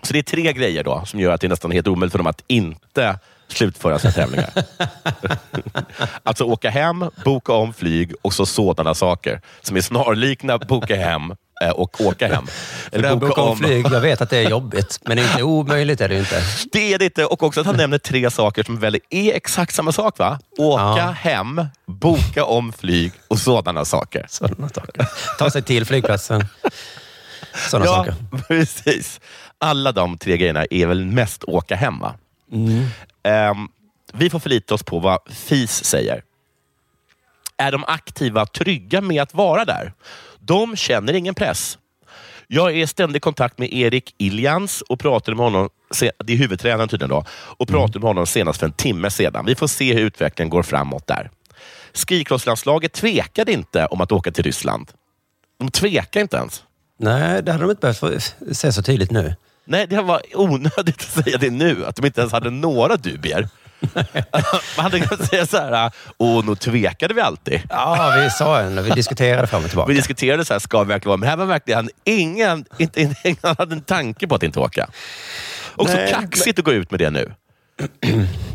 Så 0.03 0.13
det 0.13 0.19
är 0.19 0.23
tre 0.23 0.53
grejer 0.53 0.85
då 0.85 1.05
som 1.07 1.21
gör 1.21 1.33
att 1.33 1.41
det 1.41 1.47
är 1.47 1.49
nästan 1.49 1.71
helt 1.71 1.89
omöjligt 1.89 2.13
för 2.13 2.19
dem 2.19 2.27
att 2.27 2.45
inte 2.47 3.19
slutföra 3.49 3.99
sina 3.99 4.13
tävlingar. 4.13 4.51
alltså 6.23 6.45
åka 6.45 6.71
hem, 6.71 7.05
boka 7.25 7.53
om 7.53 7.73
flyg 7.73 8.13
och 8.23 8.35
så 8.35 8.47
sådana 8.47 8.95
saker 8.95 9.41
som 9.63 9.77
är 9.77 9.81
snarlikna 9.81 10.59
boka 10.59 10.97
hem 10.97 11.35
och 11.75 12.01
åka 12.01 12.29
hem. 12.29 12.47
Här 12.93 13.17
boka 13.17 13.41
om 13.41 13.59
flyg, 13.59 13.87
jag 13.91 14.01
vet 14.01 14.21
att 14.21 14.31
det 14.31 14.37
är 14.39 14.51
jobbigt, 14.51 14.99
men 15.05 15.19
inte 15.19 15.43
omöjligt 15.43 16.01
är 16.01 16.09
det 16.09 16.19
inte. 16.19 16.43
Det 16.73 16.95
är 16.95 16.99
det 16.99 17.05
inte. 17.05 17.25
Och 17.25 17.43
också 17.43 17.61
att 17.61 17.67
han 17.67 17.77
nämner 17.83 17.99
tre 17.99 18.31
saker 18.31 18.63
som 18.65 18.79
väl 18.79 18.99
är 19.11 19.33
exakt 19.35 19.75
samma 19.75 19.93
sak. 19.93 20.19
va? 20.19 20.39
Åka 20.59 20.83
Ja. 20.83 21.11
hem, 21.11 21.67
boka 21.87 22.45
om 22.45 22.73
flyg 22.73 23.13
och 23.29 23.39
sådana 23.39 23.85
saker. 23.85 24.27
Sådana 24.29 24.69
saker. 24.69 25.07
Ta 25.39 25.51
sig 25.51 25.63
till 25.63 25.85
flygplatsen. 25.85 26.45
Sådana 27.71 27.87
ja, 27.87 27.97
saker. 27.97 28.15
precis. 28.49 29.21
Alla 29.59 29.93
de 29.93 30.19
tre 30.19 30.37
grejerna 30.37 30.65
är 30.71 30.87
väl 30.87 31.05
mest 31.05 31.45
åka 31.45 31.77
hem. 31.77 31.99
Va? 31.99 32.15
Mm. 32.53 32.87
Ehm, 33.23 33.69
vi 34.13 34.31
får 34.31 34.39
förlita 34.39 34.75
oss 34.75 34.83
på 34.83 34.99
vad 34.99 35.19
FIS 35.31 35.85
säger. 35.85 36.23
Är 37.57 37.73
de 37.73 37.85
aktiva 37.85 38.47
trygga 38.47 39.01
med 39.01 39.23
att 39.23 39.35
vara 39.35 39.65
där? 39.65 39.93
De 40.49 40.77
känner 40.77 41.13
ingen 41.13 41.35
press. 41.35 41.79
Jag 42.47 42.71
är 42.71 42.75
i 42.75 42.87
ständig 42.87 43.23
kontakt 43.23 43.59
med 43.59 43.73
Erik 43.73 44.15
Iljans 44.19 44.83
och 44.83 45.01
pratade 45.01 45.37
med 45.37 45.45
honom, 45.45 45.69
det 46.25 46.33
är 46.33 46.37
huvudtränaren 46.37 46.89
tydligen 46.89 47.11
då, 47.11 47.25
och 47.31 47.69
pratade 47.69 47.99
med 47.99 48.09
honom 48.09 48.27
senast 48.27 48.61
för 48.61 48.67
en 48.67 48.73
timme 48.73 49.11
sedan. 49.11 49.47
Vi 49.47 49.55
får 49.55 49.67
se 49.67 49.95
hur 49.95 50.01
utvecklingen 50.01 50.51
går 50.51 50.63
framåt 50.63 51.07
där. 51.07 51.31
Skikrosslandslaget 51.93 52.93
tvekade 52.93 53.53
inte 53.53 53.87
om 53.87 54.01
att 54.01 54.13
åka 54.13 54.31
till 54.31 54.45
Ryssland. 54.45 54.91
De 55.59 55.71
tvekar 55.71 56.21
inte 56.21 56.37
ens. 56.37 56.63
Nej, 56.99 57.43
det 57.43 57.53
hade 57.53 57.65
de 57.65 57.71
inte 57.71 57.95
behövt 58.01 58.37
se 58.53 58.73
så 58.73 58.83
tydligt 58.83 59.11
nu. 59.11 59.35
Nej, 59.65 59.87
det 59.87 60.03
var 60.03 60.23
onödigt 60.35 60.97
att 60.97 61.25
säga 61.25 61.39
det 61.39 61.51
nu, 61.51 61.87
att 61.87 61.97
de 61.97 62.07
inte 62.07 62.21
ens 62.21 62.33
hade 62.33 62.51
några 62.51 62.97
dubier. 62.97 63.49
Man 64.77 64.85
hade 64.85 65.01
kunnat 65.01 65.29
säga 65.29 65.47
så 65.47 65.57
här, 65.57 65.91
åh, 66.19 66.45
nog 66.45 66.61
tvekade 66.61 67.15
vi 67.15 67.21
alltid. 67.21 67.61
Ja, 67.71 68.15
vi 68.25 68.31
sa 68.31 68.61
en, 68.61 68.85
vi 68.85 68.91
diskuterade 68.91 69.47
fram 69.47 69.63
och 69.63 69.69
tillbaka. 69.69 69.89
Vi 69.89 69.95
diskuterade 69.95 70.45
så 70.45 70.55
här, 70.55 70.59
ska 70.59 70.83
vi 70.83 70.89
verkligen 70.89 71.09
vara? 71.11 71.17
Men 71.17 71.29
här 71.29 71.37
var 71.37 71.47
verkligen 71.47 71.91
ingen, 72.05 72.65
inte, 72.79 73.01
ingen 73.25 73.37
hade 73.59 73.75
en 73.75 73.81
tanke 73.83 74.27
på 74.27 74.35
att 74.35 74.43
inte 74.43 74.61
åka. 74.61 74.89
Och 75.77 75.89
så 75.89 75.97
kaxigt 76.11 76.59
att 76.59 76.65
gå 76.65 76.73
ut 76.73 76.91
med 76.91 77.01
det 77.01 77.11
nu. 77.11 77.35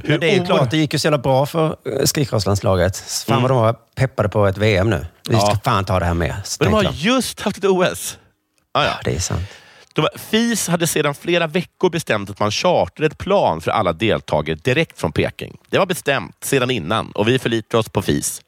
Men 0.03 0.19
det 0.19 0.31
är 0.33 0.39
ju 0.39 0.45
klart, 0.45 0.71
det 0.71 0.77
gick 0.77 0.93
ju 0.93 0.99
så 0.99 1.07
jävla 1.07 1.17
bra 1.17 1.45
för 1.45 1.67
eh, 1.85 2.05
skrikrosslandslaget. 2.05 2.97
Fan 3.27 3.41
vad 3.41 3.51
de 3.51 3.57
var 3.57 3.75
peppade 3.95 4.29
på 4.29 4.47
ett 4.47 4.57
VM 4.57 4.89
nu. 4.89 5.05
Vi 5.29 5.35
ska 5.35 5.47
Ja. 5.49 5.59
fan 5.63 5.85
ta 5.85 5.99
det 5.99 6.05
här 6.05 6.13
med. 6.13 6.35
Men 6.59 6.71
de 6.71 6.85
har 6.85 6.93
just 6.93 7.41
haft 7.41 7.57
ett 7.57 7.65
OS. 7.65 8.17
Ah, 8.71 8.83
ja. 8.85 8.91
Det 9.03 9.15
är 9.15 9.19
sant. 9.19 9.41
De, 9.93 10.07
FIS 10.15 10.67
hade 10.67 10.87
sedan 10.87 11.15
flera 11.15 11.47
veckor 11.47 11.89
bestämt 11.89 12.29
att 12.29 12.39
man 12.39 12.51
chartrade 12.51 13.07
ett 13.07 13.17
plan 13.17 13.61
för 13.61 13.71
alla 13.71 13.93
deltagare 13.93 14.57
direkt 14.63 14.99
från 14.99 15.11
Peking. 15.11 15.57
Det 15.69 15.77
var 15.77 15.85
bestämt 15.85 16.43
sedan 16.43 16.71
innan 16.71 17.11
och 17.11 17.27
vi 17.27 17.39
förlitar 17.39 17.77
oss 17.77 17.89
på 17.89 18.01
FIS. 18.01 18.41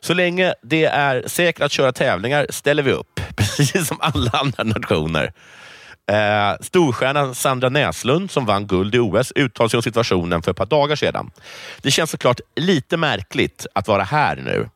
Så 0.00 0.14
länge 0.14 0.54
det 0.62 0.84
är 0.84 1.24
säkert 1.26 1.62
att 1.62 1.72
köra 1.72 1.92
tävlingar 1.92 2.46
ställer 2.50 2.82
vi 2.82 2.92
upp, 2.92 3.20
precis 3.36 3.88
som 3.88 3.96
alla 4.00 4.30
andra 4.30 4.64
nationer. 4.64 5.32
Eh, 6.10 6.56
storstjärnan 6.60 7.34
Sandra 7.34 7.68
Näslund, 7.68 8.30
som 8.30 8.46
vann 8.46 8.66
guld 8.66 8.94
i 8.94 8.98
OS, 8.98 9.32
uttalade 9.36 9.70
sig 9.70 9.78
om 9.78 9.82
situationen 9.82 10.42
för 10.42 10.50
ett 10.50 10.56
par 10.56 10.66
dagar 10.66 10.96
sedan. 10.96 11.30
Det 11.82 11.90
känns 11.90 12.10
såklart 12.10 12.40
lite 12.56 12.96
märkligt 12.96 13.66
att 13.72 13.88
vara 13.88 14.02
här 14.02 14.36
nu. 14.36 14.68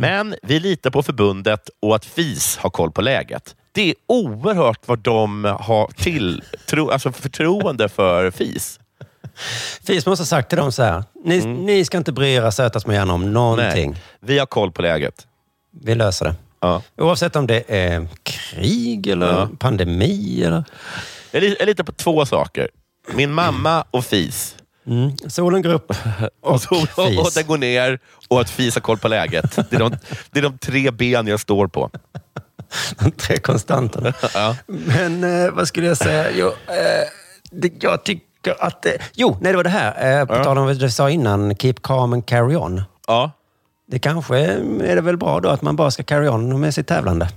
Men 0.00 0.34
vi 0.42 0.60
litar 0.60 0.90
på 0.90 1.02
förbundet 1.02 1.70
och 1.82 1.94
att 1.94 2.04
FIS 2.04 2.56
har 2.56 2.70
koll 2.70 2.90
på 2.90 3.02
läget. 3.02 3.54
Det 3.72 3.90
är 3.90 3.94
oerhört 4.06 4.78
vad 4.86 4.98
de 4.98 5.44
har 5.60 5.86
till, 5.96 6.42
tro, 6.66 6.90
alltså 6.90 7.12
förtroende 7.12 7.88
för 7.88 8.30
FIS. 8.30 8.80
FIS 9.84 10.06
måste 10.06 10.20
ha 10.20 10.26
sagt 10.26 10.48
till 10.48 10.58
dem 10.58 10.72
så 10.72 10.82
här. 10.82 11.04
Ni, 11.24 11.46
ni 11.46 11.84
ska 11.84 11.98
inte 11.98 12.12
bry 12.12 12.34
er 12.34 12.50
söta 12.50 12.80
små 12.80 12.92
hjärnor 12.92 13.14
om 13.14 13.32
någonting. 13.32 13.90
Nej, 13.90 14.02
vi 14.20 14.38
har 14.38 14.46
koll 14.46 14.72
på 14.72 14.82
läget. 14.82 15.26
Vi 15.82 15.94
löser 15.94 16.24
det. 16.24 16.34
Ja. 16.60 16.82
Oavsett 16.96 17.36
om 17.36 17.46
det 17.46 17.64
är 17.68 18.06
krig 18.22 19.06
eller 19.06 19.26
Ja. 19.26 19.48
pandemi. 19.58 20.42
Eller... 20.44 20.64
Jag 21.30 21.40
li- 21.42 21.56
jag 21.58 21.66
litar 21.66 21.84
på 21.84 21.92
två 21.92 22.26
saker. 22.26 22.68
Min 23.14 23.32
mamma 23.32 23.84
och 23.90 24.04
FIS. 24.04 24.56
Mm. 24.86 25.16
Solen 25.28 25.62
går 25.62 25.72
upp 25.74 25.90
och, 26.40 26.50
Och, 26.54 26.62
och, 26.72 26.98
och, 26.98 27.18
och 27.26 27.30
den 27.34 27.46
går 27.46 27.58
ner 27.58 27.98
och 28.28 28.40
att 28.40 28.50
FIS 28.50 28.74
har 28.74 28.80
koll 28.80 28.98
på 28.98 29.08
läget. 29.08 29.56
Det 29.70 29.72
är 29.76 29.78
de, 29.78 29.96
det 30.30 30.38
är 30.38 30.42
de 30.42 30.58
tre 30.58 30.90
ben 30.90 31.26
jag 31.26 31.40
står 31.40 31.66
på. 31.66 31.90
De 32.98 33.10
tre 33.10 33.36
konstanterna. 33.38 34.12
Ja. 34.34 34.56
Men 34.66 35.24
eh, 35.44 35.50
vad 35.50 35.68
skulle 35.68 35.86
jag 35.86 35.96
säga? 35.96 36.30
Jo, 36.34 36.46
eh, 36.46 37.08
det, 37.50 37.72
jag 37.80 38.04
tycker 38.04 38.54
att... 38.64 38.86
Eh, 38.86 38.92
jo, 39.14 39.36
nej 39.40 39.52
det 39.52 39.56
var 39.56 39.64
det 39.64 39.70
här. 39.70 40.20
Eh, 40.20 40.26
på 40.26 40.34
Ja. 40.34 40.44
tal 40.44 40.58
om 40.58 40.64
vad 40.66 40.78
du 40.78 40.90
sa 40.90 41.10
innan, 41.10 41.56
keep 41.56 41.74
calm 41.82 42.12
and 42.12 42.26
carry 42.26 42.56
on. 42.56 42.82
Ja. 43.06 43.30
Det 43.90 43.98
kanske 43.98 44.38
är 44.38 44.94
det 44.94 45.00
väl 45.00 45.16
bra 45.16 45.40
då 45.40 45.48
att 45.48 45.62
man 45.62 45.76
bara 45.76 45.90
ska 45.90 46.02
carry 46.02 46.28
on 46.28 46.60
med 46.60 46.74
sitt 46.74 46.86
tävlande. 46.86 47.28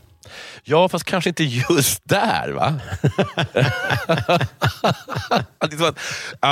Ja, 0.63 0.89
fast 0.89 1.05
kanske 1.05 1.29
inte 1.29 1.43
just 1.43 2.01
där, 2.03 2.49
va? 2.51 2.73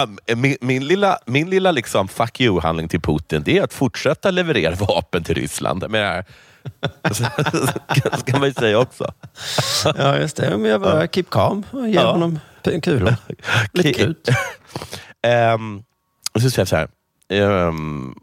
Um, 0.03 0.19
min, 0.41 0.57
min 0.61 0.87
lilla, 0.87 1.17
min 1.25 1.49
lilla 1.49 1.71
liksom 1.71 2.07
fuck 2.07 2.39
you-handling 2.41 2.87
till 2.87 3.01
Putin, 3.01 3.43
det 3.45 3.57
är 3.57 3.63
att 3.63 3.73
fortsätta 3.73 4.31
leverera 4.31 4.75
vapen 4.79 5.23
till 5.23 5.35
Ryssland. 5.35 5.85
Men, 5.89 6.23
ska, 7.11 8.17
ska 8.17 8.39
man 8.39 8.47
ju 8.47 8.53
säga 8.53 8.79
också. 8.79 9.13
Ja, 9.97 10.17
just 10.17 10.35
det. 10.35 10.57
Men 10.57 10.71
jag 10.71 10.81
bara 10.81 11.07
keep 11.07 11.25
calm 11.31 11.63
och 11.71 11.87
ge 11.89 11.95
Ja. 11.95 12.11
honom 12.11 12.39
kulor. 12.83 13.15
Lite 13.73 13.93
krut. 13.93 14.29
Um, 15.55 15.83
och 16.33 16.41
så 16.41 16.49
säger 16.49 16.59
jag 16.61 16.67
så 16.67 16.75
här. 16.75 16.87
ehm, 17.29 18.15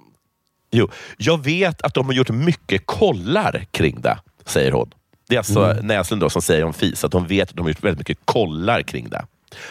jo, 0.71 0.89
jag 1.17 1.45
vet 1.45 1.83
att 1.83 1.95
de 1.95 2.07
har 2.07 2.13
gjort 2.13 2.29
mycket 2.31 2.87
kollar 2.87 3.65
kring 3.71 4.01
det, 4.01 4.19
säger 4.47 4.73
hon. 4.73 4.95
Det 5.29 5.35
är 5.37 5.39
alltså 5.39 5.65
Mm. 5.65 5.87
Näslund 5.87 6.23
då 6.23 6.31
som 6.31 6.43
säger 6.43 6.65
om 6.65 6.73
FIS, 6.73 7.05
att 7.05 7.13
de 7.13 7.27
vet 7.27 7.49
att 7.51 7.57
de 7.57 7.63
har 7.63 7.69
gjort 7.71 7.85
väldigt 7.85 7.99
mycket 8.09 8.19
kollar 8.25 8.83
kring 8.83 9.09
det. 9.09 9.25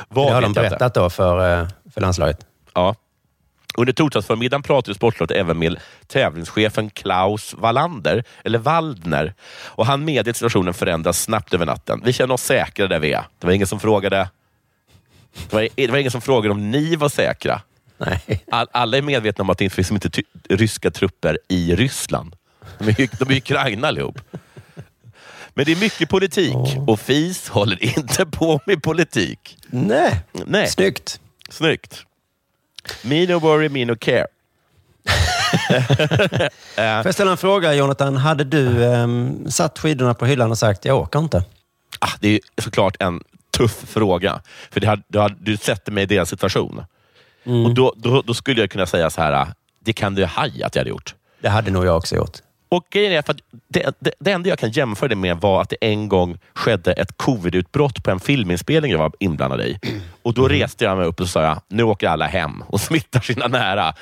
Vad 0.08 0.27
Det 0.27 0.34
har 0.34 0.41
de 0.41 0.53
berättat 0.53 0.93
då 0.93 1.10
för, 1.10 1.62
eh, 1.62 1.67
för 1.93 2.01
landslaget. 2.01 2.45
Ja. 2.73 2.95
Under 3.77 3.93
torsdagsförmiddagen 3.93 4.63
pratade 4.63 4.95
Sportrådet 4.95 5.38
även 5.38 5.60
med 5.60 5.79
tävlingschefen 6.08 6.89
Klaus 6.89 7.53
Wallander, 7.58 8.23
eller 8.43 8.60
Waldner. 8.60 9.34
Och 9.65 9.86
han 9.86 10.05
medger 10.05 10.29
att 10.32 10.38
situationen 10.38 10.73
förändras 10.73 11.21
snabbt 11.21 11.53
över 11.53 11.65
natten. 11.65 12.01
Vi 12.05 12.13
känner 12.13 12.34
oss 12.34 12.41
säkra 12.43 12.88
där 12.88 12.99
vi 12.99 13.13
är. 13.13 13.23
Det 13.39 13.47
var 13.47 13.53
ingen 13.53 13.67
som 13.67 13.79
frågade, 13.79 14.29
det 15.49 15.53
var, 15.53 15.67
det 15.75 15.88
var 15.88 15.97
ingen 15.97 16.12
som 16.12 16.21
frågade 16.21 16.51
om 16.51 16.71
ni 16.71 16.95
var 16.95 17.10
säkra. 17.10 17.62
Nej. 17.97 18.43
All, 18.51 18.67
alla 18.71 18.97
är 18.97 19.01
medvetna 19.01 19.41
om 19.41 19.49
att 19.49 19.58
det 19.58 19.69
finns 19.69 19.91
inte 19.91 20.10
ty- 20.10 20.23
ryska 20.49 20.91
trupper 20.91 21.38
i 21.47 21.75
Ryssland. 21.75 22.36
De 22.79 22.89
är, 22.89 23.25
de 23.25 23.34
är 23.34 23.38
Ukraina 23.38 23.88
allihop. 23.88 24.19
Men 25.53 25.65
det 25.65 25.71
är 25.71 25.75
mycket 25.75 26.10
politik 26.10 26.55
och 26.88 26.99
FIS 26.99 27.49
håller 27.49 27.84
inte 27.97 28.25
på 28.25 28.60
med 28.65 28.84
politik. 28.84 29.58
Nej, 29.67 30.21
Nej. 30.32 30.67
snyggt. 30.67 31.19
Snyggt. 31.49 32.05
Me 33.01 33.25
no 33.25 33.39
worry, 33.39 33.69
me 33.69 33.85
no 33.85 33.95
care. 33.95 34.27
Får 36.75 37.05
jag 37.05 37.13
ställa 37.13 37.31
en 37.31 37.37
fråga 37.37 37.73
Jonathan? 37.73 38.17
Hade 38.17 38.43
du 38.43 38.85
ehm, 38.85 39.51
satt 39.51 39.79
skidorna 39.79 40.13
på 40.13 40.25
hyllan 40.25 40.51
och 40.51 40.57
sagt 40.57 40.85
jag 40.85 40.97
åker 40.97 41.19
inte? 41.19 41.43
Ah, 41.99 42.11
det 42.19 42.27
är 42.27 42.61
såklart 42.61 42.95
en 42.99 43.23
tuff 43.57 43.83
fråga. 43.87 44.41
För 44.71 44.79
det 44.79 44.87
hade, 44.87 45.01
du, 45.07 45.19
hade, 45.19 45.35
du 45.39 45.57
sätter 45.57 45.91
mig 45.91 46.03
i 46.03 46.05
deras 46.05 46.29
situation. 46.29 46.83
Mm. 47.43 47.65
Och 47.65 47.73
då, 47.73 47.93
då, 47.97 48.21
då 48.21 48.33
skulle 48.33 48.61
jag 48.61 48.71
kunna 48.71 48.85
säga 48.85 49.09
så 49.09 49.21
här, 49.21 49.47
det 49.79 49.93
kan 49.93 50.15
du 50.15 50.25
haja 50.25 50.65
att 50.65 50.75
jag 50.75 50.79
hade 50.79 50.89
gjort. 50.89 51.15
Det 51.41 51.49
hade 51.49 51.71
nog 51.71 51.85
jag 51.85 51.97
också 51.97 52.15
gjort. 52.15 52.37
Och 52.69 52.86
grejen 52.89 53.12
är 53.13 53.21
för 53.21 53.34
att 53.34 53.39
det, 53.67 53.95
det, 53.99 54.12
det 54.19 54.32
enda 54.32 54.49
jag 54.49 54.60
kan 54.60 54.71
jämföra 54.71 55.08
det 55.08 55.15
med 55.15 55.38
var 55.38 55.62
att 55.62 55.69
det 55.69 55.77
en 55.82 56.10
gång 56.10 56.38
skedde 56.53 56.93
ett 56.93 57.17
covid-utbrott 57.17 58.03
på 58.03 58.12
en 58.12 58.19
filminspelning 58.19 58.91
jag 58.91 58.99
var 58.99 59.12
inblandad 59.19 59.62
i. 59.62 59.79
Och 60.21 60.34
Då 60.34 60.47
reste 60.47 60.86
jag 60.86 60.97
mig 60.97 61.05
upp 61.05 61.19
och 61.19 61.29
sa 61.29 61.43
jag, 61.43 61.62
nu 61.67 61.84
åker 61.84 62.08
alla 62.08 62.27
hem 62.27 62.63
och 62.67 62.82
smittar 62.82 63.19
sina 63.19 63.47
nära. 63.47 63.93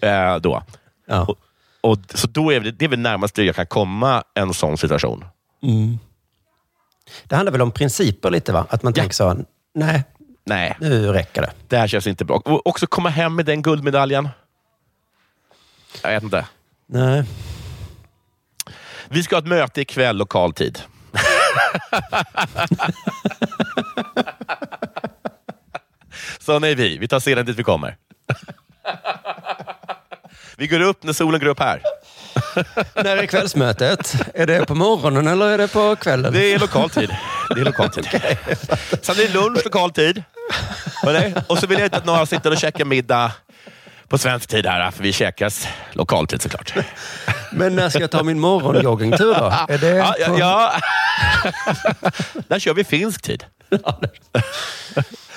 Eh, 0.00 0.36
då. 0.36 0.62
Ja. 1.06 1.20
Och, 1.20 1.36
och, 1.80 1.98
så 2.14 2.26
då 2.26 2.52
är 2.52 2.60
det, 2.60 2.70
det 2.70 2.84
är 2.84 2.88
väl 2.88 2.98
närmast 2.98 3.38
jag 3.38 3.56
kan 3.56 3.66
komma 3.66 4.24
en 4.34 4.54
sån 4.54 4.78
situation. 4.78 5.24
Mm. 5.62 5.98
Det 7.24 7.36
handlar 7.36 7.52
väl 7.52 7.62
om 7.62 7.70
principer 7.70 8.30
lite 8.30 8.52
va? 8.52 8.66
Att 8.70 8.82
man 8.82 8.92
tänker 8.92 9.14
så, 9.14 9.36
nej, 9.74 10.04
Nej, 10.44 10.76
nu 10.80 11.12
räcker 11.12 11.42
det. 11.42 11.52
det 11.68 11.76
här 11.76 11.88
känns 11.88 12.06
inte 12.06 12.24
bra. 12.24 12.36
Och 12.44 12.66
också 12.66 12.86
komma 12.86 13.08
hem 13.08 13.36
med 13.36 13.46
den 13.46 13.62
guldmedaljen. 13.62 14.28
Jag 16.02 16.10
vet 16.10 16.22
inte. 16.22 16.46
Nej. 16.86 17.24
Vi 19.08 19.22
ska 19.22 19.34
ha 19.36 19.40
ett 19.40 19.46
möte 19.46 19.80
ikväll, 19.80 20.16
lokal 20.16 20.52
tid. 20.52 20.78
Såna 26.38 26.68
är 26.68 26.74
vi. 26.74 26.98
Vi 26.98 27.08
tar 27.08 27.20
sedan 27.20 27.46
dit 27.46 27.56
vi 27.56 27.62
kommer. 27.62 27.96
Vi 30.56 30.66
går 30.66 30.80
upp 30.80 31.02
när 31.02 31.12
solen 31.12 31.40
går 31.40 31.46
upp 31.46 31.60
här. 31.60 31.82
När 32.94 33.16
är 33.16 33.26
kvällsmötet? 33.26 34.14
Är 34.34 34.46
det 34.46 34.66
på 34.66 34.74
morgonen 34.74 35.26
eller 35.26 35.46
är 35.46 35.58
det 35.58 35.68
på 35.68 35.96
kvällen? 35.96 36.32
Det 36.32 36.52
är 36.52 36.58
lokal 36.58 36.90
tid. 36.90 37.16
Det 37.54 37.60
är 37.60 37.64
lokal 37.64 37.90
tid. 37.90 38.06
Sen 39.02 39.14
är 39.16 39.26
det 39.26 39.28
lunch, 39.28 39.64
lokal 39.64 39.90
tid. 39.90 40.22
Och 41.46 41.58
så 41.58 41.66
vill 41.66 41.78
jag 41.78 41.86
inte 41.86 41.96
att 41.96 42.04
några 42.04 42.26
sitter 42.26 42.50
och 42.50 42.58
käkar 42.58 42.84
middag 42.84 43.32
på 44.08 44.18
svensk 44.18 44.48
tid 44.48 44.66
här, 44.66 44.90
för 44.90 45.02
vi 45.02 45.12
käkas 45.12 45.68
lokal 45.92 46.26
tid 46.26 46.42
såklart. 46.42 46.74
Men 47.52 47.76
när 47.76 47.88
ska 47.88 48.00
jag 48.00 48.10
ta 48.10 48.22
min 48.22 48.40
morgonjoggingtur 48.40 49.34
då? 49.34 49.44
Är 49.68 49.78
det 49.78 49.88
Ja, 49.88 50.14
ja, 50.18 50.38
ja. 50.38 50.72
Där 52.48 52.58
kör 52.58 52.74
vi 52.74 52.84
finsk 52.84 53.22
tid. 53.22 53.44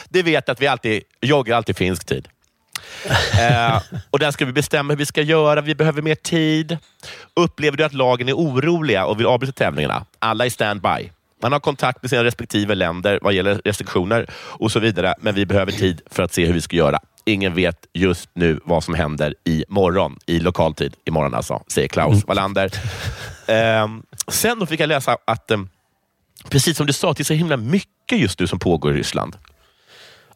Det 0.09 0.23
vet 0.23 0.49
att 0.49 0.61
vi 0.61 0.67
alltid 0.67 1.03
joggar 1.21 1.57
alltid 1.57 1.77
finsk 1.77 2.05
tid. 2.05 2.27
Eh, 3.39 3.81
och 4.09 4.19
där 4.19 4.31
ska 4.31 4.45
vi 4.45 4.51
bestämma 4.53 4.93
hur 4.93 4.97
vi 4.97 5.05
ska 5.05 5.21
göra. 5.21 5.61
Vi 5.61 5.75
behöver 5.75 6.01
mer 6.01 6.15
tid. 6.15 6.77
Upplever 7.35 7.77
du 7.77 7.83
att 7.83 7.93
lagen 7.93 8.29
är 8.29 8.33
oroliga 8.33 9.05
och 9.05 9.19
vill 9.19 9.25
avbryta 9.25 9.53
tävlingarna? 9.53 10.05
Alla 10.19 10.45
är 10.45 10.49
standby. 10.49 11.11
Man 11.41 11.51
har 11.51 11.59
kontakt 11.59 12.01
med 12.03 12.09
sina 12.09 12.23
respektive 12.23 12.75
länder 12.75 13.19
vad 13.21 13.33
gäller 13.33 13.61
restriktioner 13.65 14.25
och 14.33 14.71
så 14.71 14.79
vidare, 14.79 15.15
men 15.19 15.35
vi 15.35 15.45
behöver 15.45 15.71
tid 15.71 16.01
för 16.11 16.23
att 16.23 16.33
se 16.33 16.45
hur 16.45 16.53
vi 16.53 16.61
ska 16.61 16.75
göra. 16.75 16.99
Ingen 17.29 17.53
vet 17.55 17.85
just 17.93 18.29
nu 18.33 18.59
vad 18.65 18.83
som 18.83 18.93
händer 18.93 19.35
i 19.45 19.65
morgon, 19.69 20.17
i 20.25 20.39
lokal 20.39 20.73
tid. 20.73 20.95
Imorgon 21.05 21.33
alltså, 21.33 21.63
säger 21.67 21.87
Klaus 21.87 22.25
Wallander. 22.27 22.71
Ehm, 23.47 24.03
sen 24.27 24.59
då 24.59 24.65
fick 24.65 24.79
jag 24.79 24.87
läsa 24.87 25.17
att 25.25 25.51
ehm, 25.51 25.69
precis 26.49 26.77
som 26.77 26.87
du 26.87 26.93
sa, 26.93 27.13
det 27.13 27.21
är 27.21 27.23
så 27.23 27.33
himla 27.33 27.57
mycket 27.57 28.19
just 28.19 28.39
nu 28.39 28.47
som 28.47 28.59
pågår 28.59 28.93
i 28.95 28.99
Ryssland. 28.99 29.37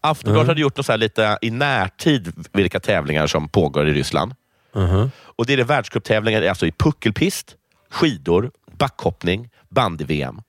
Aftonbladet 0.01 0.39
Mm. 0.43 0.47
hade 0.49 0.61
gjort 0.61 0.77
något 0.77 0.85
så 0.85 0.95
lite 0.97 1.37
i 1.41 1.51
närtid 1.51 2.33
vilka 2.51 2.79
tävlingar 2.79 3.27
som 3.27 3.49
pågår 3.49 3.89
i 3.89 3.93
Ryssland. 3.93 4.35
Mhm. 4.75 5.11
Och 5.17 5.45
Det 5.45 5.53
är 5.53 5.57
det 5.57 5.63
världscuptävlingar 5.63 6.41
alltså 6.41 6.65
i 6.65 6.71
puckelpist, 6.71 7.55
skidor, 7.89 8.51
backhoppning, 8.77 9.49
bandy-VM. 9.69 10.41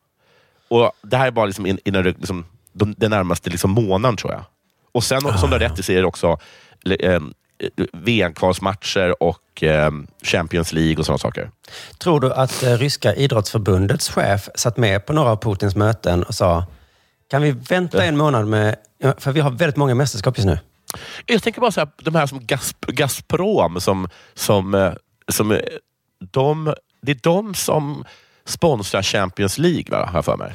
Och 0.68 0.92
Det 1.02 1.16
här 1.16 1.26
är 1.26 1.30
bara 1.30 1.46
liksom 1.46 1.66
in, 1.66 1.78
det- 1.84 2.02
liksom, 2.02 2.44
de, 2.72 2.94
den 2.98 3.10
närmaste 3.10 3.50
liksom 3.50 3.70
månaden 3.70 4.16
tror 4.16 4.32
jag. 4.32 4.44
Och 4.94 5.04
sen 5.04 5.20
som 5.20 5.50
du 5.50 5.54
har 5.54 5.58
rätt 5.60 5.88
i 5.88 5.94
det 5.94 6.04
också 6.04 6.38
eh, 7.00 7.20
VM-kvalsmatcher 7.92 9.22
och 9.22 9.62
eh, 9.62 9.90
Champions 10.22 10.72
League 10.72 10.96
och 10.96 11.06
sådana 11.06 11.18
saker. 11.18 11.50
Tror 11.98 12.20
du 12.20 12.32
att 12.32 12.62
eh, 12.62 12.72
ryska 12.78 13.14
idrottsförbundets 13.14 14.08
chef 14.10 14.48
satt 14.54 14.76
med 14.76 15.06
på 15.06 15.12
några 15.12 15.30
av 15.30 15.36
Putins 15.36 15.76
möten 15.76 16.22
och 16.22 16.34
sa 16.34 16.64
kan 17.30 17.42
vi 17.42 17.50
vänta 17.50 18.04
en 18.04 18.16
månad 18.16 18.46
med... 18.46 18.76
För 19.18 19.32
vi 19.32 19.40
har 19.40 19.50
väldigt 19.50 19.76
många 19.76 19.94
mästerskap 19.94 20.38
just 20.38 20.46
nu. 20.46 20.58
Jag 21.26 21.42
tänker 21.42 21.60
bara 21.60 21.70
så 21.70 21.80
här, 21.80 21.88
de 21.96 22.14
här 22.14 22.26
som 22.26 22.40
Gasp- 22.40 22.92
Gazprom, 22.92 23.80
som, 23.80 24.08
som, 24.34 24.74
eh, 24.74 24.92
som 25.28 25.52
eh, 25.52 25.58
de, 26.30 26.74
det 27.02 27.12
är 27.12 27.18
de 27.22 27.54
som 27.54 28.04
sponsrar 28.44 29.02
Champions 29.02 29.58
League, 29.58 29.84
va, 29.90 30.06
har 30.06 30.14
jag 30.18 30.24
för 30.24 30.36
mig. 30.36 30.54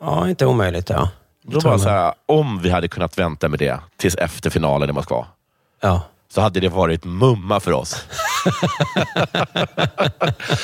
Ja, 0.00 0.28
inte 0.28 0.46
omöjligt. 0.46 0.90
Ja. 0.90 1.10
Då 1.48 1.60
jag 1.64 1.80
så 1.80 1.88
här, 1.88 2.14
om 2.26 2.62
vi 2.62 2.70
hade 2.70 2.88
kunnat 2.88 3.18
vänta 3.18 3.48
med 3.48 3.58
det 3.58 3.78
tills 3.96 4.14
efter 4.14 4.50
finalen 4.50 4.90
i 4.90 4.92
Moskva, 4.92 5.26
Ja. 5.80 6.00
så 6.28 6.40
hade 6.40 6.60
det 6.60 6.68
varit 6.68 7.04
mumma 7.04 7.60
för 7.60 7.72
oss. 7.72 8.04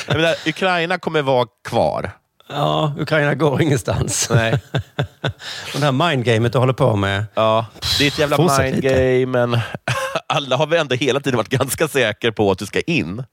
menar, 0.09 0.49
Ukraina 0.49 0.99
kommer 0.99 1.23
vara 1.23 1.47
kvar. 1.69 2.11
Ja, 2.49 2.93
Ukraina 2.99 3.35
går 3.35 3.63
ingenstans. 3.63 4.29
Nej. 4.35 4.61
Det 5.73 5.79
här 5.85 5.93
mindgamet 5.93 6.53
du 6.53 6.59
håller 6.59 6.73
på 6.73 6.97
med. 6.97 7.25
Ja, 7.35 7.67
det 7.99 8.05
är 8.05 8.09
ett 8.09 8.19
jävla 8.19 8.39
mindgame, 8.39 9.27
men 9.27 9.61
alla 10.27 10.57
har 10.57 10.67
väl 10.67 10.81
ändå 10.81 10.95
hela 10.95 11.21
tiden 11.21 11.37
varit 11.37 11.49
ganska 11.49 11.89
säkra 11.89 12.33
på 12.33 12.51
att 12.51 12.59
du 12.59 12.67
ska 12.67 12.81
in. 12.81 13.25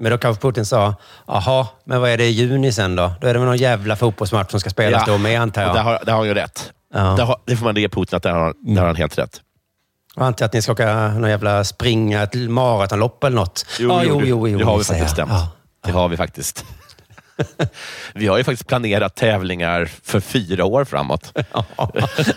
Men 0.00 0.10
då 0.12 0.18
kanske 0.18 0.42
Putin 0.42 0.64
sa, 0.66 0.94
jaha, 1.26 1.66
men 1.84 2.00
vad 2.00 2.10
är 2.10 2.16
det 2.16 2.24
i 2.24 2.30
juni 2.30 2.72
sen 2.72 2.96
då? 2.96 3.12
Då 3.20 3.26
är 3.28 3.32
det 3.32 3.38
väl 3.38 3.48
någon 3.48 3.56
jävla 3.56 3.96
fotbollsmatch 3.96 4.50
som 4.50 4.60
ska 4.60 4.70
spelas 4.70 5.04
då 5.06 5.18
med, 5.18 5.40
antar 5.40 5.62
jag. 5.62 5.70
och 5.70 5.76
Där 5.76 5.82
har, 5.82 5.98
där 6.04 6.12
har 6.12 6.18
han 6.18 6.28
ju 6.28 6.34
rätt. 6.34 6.72
Ja. 6.94 7.00
Där 7.00 7.24
har, 7.24 7.36
det 7.44 7.56
får 7.56 7.64
man 7.64 7.76
ge 7.76 7.88
Putin, 7.88 8.16
att 8.16 8.22
där 8.22 8.32
har, 8.32 8.54
där 8.60 8.80
har 8.80 8.86
han 8.86 8.96
helt 8.96 9.18
rätt. 9.18 9.40
Och 10.16 10.26
antar 10.26 10.46
att 10.46 10.52
ni 10.52 10.62
ska 10.62 10.72
åka 10.72 11.08
någon 11.08 11.30
jävla 11.30 11.64
springa 11.64 12.22
ett 12.22 12.34
maratonlopp 12.34 13.24
eller 13.24 13.36
något. 13.36 13.66
ja, 13.78 14.02
jo, 14.04 14.20
det- 14.20 14.26
jo, 14.28 14.48
jo, 14.48 14.58
det 14.58 14.64
har 14.64 14.78
vi 14.78 14.84
faktiskt 14.84 15.18
jag. 15.18 15.28
bestämt. 15.28 15.50
Det 15.84 15.90
har 15.92 16.08
vi 16.08 16.16
faktiskt. 16.16 16.64
vi 18.14 18.26
har 18.26 18.38
ju 18.38 18.44
faktiskt 18.44 18.66
planerat 18.68 19.14
tävlingar 19.14 19.90
för 20.02 20.20
fyra 20.20 20.64
år 20.64 20.84
framåt. 20.84 21.32
Ja. 21.52 21.90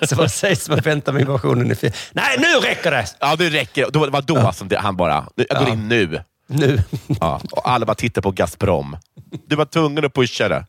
Så 0.09 0.15
vad 0.15 0.31
sägs 0.31 0.69
om 0.69 0.75
att 0.75 0.85
vänta 0.85 1.11
med 1.11 1.21
invasionen 1.21 1.71
i 1.71 1.75
fyra? 1.75 1.91
Nej, 2.11 2.37
nu 2.37 2.67
räcker 2.67 2.91
det! 2.91 3.05
Ja, 3.19 3.35
det 3.35 3.49
räcker. 3.49 3.87
Då, 3.91 4.05
det 4.05 4.11
var 4.11 4.21
då 4.21 4.51
som 4.51 4.67
det, 4.67 4.77
han 4.79 4.97
bara, 4.97 5.25
jag 5.35 5.47
går 5.59 5.67
Ja. 5.67 5.73
in 5.73 5.87
nu. 5.87 6.23
Nu. 6.51 6.83
Ja, 7.19 7.41
och 7.51 7.69
alla 7.69 7.85
bara 7.85 7.95
tittar 7.95 8.21
på 8.21 8.31
Gazprom. 8.31 8.97
Du 9.45 9.55
var 9.55 9.65
tvungen 9.65 10.05
att 10.05 10.13
pusha 10.13 10.49
det. 10.49 10.65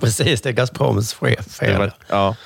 Precis, 0.00 0.42
det 0.42 0.48
är 0.48 0.52
Gazproms 0.52 1.14
chef. 1.14 1.58
Det, 1.60 1.78
var, 1.78 1.92
ja. 2.08 2.36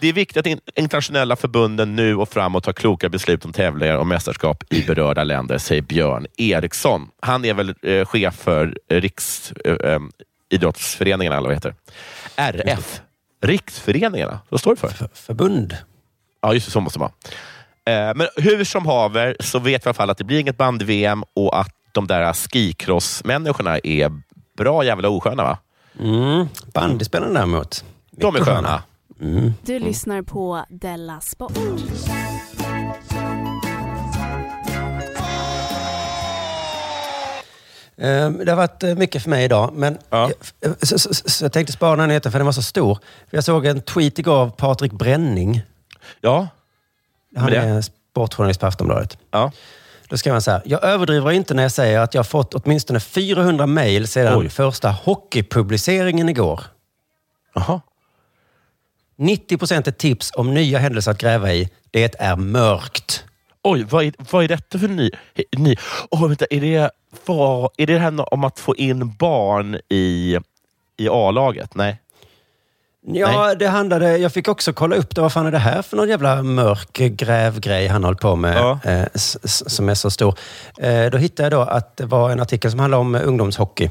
det 0.00 0.08
är 0.08 0.12
viktigt 0.12 0.36
att 0.36 0.46
in- 0.46 0.60
internationella 0.74 1.36
förbunden 1.36 1.96
nu 1.96 2.16
och 2.16 2.28
framåt 2.28 2.64
tar 2.64 2.72
kloka 2.72 3.08
beslut 3.08 3.44
om 3.44 3.52
tävlingar 3.52 3.96
och 3.96 4.06
mästerskap 4.06 4.64
i 4.70 4.82
berörda 4.82 5.24
länder, 5.24 5.58
säger 5.58 5.82
Björn 5.82 6.26
Eriksson. 6.36 7.08
Han 7.20 7.44
är 7.44 7.54
väl 7.54 7.74
eh, 7.82 8.04
chef 8.06 8.34
för 8.34 8.78
eh, 8.88 9.00
Riksidrottsföreningarna, 9.00 11.36
eller 11.36 11.48
vad 11.48 11.56
heter 11.56 11.74
RF. 12.36 13.00
Riksföreningarna, 13.42 14.40
vad 14.48 14.60
står 14.60 14.74
det 14.74 14.80
för? 14.80 15.08
Förbund. 15.14 15.76
Ja, 16.40 16.54
just 16.54 16.66
det. 16.66 16.72
Så 16.72 16.80
måste. 16.80 16.98
Eh, 17.00 17.08
Men 17.86 18.26
hur 18.36 18.64
som 18.64 18.86
haver 18.86 19.36
så 19.40 19.58
vet 19.58 19.66
vi 19.66 19.88
i 19.88 19.88
alla 19.88 19.94
fall 19.94 20.10
att 20.10 20.18
det 20.18 20.24
blir 20.24 20.38
inget 20.40 20.56
band-VM 20.56 21.24
och 21.34 21.60
att 21.60 21.70
de 21.92 22.06
där 22.06 22.32
skikross-människorna 22.32 23.78
är 23.84 24.12
bra 24.56 24.84
jävla 24.84 25.08
osköna, 25.08 25.44
va? 25.44 25.58
Mm. 26.00 26.46
Bandyspelarna 26.74 27.32
däremot. 27.34 27.84
De 28.10 28.36
är 28.36 28.40
sköna. 28.40 28.82
Mm. 29.20 29.52
Du 29.62 29.78
lyssnar 29.78 30.22
på 30.22 30.64
Della 30.68 31.20
Sport. 31.20 31.52
Eh, 37.96 38.30
Det 38.30 38.50
har 38.50 38.56
varit 38.56 38.82
eh, 38.82 38.94
mycket 38.94 39.22
för 39.22 39.30
mig 39.30 39.44
idag, 39.44 39.70
men 39.74 39.98
jag, 40.10 40.32
så, 40.82 40.98
så, 40.98 41.14
så, 41.14 41.30
så 41.30 41.44
jag 41.44 41.52
tänkte 41.52 41.72
spara 41.72 41.90
den 41.90 42.00
här 42.00 42.06
nyheten 42.06 42.32
för 42.32 42.38
den 42.38 42.46
var 42.46 42.52
så 42.52 42.62
stor. 42.62 42.98
Jag 43.30 43.44
såg 43.44 43.66
en 43.66 43.80
tweet 43.80 44.18
igår 44.18 44.36
av 44.36 44.50
Patrik 44.50 44.92
Bränning. 44.92 45.62
Ja. 46.20 46.48
Han 47.36 47.52
är 47.52 47.80
sportjournalist 47.80 48.60
på 48.60 48.66
Aftonbladet. 48.66 49.18
Ja. 49.30 49.52
Då 50.08 50.16
skrev 50.16 50.32
han 50.32 50.42
så 50.42 50.50
här. 50.50 50.62
Jag 50.64 50.84
överdriver 50.84 51.30
inte 51.30 51.54
när 51.54 51.62
jag 51.62 51.72
säger 51.72 52.00
att 52.00 52.14
jag 52.14 52.18
har 52.18 52.24
fått 52.24 52.54
åtminstone 52.54 53.00
400 53.00 53.66
mejl 53.66 54.08
sedan 54.08 54.38
Oj. 54.38 54.48
första 54.48 54.90
hockeypubliceringen 54.90 56.28
igår. 56.28 56.60
Jaha. 57.54 57.80
90 59.16 59.58
procent 59.58 59.86
är 59.86 59.92
tips 59.92 60.32
om 60.34 60.54
nya 60.54 60.78
händelser 60.78 61.10
att 61.10 61.18
gräva 61.18 61.52
i. 61.52 61.70
Det 61.90 62.14
är 62.18 62.36
mörkt. 62.36 63.24
Oj, 63.62 63.84
vad 63.90 64.04
är, 64.04 64.12
vad 64.30 64.44
är 64.44 64.48
detta 64.48 64.78
för 64.78 64.88
ny... 64.88 65.10
ny 65.56 65.76
oh, 66.10 66.28
vänta, 66.28 66.46
är, 66.50 66.60
det, 66.60 66.90
vad, 67.26 67.70
är 67.76 67.86
det 67.86 67.92
det 67.92 67.98
här 67.98 68.34
om 68.34 68.44
att 68.44 68.58
få 68.58 68.76
in 68.76 69.14
barn 69.16 69.80
i, 69.88 70.38
i 70.96 71.08
A-laget? 71.08 71.74
Nej. 71.74 72.00
Ja, 73.06 73.54
det 73.54 73.66
handlade... 73.68 74.16
Jag 74.18 74.32
fick 74.32 74.48
också 74.48 74.72
kolla 74.72 74.96
upp 74.96 75.14
det. 75.14 75.20
Vad 75.20 75.32
fan 75.32 75.46
är 75.46 75.50
det 75.52 75.58
här 75.58 75.82
för 75.82 75.96
någon 75.96 76.08
jävla 76.08 76.42
mörk 76.42 76.92
grävgrej 76.92 77.86
han 77.86 78.04
håller 78.04 78.18
på 78.18 78.36
med 78.36 78.56
Ja. 78.56 78.78
eh, 78.84 79.06
som 79.44 79.88
är 79.88 79.94
så 79.94 80.10
stor? 80.10 80.38
Eh, 80.78 81.06
då 81.06 81.18
hittade 81.18 81.42
jag 81.46 81.52
då 81.52 81.70
att 81.70 81.96
det 81.96 82.06
var 82.06 82.30
en 82.30 82.40
artikel 82.40 82.70
som 82.70 82.80
handlade 82.80 83.00
om 83.00 83.14
eh, 83.14 83.28
ungdomshockey. 83.28 83.90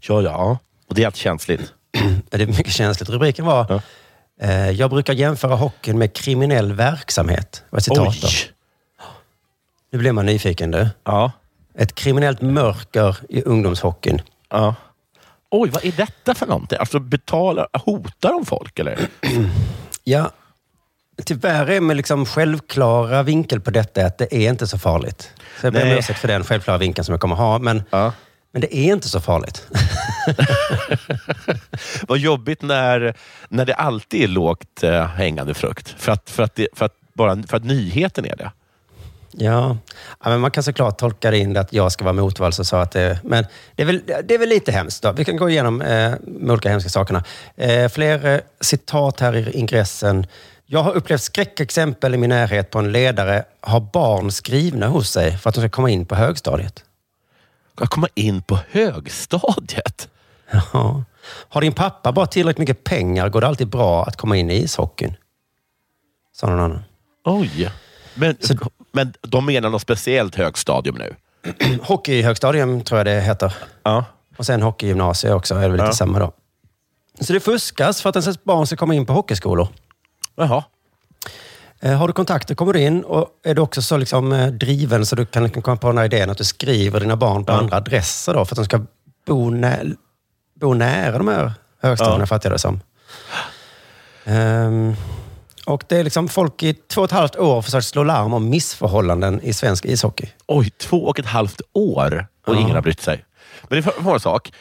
Ja, 0.00 0.22
ja. 0.22 0.58
Och 0.88 0.94
det 0.94 1.02
är 1.02 1.06
allt 1.06 1.16
känsligt. 1.16 1.72
Det 2.30 2.42
är 2.42 2.46
mycket 2.46 2.72
känsligt. 2.72 3.10
Rubriken 3.10 3.44
var 3.44 3.82
eh, 4.40 4.70
Jag 4.70 4.90
brukar 4.90 5.12
jämföra 5.14 5.54
hockeyn 5.54 5.98
med 5.98 6.12
kriminell 6.12 6.72
verksamhet. 6.72 7.62
Ett 7.76 7.84
citat 7.84 8.08
Oj. 8.08 8.18
då. 8.22 8.28
Nu 9.92 9.98
blir 9.98 10.12
man 10.12 10.26
nyfiken 10.26 10.70
du. 10.70 10.88
Ja. 11.04 11.32
Ett 11.74 11.94
kriminellt 11.94 12.40
mörker 12.40 13.16
i 13.28 13.42
ungdomshockeyn. 13.42 14.22
ja. 14.50 14.74
Oj, 15.50 15.70
vad 15.70 15.84
är 15.84 15.92
detta 15.92 16.34
för 16.34 16.46
någonting? 16.46 16.78
Alltså 16.78 16.98
betalar, 16.98 17.66
hotar 17.72 18.32
de 18.32 18.46
folk 18.46 18.78
eller? 18.78 18.98
Ja, 20.04 20.30
tyvärr 21.24 21.70
är 21.70 21.80
min 21.80 21.96
liksom 21.96 22.26
självklara 22.26 23.22
vinkel 23.22 23.60
på 23.60 23.70
detta 23.70 24.06
att 24.06 24.18
det 24.18 24.34
är 24.34 24.50
inte 24.50 24.66
så 24.66 24.78
farligt. 24.78 25.32
Så 25.60 25.66
jag 25.66 25.72
ber 25.72 25.82
om 25.82 25.88
ursäkt 25.98 26.18
för 26.18 26.28
den 26.28 26.44
självklara 26.44 26.78
vinkeln 26.78 27.04
som 27.04 27.12
jag 27.12 27.20
kommer 27.20 27.36
ha. 27.36 27.58
Men, 27.58 27.82
Ja. 27.90 28.12
men 28.52 28.60
det 28.60 28.76
är 28.76 28.92
inte 28.92 29.08
så 29.08 29.20
farligt. 29.20 29.66
Vad 32.08 32.18
jobbigt 32.18 32.62
när, 32.62 33.14
när 33.48 33.64
det 33.64 33.74
alltid 33.74 34.22
är 34.22 34.28
lågt 34.28 34.82
eh, 34.82 35.06
hängande 35.06 35.54
frukt. 35.54 35.94
För 35.98 36.12
att, 36.12 36.30
för, 36.30 36.42
att 36.42 36.54
det, 36.54 36.68
för, 36.76 36.86
att 36.86 36.94
bara, 37.14 37.42
för 37.42 37.56
att 37.56 37.64
nyheten 37.64 38.24
är 38.24 38.36
det. 38.36 38.50
Ja. 39.30 39.76
ja, 40.24 40.30
men 40.30 40.40
man 40.40 40.50
kan 40.50 40.62
såklart 40.62 40.98
tolka 40.98 41.30
det 41.30 41.38
in 41.38 41.56
att 41.56 41.72
jag 41.72 41.92
ska 41.92 42.04
vara 42.04 42.12
motvalls 42.12 42.58
och 42.58 42.66
sa 42.66 42.80
att 42.82 42.90
det... 42.90 43.20
Men 43.24 43.46
det 43.74 43.82
är 43.82 43.86
väl, 43.86 44.02
det 44.24 44.34
är 44.34 44.38
väl 44.38 44.48
lite 44.48 44.72
hemskt. 44.72 45.02
Då. 45.02 45.12
Vi 45.12 45.24
kan 45.24 45.36
gå 45.36 45.50
igenom 45.50 45.82
eh, 45.82 46.12
de 46.26 46.50
olika 46.50 46.68
hemska 46.68 46.90
sakerna. 46.90 47.24
Eh, 47.56 47.88
fler 47.88 48.26
eh, 48.26 48.40
citat 48.60 49.20
här 49.20 49.36
i 49.36 49.50
ingressen. 49.52 50.26
Jag 50.66 50.82
har 50.82 50.92
upplevt 50.92 51.22
skräckexempel 51.22 52.14
i 52.14 52.18
min 52.18 52.30
närhet 52.30 52.70
på 52.70 52.78
en 52.78 52.92
ledare 52.92 53.44
har 53.60 53.80
barn 53.80 54.32
skrivna 54.32 54.86
hos 54.86 55.10
sig 55.10 55.38
för 55.38 55.48
att 55.48 55.54
de 55.54 55.60
ska 55.60 55.68
komma 55.68 55.90
in 55.90 56.06
på 56.06 56.14
högstadiet. 56.14 56.84
Att 57.74 57.90
komma 57.90 58.08
in 58.14 58.42
på 58.42 58.58
högstadiet? 58.70 60.08
Ja. 60.72 61.04
Har 61.48 61.60
din 61.60 61.72
pappa 61.72 62.12
bara 62.12 62.26
tillräckligt 62.26 62.68
mycket 62.68 62.84
pengar 62.84 63.28
går 63.28 63.40
det 63.40 63.46
alltid 63.46 63.68
bra 63.68 64.04
att 64.04 64.16
komma 64.16 64.36
in 64.36 64.50
i 64.50 64.64
ishockeyn. 64.64 65.16
Sa 66.32 66.46
någon 66.46 66.60
annan. 66.60 66.84
Oj. 67.24 67.70
Men, 68.14 68.36
men 69.04 69.12
de 69.20 69.46
menar 69.46 69.70
något 69.70 69.82
speciellt 69.82 70.34
högstadium 70.34 70.96
nu? 70.98 71.14
Hockeyhögstadium 71.82 72.80
tror 72.84 72.98
jag 72.98 73.06
det 73.06 73.20
heter. 73.20 73.54
Ja. 73.82 74.04
Och 74.36 74.46
sen 74.46 74.62
hockeygymnasium 74.62 75.34
också, 75.36 75.54
är 75.54 75.60
det 75.62 75.68
väl 75.68 75.72
lite 75.72 75.84
Ja. 75.84 75.92
samma 75.92 76.18
då. 76.18 76.32
Så 77.20 77.32
det 77.32 77.40
fuskas 77.40 78.02
för 78.02 78.10
att 78.10 78.16
ens 78.16 78.44
barn 78.44 78.66
ska 78.66 78.76
komma 78.76 78.94
in 78.94 79.06
på 79.06 79.12
hockeyskolor. 79.12 79.68
Jaha. 80.36 80.64
Eh, 81.80 81.92
Har 81.98 82.06
du 82.06 82.12
kontakter 82.12 82.54
kommer 82.54 82.72
du 82.72 82.80
in 82.80 83.04
och 83.04 83.28
är 83.44 83.54
du 83.54 83.62
också 83.62 83.82
så 83.82 83.96
liksom 83.96 84.32
eh, 84.32 84.46
driven 84.46 85.06
så 85.06 85.16
du 85.16 85.26
kan 85.26 85.44
liksom 85.44 85.62
komma 85.62 85.76
på 85.76 85.86
den 85.88 85.98
här 85.98 86.04
idén 86.04 86.30
att 86.30 86.38
du 86.38 86.44
skriver 86.44 87.00
dina 87.00 87.16
barn 87.16 87.44
på 87.44 87.52
Ja. 87.52 87.56
andra 87.58 87.76
adresser 87.76 88.34
då 88.34 88.44
för 88.44 88.54
att 88.54 88.56
de 88.56 88.64
ska 88.64 88.80
bo, 89.26 89.50
nä 89.50 89.84
bo 90.54 90.74
nära 90.74 91.18
de 91.18 91.28
här 91.28 91.52
högstadierna, 91.82 92.22
Ja. 92.22 92.26
fattar 92.26 92.50
jag 92.50 92.54
det 92.54 92.58
som. 92.60 92.80
Ehm, 94.24 94.96
och 95.68 95.84
det 95.88 95.96
är 95.96 96.04
liksom 96.04 96.28
folk 96.28 96.62
i 96.62 96.74
två 96.74 97.00
och 97.00 97.04
ett 97.04 97.10
halvt 97.12 97.36
år 97.36 97.62
försökt 97.62 97.86
slå 97.86 98.02
larm 98.02 98.32
om 98.34 98.48
missförhållanden 98.50 99.40
i 99.42 99.52
svensk 99.52 99.84
ishockey. 99.84 100.26
Oj, 100.46 100.70
två 100.70 101.04
och 101.04 101.18
ett 101.18 101.26
halvt 101.26 101.60
år 101.72 102.26
och 102.46 102.54
Ja. 102.54 102.60
ingen 102.60 102.74
har 102.74 102.82
brytt 102.82 103.00
sig. 103.00 103.24
Men 103.68 103.82
det 103.82 103.92
vara 104.00 104.14
en 104.14 104.20
sak. 104.20 104.52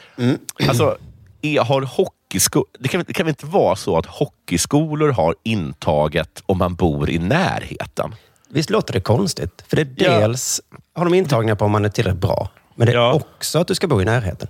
Alltså, 0.68 0.97
är, 1.41 1.60
har 1.60 1.82
hockeysko- 1.82 2.64
det, 2.80 2.88
kan, 2.88 3.03
det 3.08 3.14
kan 3.14 3.26
väl 3.26 3.32
inte 3.32 3.45
vara 3.45 3.76
så 3.76 3.97
att 3.97 4.05
hockeyskolor 4.05 5.10
har 5.12 5.36
intaget 5.43 6.43
om 6.45 6.58
man 6.58 6.76
bor 6.76 7.10
i 7.10 7.20
närheten? 7.20 8.16
Visst 8.49 8.70
låter 8.70 8.93
det 8.93 8.99
konstigt? 9.01 9.64
För 9.68 9.76
det 9.76 9.82
är 10.05 10.12
Ja. 10.12 10.20
dels 10.20 10.62
har 10.95 11.05
de 11.05 11.14
intagningar 11.14 11.55
på 11.55 11.66
om 11.66 11.72
man 11.72 11.86
är 11.86 11.89
tillräckligt 11.89 12.22
bra, 12.22 12.49
men 12.76 12.88
det 12.88 12.93
är 12.93 13.12
också 13.14 13.60
att 13.60 13.68
du 13.68 13.76
ska 13.76 13.88
bo 13.88 14.01
i 14.01 14.05
närheten. 14.05 14.47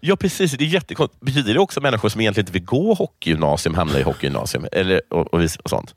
Ja, 0.00 0.16
precis. 0.16 0.52
Det 0.52 0.64
är 0.64 0.68
jättekonstigt. 0.68 1.20
Betyder 1.20 1.54
det 1.54 1.60
också 1.60 1.80
människor 1.80 2.08
som 2.08 2.20
egentligen 2.20 2.42
inte 2.46 2.52
vill 2.52 2.64
gå 2.64 2.94
hockeygymnasium 2.94 3.74
hamnar 3.74 3.98
i 3.98 4.02
hockeygymnasium? 4.02 4.66
Eller, 4.72 5.00
och, 5.10 5.34
och, 5.34 5.40
och 5.40 5.70
sånt? 5.70 5.94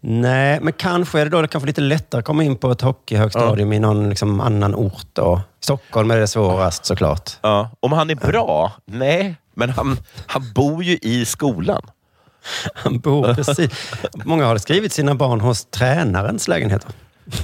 Nej, 0.00 0.58
men 0.62 0.72
kanske 0.72 1.20
är 1.20 1.24
det 1.24 1.30
då 1.30 1.42
det 1.42 1.48
kanske 1.48 1.66
lite 1.66 1.80
lättare 1.80 2.18
att 2.18 2.24
komma 2.24 2.44
in 2.44 2.56
på 2.56 2.70
ett 2.70 2.80
hockeyhögstadium 2.80 3.72
i 3.72 3.78
någon 3.78 4.08
liksom 4.08 4.40
annan 4.40 4.74
ort. 4.74 5.06
Då. 5.12 5.40
Stockholm 5.60 6.10
är 6.10 6.16
det 6.16 6.28
svårast 6.28 6.86
såklart. 6.86 7.30
Ja. 7.42 7.70
Om 7.80 7.92
han 7.92 8.10
är 8.10 8.14
bra? 8.14 8.72
Nej, 8.84 9.34
men 9.54 9.70
han, 9.70 9.98
han 10.26 10.52
bor 10.54 10.84
ju 10.84 10.98
i 11.02 11.24
skolan. 11.24 11.82
Han 12.74 12.98
bor 12.98 13.34
precis. 13.34 13.70
Många 14.24 14.46
har 14.46 14.58
skrivit 14.58 14.92
sina 14.92 15.14
barn 15.14 15.40
hos 15.40 15.64
tränarens 15.64 16.48
lägenheter. 16.48 16.90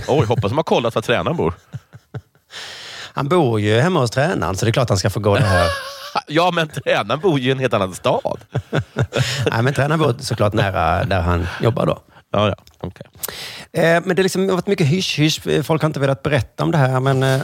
Oj, 0.08 0.26
hoppas 0.26 0.50
de 0.50 0.56
har 0.56 0.64
kollat 0.64 0.94
var 0.94 1.02
tränaren 1.02 1.36
bor. 1.36 1.54
Han 3.14 3.28
bor 3.28 3.60
ju 3.60 3.80
hemma 3.80 4.00
hos 4.00 4.10
tränaren, 4.10 4.56
så 4.56 4.64
det 4.64 4.70
är 4.70 4.72
klart 4.72 4.88
han 4.88 4.98
ska 4.98 5.10
få 5.10 5.20
gå 5.20 5.34
där. 5.34 5.68
Ja, 6.26 6.50
men 6.50 6.68
tränaren 6.68 7.20
bor 7.20 7.38
ju 7.38 7.48
i 7.48 7.52
en 7.52 7.58
helt 7.58 7.74
annan 7.74 7.94
stad. 7.94 8.40
Nej, 9.50 9.62
men 9.62 9.74
tränaren 9.74 10.00
bor 10.00 10.16
såklart 10.18 10.52
nära 10.52 11.04
där 11.04 11.20
han 11.20 11.46
jobbar 11.60 11.86
då. 11.86 11.98
Ja, 12.32 12.48
ja. 12.48 12.86
Okay. 12.86 13.06
Eh, 13.72 14.02
men 14.04 14.08
det 14.08 14.16
har 14.16 14.22
liksom 14.22 14.46
varit 14.46 14.66
mycket 14.66 14.86
hysch-hysch. 14.86 15.64
Folk 15.64 15.82
har 15.82 15.86
inte 15.86 16.00
velat 16.00 16.22
berätta 16.22 16.64
om 16.64 16.70
det 16.70 16.78
här. 16.78 17.00
Men, 17.00 17.22
eh, 17.22 17.40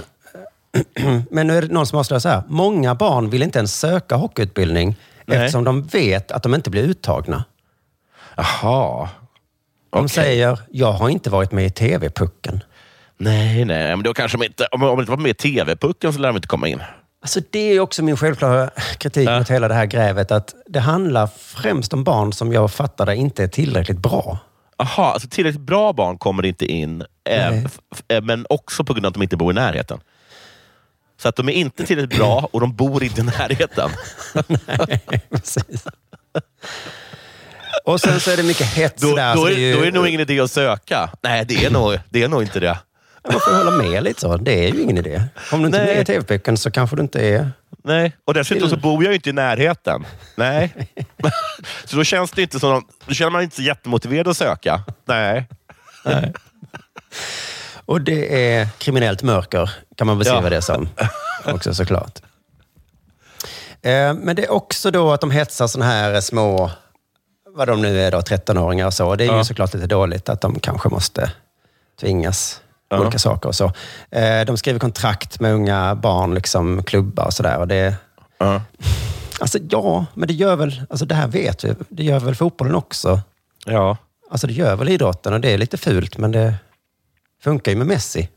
men 1.31 1.47
nu 1.47 1.59
är 1.59 1.63
det 1.63 1.69
någon 1.69 1.87
som 1.87 1.99
avslöjar 1.99 2.21
så 2.21 2.29
här. 2.29 2.43
Många 2.49 2.95
barn 2.95 3.31
vill 3.31 3.43
inte 3.43 3.59
ens 3.59 3.79
söka 3.79 4.17
hockeyutbildning 4.17 4.97
Nej. 5.27 5.39
eftersom 5.39 5.65
de 5.65 5.83
vet 5.83 6.33
att 6.33 6.43
de 6.43 6.55
inte 6.55 6.71
blir 6.71 6.83
uttagna. 6.83 7.45
Jaha. 8.37 9.09
De 9.91 9.99
Okej. 9.99 10.09
säger, 10.09 10.59
jag 10.71 10.93
har 10.93 11.09
inte 11.09 11.31
varit 11.31 11.53
med 11.53 11.67
i 11.67 11.71
TV-pucken. 11.71 12.63
Nej, 13.19 13.65
nej, 13.65 13.89
men 13.97 14.03
då 14.03 14.15
kanske 14.15 14.39
de 14.39 14.45
inte... 14.45 14.67
Om 14.73 14.83
om 14.83 14.89
de 14.89 15.01
inte 15.01 15.11
var 15.11 15.19
med 15.19 15.31
i 15.31 15.35
TV-pucken 15.35 16.13
så 16.13 16.19
lär 16.19 16.29
de 16.29 16.37
inte 16.37 16.49
komma 16.49 16.69
in. 16.69 16.83
Alltså 17.23 17.41
det 17.51 17.59
är 17.59 17.81
också 17.81 18.03
min 18.03 18.17
självklara 18.17 18.71
kritik 18.99 19.29
mot 19.29 19.51
hela 19.51 19.69
det 19.69 19.75
här 19.75 19.87
grävet. 19.87 20.31
Att 20.31 20.55
det 20.67 20.81
handlar 20.81 21.29
främst 21.39 21.93
om 21.93 22.05
barn 22.05 22.33
som 22.33 22.53
jag 22.53 22.71
fattar 22.73 23.07
det 23.07 23.17
inte 23.17 23.43
är 23.43 23.49
tillräckligt 23.49 23.99
bra. 23.99 24.39
Aha, 24.77 25.13
alltså 25.13 25.29
tillräckligt 25.29 25.63
bra 25.63 25.93
barn 25.93 26.19
kommer 26.19 26.45
inte 26.47 26.67
in, 26.67 27.01
eh, 27.01 27.07
Nej. 27.51 27.67
eh, 28.09 28.23
men 28.23 28.47
också 28.49 28.85
på 28.85 28.93
grund 28.95 29.07
av 29.07 29.11
att 29.11 29.15
de 29.15 29.23
inte 29.23 29.37
bor 29.37 29.51
i 29.53 29.55
närheten. 29.55 30.01
Så 31.23 31.29
att 31.29 31.37
de 31.37 31.49
är 31.49 31.53
inte 31.53 31.85
tillräckligt 31.87 32.19
bra 32.21 32.49
och 32.53 32.61
de 32.61 32.77
bor 32.77 33.03
inte 33.05 33.21
i 33.21 33.25
närheten. 33.25 33.91
Precis. 35.31 35.85
Och 37.85 38.01
sen 38.01 38.21
så 38.21 38.31
är 38.31 38.37
det 38.37 38.43
mycket 38.43 38.67
hets 38.67 39.03
Då, 39.03 39.17
där. 39.17 39.35
då, 39.37 39.45
det 39.45 39.55
är 39.55 39.59
ju- 39.59 39.75
då 39.75 39.81
är 39.81 39.85
det 39.85 39.91
nog 39.99 40.09
ingen 40.09 40.21
idé 40.21 40.41
att 40.41 40.51
söka. 40.51 41.11
Nej, 41.23 41.45
det 41.49 41.65
är 41.65 41.71
nog, 41.71 41.99
det 42.11 42.23
är 42.23 42.29
nog 42.29 42.43
inte 42.43 42.61
det. 42.61 42.79
Man 43.25 43.41
får 43.41 43.65
hålla 43.65 43.71
med 43.71 44.03
lite 44.05 44.21
så. 44.21 44.37
Det 44.37 44.53
är 44.69 44.73
ju 44.75 44.83
ingen 44.83 44.99
idé. 44.99 45.23
Om 45.53 45.61
du 45.61 45.67
inte 45.67 45.79
är 45.79 45.85
Nej. 45.85 45.95
med 45.95 46.03
i 46.03 46.05
TV-pucken 46.05 46.57
så 46.57 46.71
kanske 46.71 46.97
du 46.97 47.03
inte 47.03 47.21
är... 47.29 47.51
Nej, 47.85 48.17
och 48.25 48.35
dessutom 48.35 48.69
så 48.71 48.77
bor 48.77 49.05
jag 49.05 49.11
ju 49.11 49.15
inte 49.17 49.31
i 49.31 49.33
närheten. 49.33 50.07
Nej. 50.37 50.89
Så 51.85 51.97
då 51.97 52.05
känns 52.05 52.31
det 52.31 52.43
inte 52.43 52.61
som, 52.61 52.87
då 53.07 53.15
känner 53.15 53.31
man 53.31 53.43
inte 53.43 53.57
så 53.57 53.63
jättemotiverad 53.63 54.29
att 54.29 54.37
söka. 54.37 54.85
Nej. 55.05 55.47
Och 57.85 58.01
det 58.01 58.53
är 58.57 58.69
kriminellt 58.79 59.23
mörker, 59.23 59.71
kan 59.97 60.07
man 60.07 60.19
beskriva 60.19 60.43
Ja. 60.43 60.51
det 60.51 60.63
som. 60.63 60.89
Också 61.45 61.75
såklart. 61.75 62.19
Eh, 63.83 64.15
Men 64.15 64.37
det 64.37 64.45
är 64.45 64.51
också 64.53 64.91
då 64.91 65.13
att 65.13 65.21
de 65.21 65.31
hetsar 65.31 65.67
såna 65.67 65.85
här 65.85 66.21
små, 66.21 66.71
vad 67.55 67.69
de 67.69 67.83
nu 67.83 68.01
är 68.01 68.11
då, 68.11 68.21
13-åringar 68.21 68.87
och 68.87 68.95
så. 68.95 69.17
Det 69.17 69.25
är 69.25 69.29
ju 69.29 69.37
Ja. 69.37 69.45
såklart 69.45 69.75
lite 69.75 69.87
dåligt 69.87 70.29
att 70.29 70.41
de 70.41 70.61
kanske 70.61 70.89
måste 70.89 71.33
tvingas 72.01 72.61
Ja. 72.89 73.01
olika 73.01 73.19
saker 73.19 73.49
och 73.49 73.55
så. 73.55 73.73
Eh, 74.11 74.45
De 74.47 74.57
skriver 74.57 74.81
kontrakt 74.81 75.41
med 75.41 75.53
unga 75.55 75.95
barn, 75.95 76.35
liksom 76.35 76.83
klubbar 76.83 77.25
och 77.27 77.33
sådär. 77.33 77.59
Och 77.59 77.69
det, 77.69 77.95
Ja. 78.39 78.63
alltså 79.41 79.59
ja, 79.71 80.07
men 80.15 80.29
det 80.29 80.35
gör 80.35 80.57
väl, 80.57 80.83
alltså 80.91 81.05
det 81.07 81.15
här 81.15 81.27
vet 81.29 81.65
vi, 81.65 81.75
det 81.89 82.03
gör 82.05 82.21
väl 82.21 82.35
fotbollen 82.35 82.75
också. 82.75 83.21
Ja. 83.67 83.97
Alltså 84.31 84.47
det 84.47 84.53
gör 84.53 84.77
väl 84.77 84.89
idrotten 84.89 85.33
och 85.33 85.41
det 85.41 85.51
är 85.51 85.59
lite 85.59 85.77
fult, 85.79 86.19
men 86.19 86.33
det 86.33 86.55
funkar 87.43 87.73
ju 87.73 87.79
med 87.79 87.87
Messi. 87.87 88.29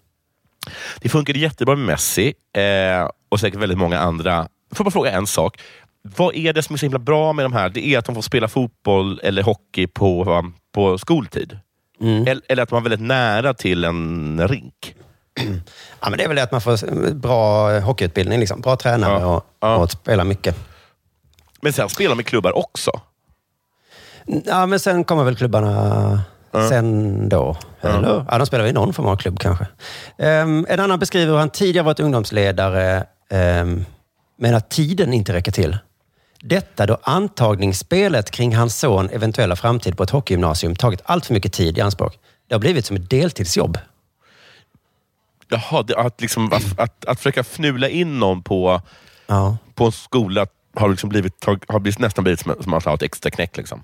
Det 1.01 1.09
funkade 1.09 1.39
jättebra 1.39 1.75
med 1.75 1.85
Messi 1.85 2.33
eh, 2.57 3.09
och 3.29 3.39
säkert 3.39 3.59
väldigt 3.59 3.77
många 3.77 3.99
andra. 3.99 4.47
Får 4.75 4.83
bara 4.83 4.91
fråga 4.91 5.11
en 5.11 5.27
sak? 5.27 5.61
Vad 6.03 6.35
är 6.35 6.53
det 6.53 6.63
som 6.63 6.73
är 6.73 6.77
så 6.77 6.85
himla 6.85 6.99
bra 6.99 7.33
med 7.33 7.45
de 7.45 7.53
här? 7.53 7.69
Det 7.69 7.87
är 7.87 7.97
att 7.99 8.05
de 8.05 8.15
får 8.15 8.21
spela 8.21 8.47
fotboll 8.47 9.19
eller 9.23 9.43
hockey 9.43 9.87
på, 9.87 10.43
på 10.73 10.97
skoltid? 10.97 11.59
Eller, 12.01 12.41
eller 12.49 12.63
att 12.63 12.69
de 12.69 12.77
är 12.77 12.81
väldigt 12.81 13.07
nära 13.07 13.53
till 13.53 13.83
en 13.83 14.47
rink? 14.47 14.95
Ja, 15.99 16.09
men 16.09 16.17
det 16.17 16.23
är 16.23 16.27
väl 16.27 16.35
det 16.35 16.43
att 16.43 16.51
man 16.51 16.61
får 16.61 17.13
bra 17.13 17.79
hockeyutbildning, 17.79 18.39
liksom. 18.39 18.61
bra 18.61 18.75
tränare 18.75 19.25
och, 19.25 19.45
och 19.81 19.91
spela 19.91 20.23
mycket. 20.23 20.55
Men 21.61 21.73
sen 21.73 21.89
spelar 21.89 22.21
i 22.21 22.23
klubbar 22.23 22.57
också? 22.57 22.91
Ja, 24.45 24.65
men 24.65 24.79
sen 24.79 25.03
kommer 25.03 25.23
väl 25.23 25.35
klubbarna 25.35 26.21
sen 26.69 27.29
då. 27.29 27.57
Eller? 27.81 28.25
Ja, 28.31 28.37
de 28.37 28.45
spelar 28.45 28.65
i 28.65 28.73
någon 28.73 28.93
form 28.93 29.07
av 29.07 29.17
klubb 29.17 29.39
kanske. 29.39 29.67
Um, 30.17 30.65
en 30.69 30.79
annan 30.79 30.99
beskriver 30.99 31.31
hur 31.31 31.39
han 31.39 31.49
tidigare 31.49 31.85
varit 31.85 31.99
ungdomsledare, 31.99 33.03
um, 33.29 33.85
men 34.37 34.55
att 34.55 34.69
tiden 34.69 35.13
inte 35.13 35.33
räcker 35.33 35.51
till. 35.51 35.77
Detta 36.41 36.85
då 36.85 36.97
antagningsspelet 37.03 38.31
kring 38.31 38.55
hans 38.55 38.79
son 38.79 39.09
eventuella 39.09 39.55
framtid 39.55 39.97
på 39.97 40.03
ett 40.03 40.09
hockeygymnasium 40.09 40.75
tagit 40.75 41.01
allt 41.05 41.25
för 41.25 41.33
mycket 41.33 41.53
tid 41.53 41.77
i 41.77 41.81
anspråk. 41.81 42.19
Det 42.47 42.55
har 42.55 42.59
blivit 42.59 42.85
som 42.85 42.95
ett 42.95 43.09
deltidsjobb. 43.09 43.77
Jaha, 45.49 45.83
det, 45.83 45.97
att, 45.97 46.21
liksom, 46.21 46.53
att, 46.53 46.79
att, 46.79 47.05
att 47.05 47.17
försöka 47.17 47.43
fnula 47.43 47.89
in 47.89 48.19
någon 48.19 48.43
på, 48.43 48.81
på 49.75 49.85
en 49.85 49.91
skola 49.91 50.45
har, 50.75 50.89
liksom 50.89 51.09
blivit, 51.09 51.45
har 51.67 51.79
blivit, 51.79 51.99
nästan 51.99 52.23
blivit 52.23 52.39
som, 52.39 52.55
som 52.59 52.73
att 52.73 52.85
ha 52.85 52.93
ett 52.93 53.01
extra 53.01 53.31
knäck. 53.31 53.57
Liksom. 53.57 53.83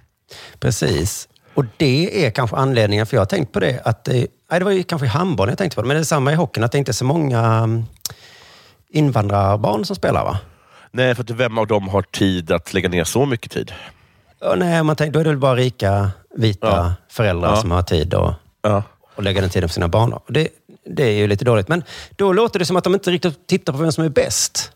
Precis. 0.60 1.28
Och 1.54 1.66
det 1.78 2.26
är 2.26 2.32
kanske 2.32 2.56
anledningen, 2.56 3.06
för 3.06 3.18
jag 3.18 3.22
har 3.22 3.26
tänkt 3.26 3.52
på 3.52 3.60
det, 3.60 3.82
att 3.86 4.04
det, 4.04 4.28
nej, 4.52 4.60
det 4.60 4.66
var 4.66 4.72
ju 4.72 4.84
kanske 4.84 5.06
i 5.06 5.10
handbollen 5.10 5.52
jag 5.52 5.58
tänkte 5.58 5.76
på 5.76 5.82
det, 5.82 5.88
men 5.88 5.96
det 5.96 6.02
är 6.02 6.04
samma 6.04 6.32
i 6.32 6.36
hockeyn, 6.36 6.64
att 6.64 6.72
det 6.72 6.78
inte 6.78 6.92
är 6.92 6.94
så 6.94 7.06
många 7.06 7.44
mm, 7.44 7.86
invandrarbarn 8.90 9.86
som 9.86 9.96
spelar 9.96 10.24
va? 10.24 10.40
Nej, 10.98 11.16
för 11.16 11.24
att 11.24 11.30
vem 11.30 11.58
av 11.58 11.68
dem 11.68 11.88
har 11.90 12.02
tid 12.02 12.52
att 12.52 12.74
lägga 12.74 12.90
ner 12.90 13.04
så 13.04 13.26
mycket 13.26 13.52
tid? 13.52 13.74
Ja, 14.40 14.56
nej, 14.56 14.84
man 14.84 14.96
tänker, 14.96 15.14
då 15.14 15.20
är 15.20 15.24
det 15.24 15.30
väl 15.30 15.40
bara 15.40 15.56
rika, 15.56 16.12
vita 16.36 16.68
Ja. 16.68 16.94
föräldrar 17.10 17.50
Ja. 17.50 17.62
som 17.62 17.72
har 17.72 17.82
tid 17.84 18.14
att 18.14 18.36
Ja. 18.62 18.84
och 19.16 19.24
lägga 19.24 19.42
den 19.42 19.50
tiden 19.50 19.70
på 19.70 19.74
sina 19.74 19.88
barn. 19.88 20.20
Det, 20.28 20.48
det 20.86 21.04
är 21.04 21.12
ju 21.12 21.28
lite 21.28 21.46
dåligt. 21.46 21.68
Men 21.68 21.84
då 22.16 22.34
låter 22.34 22.60
det 22.60 22.66
som 22.66 22.76
att 22.78 22.84
de 22.84 22.94
inte 22.94 23.12
riktigt 23.12 23.48
tittar 23.48 23.74
på 23.74 23.80
vem 23.80 23.92
som 23.92 24.04
är 24.04 24.10
bäst. 24.10 24.72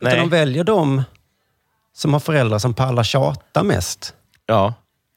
Utan 0.00 0.12
Nej. 0.12 0.20
de 0.20 0.28
väljer 0.28 0.64
de 0.64 1.02
som 1.96 2.12
har 2.12 2.20
föräldrar 2.20 2.58
som 2.58 2.74
pallar 2.74 3.02
tjata 3.04 3.62
mest. 3.62 4.14
Ja. 4.46 4.74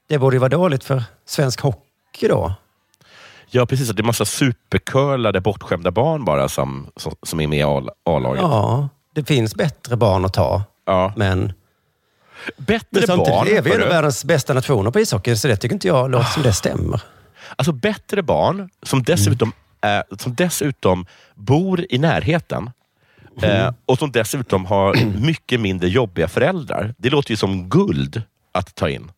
Det 0.10 0.18
borde 0.18 0.36
ju 0.36 0.40
vara 0.40 0.50
dåligt 0.50 0.84
för 0.84 1.04
svensk 1.26 1.62
hockey 1.62 2.28
då. 2.28 2.54
Ja, 3.52 3.66
precis. 3.66 3.90
Det 3.90 4.02
är 4.02 4.04
massa 4.04 4.26
supercurlade, 4.26 5.42
bortskämda 5.42 5.92
barn 5.92 6.26
bara 6.26 6.50
som, 6.50 6.88
som, 6.96 7.16
som 7.24 7.40
är 7.40 7.48
med 7.48 7.60
i 7.60 7.64
A-laget. 8.06 8.42
Ja, 8.42 8.90
det 9.16 9.24
finns 9.24 9.56
bättre 9.56 9.96
barn 9.96 10.26
att 10.26 10.34
ta. 10.34 10.64
Ja. 10.86 11.14
Men, 11.16 11.54
Bättre 12.58 12.88
men 12.92 13.02
samtidigt 13.08 13.34
barn, 13.34 13.48
är 13.48 13.62
vi 13.62 13.74
en 13.74 13.84
av 13.84 13.90
världens 13.90 14.26
bästa 14.26 14.54
nationer 14.54 14.92
på 14.92 15.00
ishockey, 15.00 15.36
så 15.36 15.48
det 15.48 15.56
tycker 15.58 15.74
inte 15.76 15.88
jag 15.88 16.12
låter 16.12 16.26
som 16.30 16.44
det 16.44 16.54
stämmer. 16.54 17.02
Alltså 17.56 17.72
bättre 17.72 18.22
barn 18.24 18.70
som 18.84 19.04
dessutom, 19.04 19.52
Mm. 19.82 19.98
eh, 20.12 20.18
som 20.18 20.36
dessutom 20.36 21.06
bor 21.36 21.86
i 21.90 21.98
närheten 21.98 22.70
eh, 23.42 23.72
och 23.86 24.00
som 24.00 24.12
dessutom 24.12 24.66
har 24.66 24.96
mycket 25.22 25.60
mindre 25.60 25.90
jobbiga 25.90 26.28
föräldrar. 26.28 26.96
Det 26.98 27.10
låter 27.10 27.32
ju 27.32 27.38
som 27.38 27.70
guld 27.70 28.22
att 28.52 28.76
ta 28.76 28.90
in. 28.90 29.12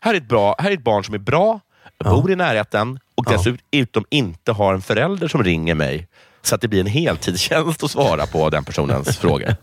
Här 0.00 0.14
är 0.14 0.18
ett, 0.18 0.28
bra, 0.28 0.56
här 0.58 0.70
är 0.70 0.74
ett 0.74 0.84
barn 0.84 1.04
som 1.04 1.14
är 1.14 1.18
bra, 1.18 1.60
bor 2.04 2.30
i 2.30 2.36
närheten 2.36 2.98
och 3.14 3.24
dessutom 3.24 4.04
inte 4.10 4.52
har 4.52 4.74
en 4.74 4.82
förälder 4.82 5.28
som 5.28 5.44
ringer 5.44 5.74
mig 5.74 6.08
så 6.42 6.54
att 6.54 6.60
det 6.60 6.68
blir 6.68 6.80
en 6.80 6.86
heltidstjänst 6.86 7.82
att 7.82 7.90
svara 7.90 8.26
på 8.26 8.50
den 8.50 8.64
personens 8.64 9.16
frågor. 9.18 9.56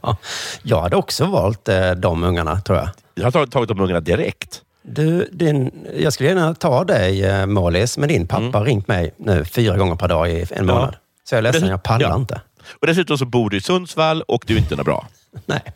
Jag 0.63 0.81
hade 0.81 0.95
också 0.95 1.25
valt 1.25 1.67
eh, 1.69 1.91
de 1.91 2.23
ungarna, 2.23 2.61
tror 2.61 2.77
jag. 2.77 2.89
Jag 3.15 3.23
har 3.23 3.31
tagit, 3.31 3.51
tagit 3.51 3.69
de 3.69 3.79
ungarna 3.79 3.99
direkt. 3.99 4.61
Du, 4.81 5.29
din, 5.31 5.71
jag 5.97 6.13
skulle 6.13 6.29
gärna 6.29 6.55
ta 6.55 6.83
dig, 6.83 7.23
eh, 7.25 7.45
Målis, 7.45 7.97
men 7.97 8.09
din 8.09 8.27
pappa 8.27 8.57
har 8.57 8.65
ringt 8.65 8.87
mig 8.87 9.13
nu 9.17 9.45
fyra 9.45 9.77
gånger 9.77 9.95
per 9.95 10.07
dag 10.07 10.29
i 10.31 10.41
en 10.41 10.47
Mm. 10.51 10.67
Ja. 10.69 10.73
månad. 10.75 10.95
Så 11.29 11.35
jag 11.35 11.37
är 11.37 11.41
ledsen, 11.41 11.69
jag 11.69 11.83
pallar 11.83 12.09
Ja. 12.09 12.15
inte. 12.15 12.41
Och 12.81 12.87
dessutom 12.87 13.17
så 13.17 13.25
bor 13.25 13.49
du 13.49 13.57
i 13.57 13.61
Sundsvall 13.61 14.21
och 14.21 14.43
du 14.47 14.53
är 14.53 14.57
inte 14.57 14.75
något 14.75 14.85
bra. 14.85 15.07
Nej. 15.45 15.61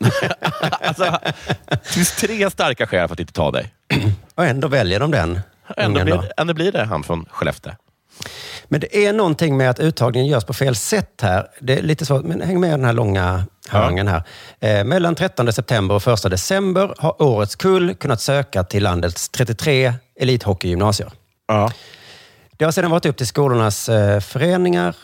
alltså, 0.60 1.18
det 1.70 1.86
finns 1.88 2.16
tre 2.16 2.50
starka 2.50 2.86
skäl 2.86 3.08
för 3.08 3.12
att 3.14 3.20
inte 3.20 3.32
ta 3.32 3.50
dig. 3.50 3.74
Och 4.34 4.44
ändå 4.44 4.68
väljer 4.68 5.00
de 5.00 5.10
den 5.10 5.40
Ändå 5.76 6.04
blir, 6.04 6.32
ändå 6.36 6.54
blir 6.54 6.72
det 6.72 6.84
han 6.84 7.02
från 7.02 7.24
Skellefteå. 7.30 7.72
Men 8.72 8.80
det 8.80 9.06
är 9.06 9.12
någonting 9.12 9.56
med 9.56 9.70
att 9.70 9.78
uttagningen 9.78 10.28
görs 10.28 10.44
på 10.44 10.52
fel 10.52 10.76
sätt 10.76 11.20
här. 11.22 11.48
Det 11.60 11.78
är 11.78 11.82
lite 11.82 12.06
så, 12.06 12.18
men 12.24 12.40
häng 12.40 12.60
med 12.60 12.68
i 12.68 12.70
den 12.70 12.84
här 12.84 12.92
långa 12.92 13.44
Hörangen 13.68 14.08
här. 14.08 14.22
Eh, 14.60 14.84
mellan 14.84 15.14
13 15.14 15.52
september 15.52 15.94
och 15.94 16.08
1 16.08 16.30
december 16.30 16.94
har 16.98 17.22
årets 17.22 17.56
kull 17.56 17.94
kunnat 17.94 18.20
söka 18.20 18.64
till 18.64 18.82
landets 18.82 19.28
33 19.28 19.94
elithockeygymnasier. 20.20 21.10
Ja. 21.48 21.72
Det 22.56 22.64
har 22.64 22.72
sedan 22.72 22.90
varit 22.90 23.06
upp 23.06 23.16
till 23.16 23.26
skolornas 23.26 23.88
eh, 23.88 24.20
föreningar 24.20 24.96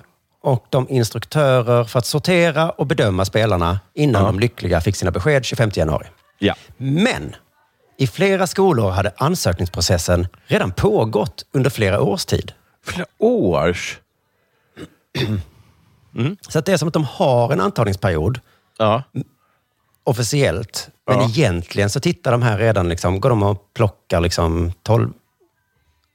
och 0.43 0.67
de 0.71 0.89
instruktörer 0.89 1.85
för 1.85 1.99
att 1.99 2.07
sortera 2.07 2.71
och 2.71 2.87
bedöma 2.87 3.25
spelarna 3.25 3.81
innan 3.95 4.25
de 4.25 4.39
lyckliga 4.39 4.81
fick 4.81 4.97
sina 4.97 5.11
besked 5.11 5.45
25 5.45 5.71
januari. 5.75 6.07
Ja. 6.39 6.55
Men 6.77 7.37
i 7.99 8.07
flera 8.07 8.47
skolor 8.47 8.91
hade 8.91 9.13
ansökningsprocessen 9.17 10.27
redan 10.47 10.73
pågått 10.73 11.45
under 11.53 11.71
flera 11.71 12.01
års 12.01 12.25
tid. 12.25 12.53
Flera 12.89 13.07
års? 13.19 13.99
Så 16.49 16.59
att 16.59 16.65
det 16.67 16.73
är 16.73 16.77
som 16.77 16.89
att 16.89 16.95
de 16.95 17.05
har 17.05 17.53
en 17.53 17.61
antagningsperiod 17.61 18.41
Ja. 18.79 19.03
officiellt. 20.05 20.89
Men 21.07 21.17
Ja. 21.19 21.29
egentligen 21.29 21.91
så 21.91 22.01
tittar 22.01 22.33
de 22.33 22.43
här 22.43 22.59
redan, 22.59 22.89
liksom, 22.89 23.21
går 23.21 23.31
de 23.31 23.43
och 23.43 23.75
plockar 23.75 24.21
liksom 24.21 24.73
12... 24.83 25.11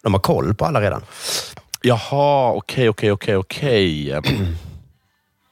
De 0.03 0.13
har 0.13 0.21
koll 0.21 0.53
på 0.55 0.65
alla 0.65 0.81
redan. 0.81 1.01
Jaha, 1.81 2.51
okej, 2.53 2.89
okej, 2.89 3.11
okej, 3.11 3.35
okej. 3.37 4.07
Jag 4.09 4.23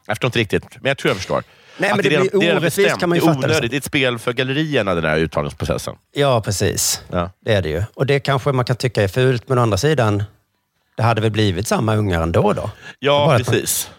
förstår 0.07 0.27
inte 0.27 0.39
riktigt, 0.39 0.63
men 0.81 0.89
jag 0.89 0.97
tror 0.97 1.09
jag 1.09 1.17
förstår. 1.17 1.43
Men 1.77 1.97
det 1.97 2.03
blir 2.03 2.35
orättvist 2.35 2.97
kan 2.99 3.09
man 3.09 3.17
ju 3.17 3.21
Det 3.25 3.29
är 3.29 3.33
fatta 3.33 3.47
det 3.47 3.53
som. 3.53 3.57
onödigt. 3.57 3.71
Det 3.71 3.75
är 3.75 3.77
ett 3.77 3.83
spel 3.83 4.19
för 4.19 4.33
gallerierna, 4.33 4.95
den 4.95 5.03
här 5.05 5.17
uttagningsprocessen. 5.17 5.95
Ja, 6.13 6.41
precis. 6.41 7.01
Ja. 7.11 7.29
Det 7.39 7.53
är 7.53 7.61
det 7.61 7.69
ju. 7.69 7.83
Och 7.93 8.05
det 8.05 8.19
kanske 8.19 8.51
man 8.51 8.65
kan 8.65 8.75
tycka 8.75 9.03
är 9.03 9.07
fult, 9.07 9.49
men 9.49 9.57
å 9.57 9.61
andra 9.61 9.77
sidan, 9.77 10.23
det 10.97 11.03
hade 11.03 11.21
väl 11.21 11.31
blivit 11.31 11.67
samma 11.67 11.95
ungar 11.95 12.21
ändå 12.21 12.53
då? 12.53 12.69
Ja, 12.99 13.23
att 13.23 13.27
man- 13.29 13.37
precis. 13.53 13.89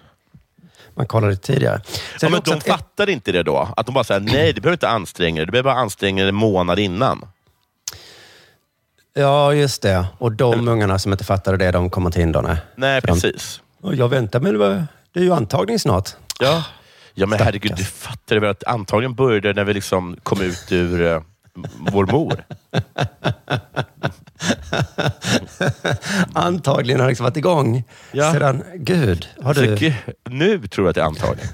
Man 0.95 1.07
kollade 1.07 1.37
tidigare. 1.37 1.81
Ja, 2.21 2.29
men 2.29 2.41
de 2.45 2.51
att- 2.53 2.65
fattar 2.67 3.11
inte 3.11 3.33
det 3.33 3.43
då? 3.43 3.69
Att 3.77 3.87
de 3.87 3.93
bara 3.95 4.05
säger 4.05 4.21
nej, 4.21 4.53
du 4.53 4.61
behöver 4.61 4.75
inte 4.77 4.89
anstränga 4.89 5.37
dig. 5.37 5.47
Du 5.47 5.53
behöver 5.53 5.71
bara 5.71 5.81
anstränga 5.81 6.23
dig 6.23 6.29
en 6.29 6.35
månad 6.35 6.79
innan. 6.79 7.25
Ja, 9.15 9.55
just 9.55 9.83
det. 9.83 10.07
Och 10.19 10.33
de 10.33 10.69
ungarna 10.69 10.99
som 10.99 11.13
inte 11.13 11.25
fattade 11.25 11.57
det, 11.57 11.71
de 11.71 11.91
kommer 11.91 12.09
inte 12.09 12.23
in 12.23 12.33
då? 12.33 12.41
Nej, 12.41 12.57
Nej, 12.77 13.01
För 13.01 13.09
de- 13.09 13.13
precis. 13.21 13.61
Och 13.81 13.95
Jag 13.95 14.09
väntar, 14.09 14.41
men 14.41 14.59
det 15.13 15.21
är 15.21 15.25
ju 15.25 15.33
antagning 15.33 15.79
snart. 15.79 16.11
Ja, 16.41 16.65
ja 17.15 17.27
men 17.27 17.29
Stackarn. 17.29 17.45
herregud, 17.45 17.73
du 17.77 17.85
fattar 17.85 18.37
väl 18.37 18.51
att 18.51 18.65
antagligen 18.65 19.15
började 19.15 19.53
när 19.53 19.65
vi 19.65 19.75
liksom 19.75 20.17
kom 20.23 20.41
ut 20.41 20.73
ur 20.73 21.03
eh, 21.07 21.23
vår 21.93 22.07
mor. 22.07 22.45
Antagligen 26.35 27.01
har 27.01 27.09
liksom 27.09 27.25
varit 27.25 27.37
igång 27.37 27.85
Ja. 28.13 28.33
sedan... 28.33 28.63
Gud, 28.75 29.29
har 29.43 29.55
Så, 29.55 29.61
du... 29.61 29.75
gud, 29.77 29.95
nu 30.31 30.69
tror 30.69 30.87
jag 30.87 30.91
att 30.91 30.95
det 30.95 31.01
är 31.01 31.05
antagligen. 31.05 31.49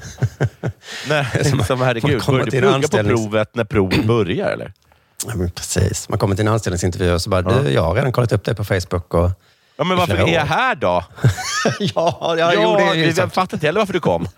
Nej, 1.08 1.26
Som- 1.44 1.64
som 1.64 1.80
herregud. 1.80 2.22
Börjar 2.26 2.44
du 2.44 2.50
plugga 2.50 3.02
på 3.02 3.08
provet 3.08 3.54
när 3.54 3.64
provet 3.64 4.04
börjar 4.04 4.50
eller? 4.50 4.72
Ja, 5.26 5.32
precis. 5.54 6.08
Man 6.08 6.18
kommer 6.18 6.36
till 6.36 6.46
en 6.46 6.52
anställningsintervju 6.52 7.12
och 7.12 7.22
så 7.22 7.30
bara, 7.30 7.42
du, 7.42 7.70
jag 7.70 7.82
har 7.82 7.94
redan 7.94 8.12
kollat 8.12 8.32
upp 8.32 8.44
det 8.44 8.54
på 8.54 8.64
Facebook. 8.64 9.14
Och... 9.14 9.30
Ja, 9.76 9.84
men 9.84 9.96
varför 9.96 10.14
är 10.16 10.34
jag 10.34 10.44
här 10.44 10.74
då? 10.74 11.04
ja, 11.80 12.34
ja, 12.38 12.52
jo, 12.54 12.76
det 12.94 13.16
jag 13.16 13.32
fattar 13.32 13.56
inte 13.56 13.66
heller 13.66 13.80
varför 13.80 13.92
du 13.92 14.00
kom. 14.00 14.28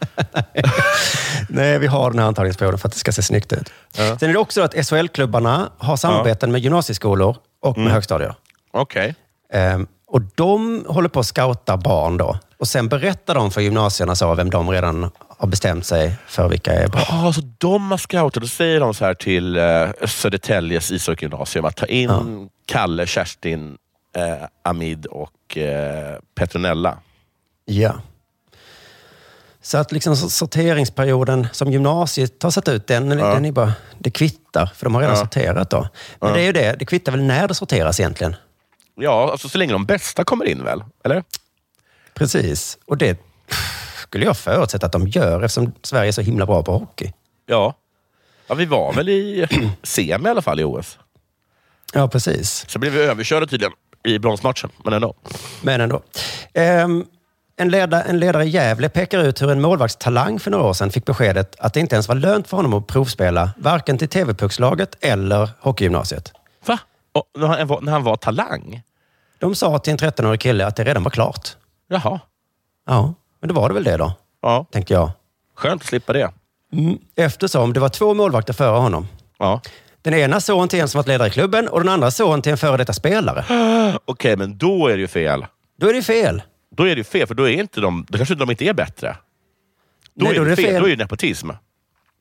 Nej, 1.48 1.78
vi 1.78 1.86
har 1.86 2.10
den 2.10 2.18
här 2.18 2.26
antagningsperioden 2.26 2.78
för 2.78 2.88
att 2.88 2.92
det 2.92 2.98
ska 3.00 3.12
se 3.12 3.22
snyggt 3.22 3.52
ut. 3.52 3.72
Ja. 3.96 4.18
Sen 4.18 4.28
är 4.28 4.32
det 4.32 4.38
också 4.38 4.62
att 4.62 4.74
SHL-klubbarna 4.86 5.70
har 5.78 5.96
samarbeten 5.96 6.52
med 6.52 6.60
gymnasieskolor 6.60 7.36
och 7.60 7.76
med 7.76 7.82
Mm. 7.82 7.92
högstadier. 7.92 8.34
Okej. 8.72 9.14
Ehm, 9.52 9.86
och 10.06 10.22
de 10.34 10.84
håller 10.88 11.08
på 11.08 11.20
att 11.20 11.26
scouta 11.26 11.76
barn 11.76 12.16
då. 12.16 12.38
Och 12.58 12.68
sen 12.68 12.88
berättar 12.88 13.34
de 13.34 13.50
för 13.50 13.60
gymnasierna 13.60 14.14
så 14.14 14.34
vem 14.34 14.50
de 14.50 14.70
redan 14.70 15.10
har 15.38 15.46
bestämt 15.48 15.86
sig 15.86 16.14
för 16.26 16.48
vilka 16.48 16.72
är 16.72 16.88
bra. 16.88 17.00
Ja, 17.08 17.32
så 17.32 17.40
de 17.58 17.90
har 17.90 17.98
scoutat. 17.98 18.42
Då 18.42 18.48
säger 18.48 18.80
de 18.80 18.94
så 18.94 19.04
här 19.04 19.14
till 19.14 19.56
eh, 19.56 19.88
Södertäljes 20.06 20.90
ishockeygymnasium 20.90 21.64
att 21.64 21.76
ta 21.76 21.86
in 21.86 22.48
Kalle, 22.66 23.06
Kerstin, 23.06 23.76
eh, 24.16 24.46
Amid 24.64 25.06
och 25.06 25.56
eh, 25.56 26.18
Petronella. 26.34 26.98
Ja. 27.64 27.92
Så 29.70 29.78
att 29.78 29.92
liksom 29.92 30.16
sorteringsperioden 30.16 31.46
som 31.52 31.72
gymnasiet 31.72 32.42
har 32.42 32.50
satt 32.50 32.68
ut, 32.68 32.86
den, 32.86 33.10
Ja. 33.18 33.34
den 33.34 33.44
är 33.44 33.52
bara, 33.52 33.72
det 33.98 34.10
kvittar, 34.10 34.66
för 34.76 34.84
de 34.86 34.94
har 34.94 35.00
redan 35.02 35.16
Ja. 35.16 35.22
sorterat 35.22 35.70
då. 35.70 35.88
Men 36.20 36.28
Ja. 36.30 36.34
det 36.36 36.40
är 36.42 36.44
ju 36.46 36.52
det, 36.52 36.76
det 36.78 36.84
kvittar 36.84 37.12
väl 37.12 37.22
när 37.22 37.48
det 37.48 37.54
sorteras 37.54 38.00
egentligen. 38.00 38.36
Ja, 38.94 39.30
alltså 39.32 39.48
så 39.48 39.58
länge 39.58 39.72
de 39.72 39.86
bästa 39.86 40.24
kommer 40.24 40.44
in 40.44 40.64
väl? 40.64 40.84
Eller? 41.04 41.24
Precis. 42.14 42.78
Och 42.86 42.96
det 42.96 43.18
skulle 43.96 44.24
jag 44.24 44.36
förutsätta 44.36 44.86
att 44.86 44.92
de 44.92 45.06
gör 45.08 45.42
eftersom 45.42 45.72
Sverige 45.82 46.08
är 46.08 46.12
så 46.12 46.20
himla 46.20 46.46
bra 46.46 46.62
på 46.62 46.72
hockey. 46.72 47.12
Ja. 47.46 47.74
ja 48.46 48.54
vi 48.54 48.64
var 48.64 48.92
väl 48.92 49.08
i 49.08 49.46
semi 49.82 50.26
i 50.28 50.30
alla 50.30 50.42
fall 50.42 50.60
i 50.60 50.64
OS. 50.64 50.98
Ja, 51.92 52.08
precis. 52.08 52.64
Så 52.68 52.78
blev 52.78 52.92
vi 52.92 53.00
överkörda 53.00 53.46
tydligen 53.46 53.72
i 54.04 54.18
bronsmatchen, 54.18 54.70
men 54.84 54.92
ändå. 54.92 55.14
Men 55.62 55.80
ändå. 55.80 56.02
Ehm, 56.54 57.04
en, 57.60 57.68
ledare, 57.68 58.02
en 58.02 58.18
ledare 58.18 58.44
i 58.44 58.48
Gävle 58.48 58.88
pekar 58.88 59.18
ut 59.18 59.42
hur 59.42 59.50
en 59.50 59.60
målvaktstalang 59.60 60.38
för 60.40 60.50
några 60.50 60.64
år 60.64 60.72
sedan 60.72 60.90
fick 60.90 61.04
beskedet 61.04 61.56
att 61.58 61.74
det 61.74 61.80
inte 61.80 61.94
ens 61.94 62.08
var 62.08 62.14
lönt 62.14 62.48
för 62.48 62.56
honom 62.56 62.74
att 62.74 62.86
provspela, 62.86 63.50
varken 63.56 63.98
till 63.98 64.08
TV-puckslaget 64.08 64.96
eller 65.00 65.48
hockeygymnasiet. 65.60 66.32
Va? 66.66 66.78
Och 67.12 67.24
när, 67.38 67.46
han 67.46 67.66
var, 67.66 67.80
när 67.80 67.92
han 67.92 68.02
var 68.04 68.16
talang? 68.16 68.82
De 69.38 69.54
sa 69.54 69.78
till 69.78 69.90
en 69.92 69.98
13-årig 69.98 70.40
kille 70.40 70.66
att 70.66 70.76
det 70.76 70.84
redan 70.84 71.02
var 71.02 71.10
klart. 71.10 71.48
Jaha. 71.88 72.20
Ja, 72.86 73.14
men 73.40 73.48
det 73.48 73.54
var 73.54 73.68
det 73.68 73.74
väl 73.74 73.84
det 73.84 73.96
då, 73.96 74.12
Ja. 74.42 74.66
tänker 74.70 74.94
jag. 74.94 75.10
Skönt 75.56 75.82
att 75.82 75.88
slippa 75.88 76.12
det. 76.12 76.30
Mm. 76.72 76.98
Eftersom 77.16 77.72
det 77.72 77.80
var 77.80 77.88
två 77.88 78.14
målvakter 78.14 78.52
före 78.52 78.78
honom. 78.78 79.08
Ja. 79.38 79.60
Den 80.02 80.14
ena 80.14 80.40
son 80.40 80.68
till 80.68 80.80
en 80.80 80.88
som 80.88 80.98
varit 80.98 81.08
ledare 81.08 81.28
i 81.28 81.30
klubben 81.30 81.68
och 81.68 81.80
den 81.80 81.88
andra 81.88 82.10
son 82.10 82.42
till 82.42 82.52
en 82.52 82.58
före 82.58 82.76
detta 82.76 82.92
spelare. 82.92 83.44
Okej, 84.04 84.36
men 84.36 84.58
då 84.58 84.86
är 84.88 84.92
det 84.94 85.00
ju 85.00 85.08
fel. 85.08 85.46
Då 85.78 85.88
är 85.88 85.94
det 85.94 86.02
fel. 86.02 86.42
Då 86.76 86.88
är 86.88 86.96
det 86.96 87.04
fel, 87.04 87.26
för 87.26 87.34
då, 87.34 87.48
är 87.48 87.52
inte 87.60 87.80
de, 87.80 88.06
då 88.08 88.16
kanske 88.18 88.34
de 88.34 88.50
inte 88.50 88.64
är 88.64 88.72
bättre. 88.74 89.16
Då, 90.14 90.24
Nej, 90.24 90.34
är, 90.34 90.38
då 90.38 90.44
det 90.44 90.56
fel. 90.56 90.64
fel. 90.64 90.82
Då 90.82 90.86
är 90.86 90.90
det 90.90 90.96
nepotism. 90.96 91.50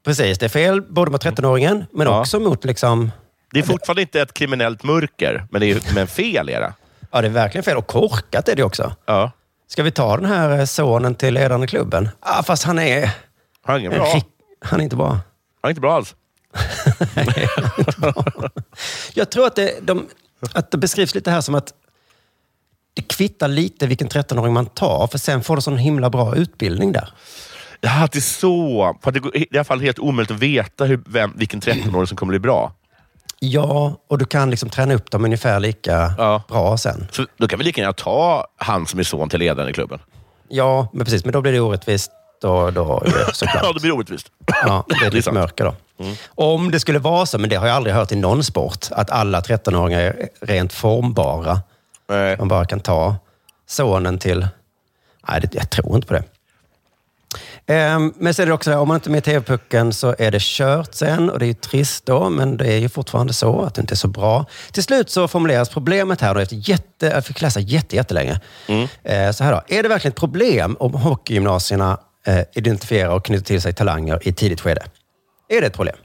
Precis, 0.05 0.37
det 0.37 0.45
är 0.45 0.49
fel 0.49 0.81
både 0.81 1.11
mot 1.11 1.25
13-åringen 1.25 1.85
men 1.93 2.07
Ja. 2.07 2.19
också 2.19 2.39
mot 2.39 2.65
liksom... 2.65 3.11
Det 3.51 3.59
är 3.59 3.63
fortfarande 3.63 4.01
inte 4.01 4.21
ett 4.21 4.33
kriminellt 4.33 4.83
mörker, 4.83 5.47
men, 5.51 5.61
det 5.61 5.71
är, 5.71 5.93
men 5.95 6.07
fel 6.07 6.49
är 6.49 6.59
det. 6.61 6.73
Ja, 7.11 7.21
det 7.21 7.27
är 7.27 7.31
verkligen 7.31 7.63
fel. 7.63 7.77
Och 7.77 7.87
korkat 7.87 8.49
är 8.49 8.55
det 8.55 8.63
också. 8.63 8.95
Ja. 9.05 9.31
Ska 9.67 9.83
vi 9.83 9.91
ta 9.91 10.17
den 10.17 10.25
här 10.25 10.59
eh, 10.59 10.65
sonen 10.65 11.15
till 11.15 11.33
ledaren 11.33 11.63
i 11.63 11.67
klubben? 11.67 12.09
Ah, 12.19 12.43
fast 12.43 12.63
han 12.63 12.79
är... 12.79 13.09
Han 13.63 13.75
är 13.75 13.79
ingen 13.79 13.91
bra. 13.91 14.21
Han 14.65 14.79
är 14.79 14.83
inte 14.83 14.95
bra. 14.95 15.09
Han 15.09 15.19
är 15.63 15.69
inte 15.69 15.81
bra 15.81 15.93
alls. 15.95 16.15
Jag 19.13 19.31
tror 19.31 19.47
att 19.47 19.55
det, 19.55 19.73
de, 19.81 20.07
att 20.53 20.71
det 20.71 20.77
beskrivs 20.77 21.15
lite 21.15 21.31
här 21.31 21.41
som 21.41 21.55
att 21.55 21.73
det 22.99 23.07
kvittar 23.07 23.47
lite 23.47 23.87
vilken 23.87 24.07
13-åring 24.07 24.53
man 24.53 24.65
tar, 24.65 25.07
för 25.07 25.17
sen 25.17 25.43
får 25.43 25.55
du 25.55 25.61
sån 25.61 25.77
himla 25.77 26.09
bra 26.09 26.35
utbildning 26.35 26.91
där. 26.91 27.13
Ja, 27.81 28.07
det 28.11 28.19
är 28.19 28.21
så. 28.21 28.97
För 29.03 29.11
det 29.11 29.19
är 29.19 29.37
i 29.37 29.57
alla 29.57 29.63
fall 29.63 29.81
helt 29.81 29.99
omöjligt 29.99 30.31
att 30.31 30.39
veta 30.39 30.85
hur, 30.85 31.03
vem, 31.05 31.33
vilken 31.35 31.61
13-åring 31.61 32.07
som 32.07 32.17
kommer 32.17 32.31
bli 32.31 32.39
bra. 32.39 32.73
Ja, 33.39 33.93
och 34.07 34.17
du 34.17 34.25
kan 34.25 34.49
liksom 34.49 34.69
träna 34.69 34.93
upp 34.93 35.11
dem 35.11 35.25
ungefär 35.25 35.59
lika 35.59 36.13
bra 36.47 36.77
sen. 36.77 37.07
Så 37.11 37.25
då 37.37 37.47
kan 37.47 37.59
vi 37.59 37.65
lika 37.65 37.81
gärna 37.81 37.93
ta 37.93 38.47
han 38.57 38.85
som 38.85 38.99
är 38.99 39.03
son 39.03 39.29
till 39.29 39.39
ledaren 39.39 39.69
i 39.69 39.73
klubben. 39.73 39.99
Ja, 40.49 40.89
men 40.93 41.05
precis. 41.05 41.25
Men 41.25 41.31
då 41.31 41.41
blir 41.41 41.51
det 41.51 41.59
orättvist. 41.59 42.11
Då, 42.41 42.71
då, 42.71 43.03
såklart. 43.33 43.63
Ja, 43.63 43.73
det 43.73 43.79
blir 43.79 43.91
orättvist. 43.91 44.27
Ja, 44.47 44.85
det 44.99 45.05
är 45.05 45.11
lite 45.11 45.31
mörker 45.31 45.65
då. 45.65 45.75
Om 46.27 46.71
det 46.71 46.79
skulle 46.79 46.99
vara 46.99 47.25
så, 47.25 47.37
men 47.37 47.49
det 47.49 47.55
har 47.55 47.67
jag 47.67 47.75
aldrig 47.75 47.95
hört 47.95 48.11
i 48.11 48.15
någon 48.15 48.43
sport, 48.43 48.87
att 48.91 49.09
alla 49.09 49.41
13-åringar 49.41 49.99
är 49.99 50.29
rent 50.41 50.73
formbara. 50.73 51.61
Man 52.09 52.47
bara 52.47 52.65
kan 52.65 52.79
ta 52.79 53.15
sonen 53.67 54.19
till... 54.19 54.47
Nej, 55.29 55.41
det, 55.41 55.55
jag 55.55 55.69
tror 55.69 55.95
inte 55.95 56.07
på 56.07 56.13
det. 56.13 56.23
Ehm, 57.67 58.13
men 58.17 58.33
sen 58.33 58.43
är 58.43 58.47
det 58.47 58.53
också, 58.53 58.77
om 58.77 58.87
man 58.87 58.95
inte 58.95 59.09
är 59.09 59.11
med 59.11 59.17
i 59.17 59.21
TV-pucken 59.21 59.93
så 59.93 60.15
är 60.19 60.31
det 60.31 60.41
kört 60.41 60.93
sen 60.93 61.29
och 61.29 61.39
det 61.39 61.45
är 61.45 61.47
ju 61.47 61.53
trist 61.53 62.05
då, 62.05 62.29
men 62.29 62.57
det 62.57 62.67
är 62.73 62.77
ju 62.77 62.89
fortfarande 62.89 63.33
så 63.33 63.61
att 63.61 63.75
det 63.75 63.81
inte 63.81 63.93
är 63.93 63.95
så 63.95 64.07
bra. 64.07 64.45
Till 64.71 64.83
slut 64.83 65.09
så 65.09 65.27
formuleras 65.27 65.69
problemet 65.69 66.21
här 66.21 66.33
då 66.33 66.39
efter 66.39 66.69
jätte, 66.69 67.05
jag 67.05 67.25
fick 67.25 67.41
läsa 67.41 67.59
jätte, 67.59 67.95
jättelänge. 67.95 68.39
Eh, 69.03 69.31
så 69.31 69.43
här 69.43 69.51
då, 69.51 69.61
är 69.67 69.83
det 69.83 69.89
verkligen 69.89 70.11
ett 70.11 70.19
problem 70.19 70.77
om 70.79 70.93
hockeygymnasierna 70.93 71.99
eh, 72.25 72.41
identifierar 72.53 73.09
och 73.09 73.25
knyter 73.25 73.45
till 73.45 73.61
sig 73.61 73.73
talanger 73.73 74.27
i 74.27 74.33
tidigt 74.33 74.61
skede? 74.61 74.81
Är 75.49 75.61
det 75.61 75.67
ett 75.67 75.75
problem? 75.75 75.95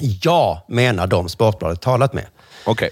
Ja, 0.00 0.64
menar 0.68 1.06
de 1.06 1.28
Sportbladet 1.28 1.80
talat 1.80 2.12
med. 2.12 2.26
Okej. 2.64 2.90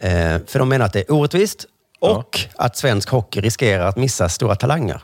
Eh, 0.00 0.38
för 0.46 0.58
de 0.58 0.68
menar 0.68 0.86
att 0.86 0.92
det 0.92 1.00
är 1.00 1.12
orättvist 1.12 1.66
och 2.00 2.40
att 2.56 2.76
svensk 2.76 3.08
hockey 3.10 3.40
riskerar 3.40 3.86
att 3.86 3.96
missa 3.96 4.28
stora 4.28 4.54
talanger. 4.56 5.00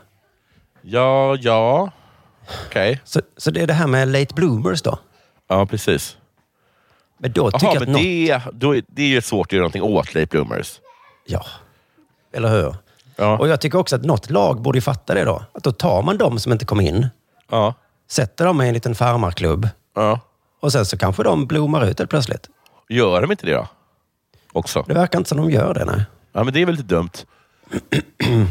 Ja, 0.81 1.35
ja. 1.39 1.91
Okej. 2.67 3.01
Så, 3.03 3.21
så 3.37 3.51
det 3.51 3.61
är 3.61 3.67
det 3.67 3.73
här 3.73 3.87
med 3.87 4.07
late 4.07 4.33
bloomers 4.33 4.81
då? 4.81 4.99
Ja, 5.47 5.65
precis. 5.65 6.17
Men 7.17 7.31
då 7.31 7.51
tycker 7.51 7.65
Jaha, 7.65 7.73
jag 7.73 7.81
att 7.83 7.87
men 7.89 7.93
något... 7.93 8.01
det, 8.01 8.41
då, 8.59 8.75
är- 8.75 8.83
det 8.87 9.01
är 9.01 9.07
ju 9.07 9.21
svårt 9.21 9.47
att 9.47 9.51
göra 9.51 9.61
någonting 9.61 9.81
åt 9.83 10.13
late 10.13 10.25
bloomers. 10.27 10.79
Ja, 11.25 11.45
eller 12.33 12.49
hur? 12.49 12.75
Ja. 13.15 13.37
Och 13.37 13.47
jag 13.47 13.61
tycker 13.61 13.77
också 13.77 13.95
att 13.95 14.03
något 14.05 14.29
lag 14.29 14.61
borde 14.61 14.81
fatta 14.81 15.13
det 15.13 15.23
då. 15.23 15.43
Att 15.53 15.63
då 15.63 15.71
tar 15.71 16.01
man 16.03 16.17
de 16.17 16.39
som 16.39 16.51
inte 16.51 16.65
kom 16.65 16.81
in 16.81 17.07
Ja. 17.49 17.73
sätter 18.09 18.45
dem 18.45 18.61
i 18.61 18.67
en 18.67 18.73
liten 18.73 18.95
farmarklubb 18.95 19.69
Ja. 19.95 20.19
och 20.61 20.71
sen 20.71 20.85
så 20.85 20.97
kanske 20.97 21.23
de 21.23 21.45
blommar 21.47 21.85
ut 21.85 21.99
helt 21.99 22.09
plötsligt. 22.09 22.47
Gör 22.89 23.21
de 23.21 23.31
inte 23.31 23.45
det 23.45 23.53
då? 23.53 23.67
Också? 24.53 24.83
Det 24.87 24.93
verkar 24.93 25.19
inte 25.19 25.29
som 25.29 25.37
de 25.37 25.51
gör 25.51 25.73
det, 25.73 25.85
nej. 25.85 26.05
Ja, 26.33 26.43
men 26.43 26.53
det 26.53 26.61
är 26.61 26.65
väl 26.65 26.75
lite 26.75 26.87
dumt. 26.87 27.11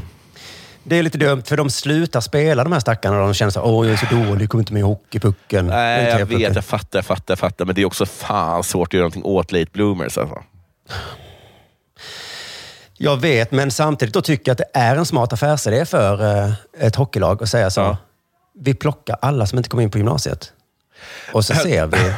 Det 0.84 0.98
är 0.98 1.02
lite 1.02 1.18
dumt, 1.18 1.42
för 1.46 1.56
de 1.56 1.70
slutar 1.70 2.20
spela 2.20 2.64
de 2.64 2.72
här 2.72 2.80
stackarna 2.80 3.20
och 3.20 3.26
de 3.26 3.34
känner 3.34 3.50
så 3.50 3.60
här, 3.60 3.68
åh 3.68 3.86
jag 3.86 3.92
är 3.92 4.06
så 4.06 4.14
dålig, 4.14 4.48
kommer 4.48 4.62
inte 4.62 4.72
med 4.72 4.80
i 4.80 4.82
hockeypucken. 4.82 5.66
Nej, 5.66 6.04
jag 6.18 6.26
vet, 6.26 6.54
jag 6.54 6.64
fattar, 6.64 6.98
jag 6.98 7.04
fattar, 7.06 7.32
jag 7.32 7.38
fattar. 7.38 7.64
Men 7.64 7.74
det 7.74 7.82
är 7.82 7.86
också 7.86 8.06
fan 8.06 8.62
svårt 8.62 8.88
att 8.88 8.92
göra 8.92 9.02
någonting 9.02 9.24
åt 9.24 9.52
late 9.52 9.70
bloomers. 9.72 10.18
Alltså. 10.18 10.42
Jag 12.96 13.16
vet, 13.16 13.52
men 13.52 13.70
samtidigt 13.70 14.14
då 14.14 14.20
tycker 14.22 14.50
jag 14.50 14.52
att 14.52 14.58
det 14.72 14.78
är 14.78 14.96
en 14.96 15.06
smart 15.06 15.32
affärsidé 15.32 15.84
för 15.84 16.44
eh, 16.44 16.52
ett 16.78 16.96
hockeylag 16.96 17.42
att 17.42 17.48
säga 17.48 17.70
så. 17.70 17.96
Vi 18.58 18.74
plockar 18.74 19.16
alla 19.22 19.46
som 19.46 19.58
inte 19.58 19.70
kommer 19.70 19.82
in 19.82 19.90
på 19.90 19.98
gymnasiet. 19.98 20.52
Och 21.32 21.44
så 21.44 21.54
ser 21.54 21.86
vi 21.86 22.12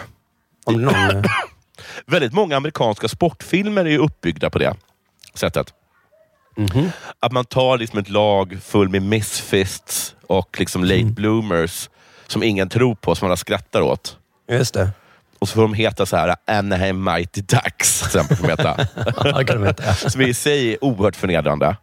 om 0.64 0.82
någon... 0.82 1.24
Väldigt 2.06 2.32
många 2.32 2.56
amerikanska 2.56 3.08
sportfilmer 3.08 3.84
är 3.84 3.98
uppbyggda 3.98 4.50
på 4.50 4.58
det 4.58 4.74
sättet. 5.34 5.74
Mhm. 6.56 6.90
Att 7.20 7.32
man 7.32 7.44
tar 7.44 7.78
liksom 7.78 7.98
ett 7.98 8.08
lag 8.08 8.58
full 8.64 8.88
med 8.88 9.02
misfits 9.02 10.14
och 10.26 10.56
liksom 10.60 10.84
late 10.84 11.00
Mm. 11.00 11.14
bloomers 11.14 11.88
som 12.26 12.42
ingen 12.42 12.68
tror 12.68 12.94
på, 12.94 13.14
som 13.14 13.26
alla 13.26 13.36
skrattar 13.36 13.80
åt. 13.80 14.16
Just 14.48 14.74
det. 14.74 14.90
Och 15.38 15.48
så 15.48 15.54
får 15.54 15.62
de 15.62 15.74
heta 15.74 16.06
så 16.06 16.16
här 16.16 16.36
Anaheim 16.46 17.04
Mighty 17.04 17.40
Ducks, 17.40 17.98
till 17.98 18.06
exempel. 18.06 18.36
Får 18.36 18.46
de 18.46 19.64
heta. 19.64 19.94
Som 20.10 20.20
i 20.20 20.34
sig 20.34 20.72
är 20.72 20.84
oerhört 20.84 21.16
förnedrande. 21.16 21.76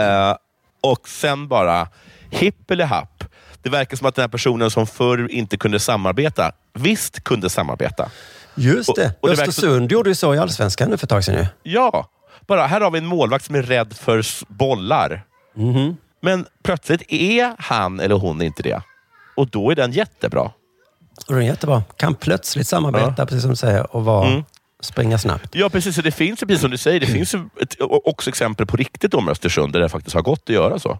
Eh, 0.00 0.36
och 0.80 1.08
sen 1.08 1.48
bara, 1.48 1.88
hipp 2.30 2.70
eller 2.70 2.84
happ. 2.84 3.24
Det 3.62 3.70
verkar 3.70 3.96
som 3.96 4.06
att 4.06 4.14
den 4.14 4.22
här 4.22 4.28
personen 4.28 4.70
som 4.70 4.86
förr 4.86 5.30
inte 5.30 5.56
kunde 5.56 5.80
samarbeta, 5.80 6.52
visst 6.72 7.24
kunde 7.24 7.50
samarbeta. 7.50 8.10
Just 8.54 8.94
det. 8.96 9.14
Och- 9.20 9.28
och 9.28 9.30
Östersund 9.38 9.92
gjorde 9.92 10.10
ju 10.10 10.14
så 10.14 10.34
i 10.34 10.38
Allsvenskan 10.38 10.90
nu 10.90 10.96
för 10.96 11.06
ett 11.06 11.10
tag 11.10 11.24
sedan 11.24 11.34
ju. 11.34 11.46
Ja, 11.72 12.08
bara 12.46 12.66
här 12.66 12.80
har 12.80 12.90
vi 12.90 12.98
en 12.98 13.06
målvakt 13.06 13.44
som 13.44 13.54
är 13.54 13.62
rädd 13.62 13.92
för 13.96 14.22
bollar. 14.52 15.24
Mhm. 15.56 15.96
Men 16.22 16.46
plötsligt 16.62 17.02
är 17.12 17.54
han 17.58 18.00
eller 18.00 18.14
hon 18.14 18.42
inte 18.42 18.62
det. 18.62 18.82
Och 19.36 19.48
då 19.50 19.70
är 19.70 19.74
den 19.74 19.92
jättebra. 19.92 20.50
Och 21.26 21.34
det 21.34 21.40
är 21.40 21.40
jättebra. 21.40 21.82
Kan 21.96 22.14
plötsligt 22.14 22.66
samarbeta, 22.68 23.26
precis 23.26 23.42
som 23.42 23.50
du 23.50 23.56
säger, 23.56 23.96
och 23.96 24.04
vara, 24.04 24.28
Mm. 24.28 24.44
springa 24.80 25.18
snabbt. 25.18 25.48
Ja, 25.54 25.68
precis. 25.68 25.98
Och 25.98 26.04
det 26.04 26.10
finns 26.10 26.40
precis 26.40 26.60
som 26.60 26.70
du 26.70 26.76
säger, 26.78 27.00
det 27.00 27.06
finns 27.06 27.34
ett, 27.34 27.76
också 27.80 28.30
exempel 28.30 28.66
på 28.66 28.76
riktigt 28.76 29.14
om 29.14 29.28
Östersund 29.28 29.72
där 29.72 29.80
det 29.80 29.88
faktiskt 29.88 30.14
har 30.14 30.22
gått 30.22 30.42
att 30.42 30.54
göra 30.54 30.78
så. 30.78 30.98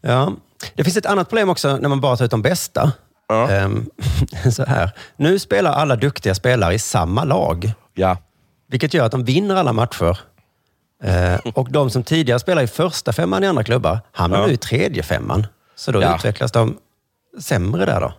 Ja. 0.00 0.32
Det 0.74 0.84
finns 0.84 0.96
ett 0.96 1.06
annat 1.06 1.28
problem 1.28 1.48
också 1.50 1.76
när 1.76 1.88
man 1.88 2.00
bara 2.00 2.16
tar 2.16 2.24
ut 2.24 2.30
de 2.30 2.42
bästa. 2.42 2.92
Ehm, 3.32 3.90
så 4.52 4.64
här. 4.64 4.90
Nu 5.16 5.38
spelar 5.38 5.72
alla 5.72 5.96
duktiga 5.96 6.34
spelare 6.34 6.74
i 6.74 6.78
samma 6.78 7.24
lag. 7.24 7.72
Ja. 7.94 8.16
Vilket 8.66 8.94
gör 8.94 9.04
att 9.04 9.12
de 9.12 9.24
vinner 9.24 9.56
alla 9.56 9.72
matcher. 9.72 10.18
Eh, 11.04 11.34
och 11.54 11.72
de 11.72 11.90
som 11.90 12.02
tidigare 12.02 12.38
spelade 12.38 12.64
i 12.64 12.68
första 12.68 13.12
femman 13.12 13.44
i 13.44 13.46
andra 13.46 13.64
klubbar 13.64 13.98
hamnar 14.12 14.38
Ja. 14.40 14.46
nu 14.46 14.52
i 14.52 14.56
tredje 14.56 15.02
femman. 15.02 15.46
Så 15.74 15.92
då 15.92 16.02
Ja. 16.02 16.16
utvecklas 16.16 16.52
de 16.52 16.78
sämre 17.40 17.84
där 17.84 18.00
då. 18.00 18.12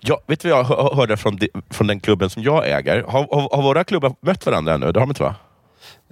Ja, 0.00 0.20
vet 0.26 0.40
du 0.40 0.48
vad 0.50 0.58
jag 0.58 0.64
hö- 0.64 0.94
hörde 0.94 1.16
från, 1.16 1.36
de, 1.36 1.48
från 1.70 1.86
den 1.86 2.00
klubben 2.00 2.30
som 2.30 2.42
jag 2.42 2.68
äger? 2.70 3.02
Har, 3.02 3.26
har, 3.32 3.56
har 3.56 3.62
våra 3.62 3.84
klubbar 3.84 4.14
mött 4.20 4.46
varandra 4.46 4.74
ännu? 4.74 4.92
Det 4.92 5.00
har 5.00 5.06
de 5.06 5.10
inte 5.10 5.22
va? 5.22 5.34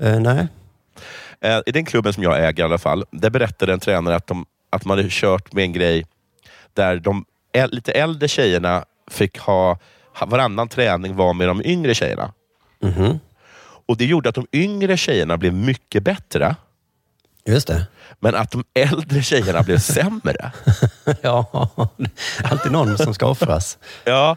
Eh, 0.00 0.20
nej. 0.20 0.48
Eh, 1.40 1.58
I 1.66 1.72
den 1.72 1.84
klubben 1.84 2.12
som 2.12 2.22
jag 2.22 2.38
äger 2.48 2.62
i 2.62 2.66
alla 2.66 2.78
fall, 2.78 3.04
där 3.10 3.30
berättade 3.30 3.72
en 3.72 3.80
tränare 3.80 4.16
att, 4.16 4.26
de, 4.26 4.46
att 4.70 4.84
man 4.84 4.98
hade 4.98 5.08
kört 5.12 5.52
med 5.52 5.64
en 5.64 5.72
grej 5.72 6.06
där 6.74 6.96
de 6.96 7.24
lite 7.70 7.92
äldre 7.92 8.28
tjejerna 8.28 8.84
fick 9.10 9.38
ha, 9.38 9.78
varannan 10.26 10.68
träning 10.68 11.16
var 11.16 11.32
med 11.34 11.48
de 11.48 11.62
yngre 11.64 11.94
tjejerna. 11.94 12.32
Mhm. 12.82 13.18
Och 13.86 13.96
Det 13.96 14.04
gjorde 14.04 14.28
att 14.28 14.34
de 14.34 14.46
yngre 14.52 14.96
tjejerna 14.96 15.36
blev 15.36 15.54
mycket 15.54 16.02
bättre, 16.02 16.56
Just 17.46 17.66
det. 17.66 17.86
men 18.18 18.34
att 18.34 18.50
de 18.50 18.64
äldre 18.74 19.22
tjejerna 19.22 19.62
blev 19.62 19.78
sämre. 19.78 20.52
ja, 21.22 21.68
alltid 22.44 22.72
någon 22.72 22.98
som 22.98 23.14
ska 23.14 23.26
offras. 23.26 23.78
Ja. 24.04 24.36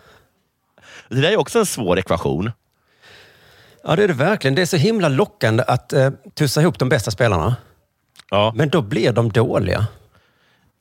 Det 1.09 1.21
där 1.21 1.31
är 1.31 1.37
också 1.37 1.59
en 1.59 1.65
svår 1.65 1.99
ekvation. 1.99 2.51
Ja, 3.83 3.95
det 3.95 4.03
är 4.03 4.07
det 4.07 4.13
verkligen. 4.13 4.55
Det 4.55 4.61
är 4.61 4.65
så 4.65 4.77
himla 4.77 5.09
lockande 5.09 5.63
att 5.67 5.93
eh, 5.93 6.09
tussa 6.33 6.61
ihop 6.61 6.79
de 6.79 6.89
bästa 6.89 7.11
spelarna. 7.11 7.55
Ja. 8.31 8.53
Men 8.55 8.69
då 8.69 8.81
blir 8.81 9.11
de 9.11 9.31
dåliga. 9.31 9.87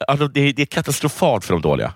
Alltså, 0.09 0.29
det, 0.29 0.41
är- 0.41 0.53
det 0.53 0.63
är 0.63 0.67
katastrofalt 0.67 1.45
för 1.45 1.53
de 1.55 1.63
dåliga. 1.63 1.93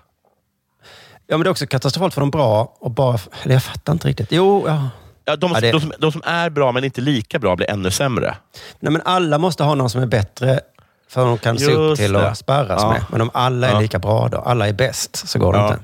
Ja, 1.27 1.37
men 1.37 1.43
det 1.43 1.47
är 1.47 1.51
också 1.51 1.67
katastrofalt 1.67 2.13
för 2.13 2.21
de 2.21 2.31
bra 2.31 2.73
och 2.79 2.91
bara... 2.91 3.19
Jag 3.45 3.63
fattar 3.63 3.93
inte 3.93 4.07
riktigt. 4.07 4.27
Jo, 4.31 4.63
ja. 4.67 4.89
Ja, 5.25 5.35
de, 5.35 5.51
Ja, 5.53 5.59
det- 5.61 5.71
de, 5.71 5.81
som, 5.81 5.93
de 5.99 6.11
som 6.11 6.21
är 6.25 6.49
bra 6.49 6.71
men 6.71 6.83
inte 6.83 7.01
lika 7.01 7.39
bra 7.39 7.55
blir 7.55 7.69
ännu 7.69 7.91
sämre. 7.91 8.35
Nej, 8.79 8.91
men 8.91 9.01
alla 9.05 9.37
måste 9.37 9.63
ha 9.63 9.75
någon 9.75 9.89
som 9.89 10.01
är 10.01 10.05
bättre 10.05 10.59
för 11.09 11.25
de 11.25 11.37
kan 11.37 11.57
se 11.59 11.65
upp 11.73 11.89
Just 11.89 12.01
till 12.01 12.13
det. 12.13 12.29
och 12.29 12.37
sparras 12.37 12.81
Ja. 12.81 12.89
med. 12.91 13.03
Men 13.11 13.21
om 13.21 13.29
alla 13.33 13.67
är 13.67 13.71
Ja. 13.73 13.79
lika 13.79 13.99
bra 13.99 14.27
då, 14.27 14.37
alla 14.37 14.67
är 14.67 14.73
bäst, 14.73 15.27
så 15.29 15.39
går 15.39 15.53
det 15.53 15.59
inte. 15.59 15.79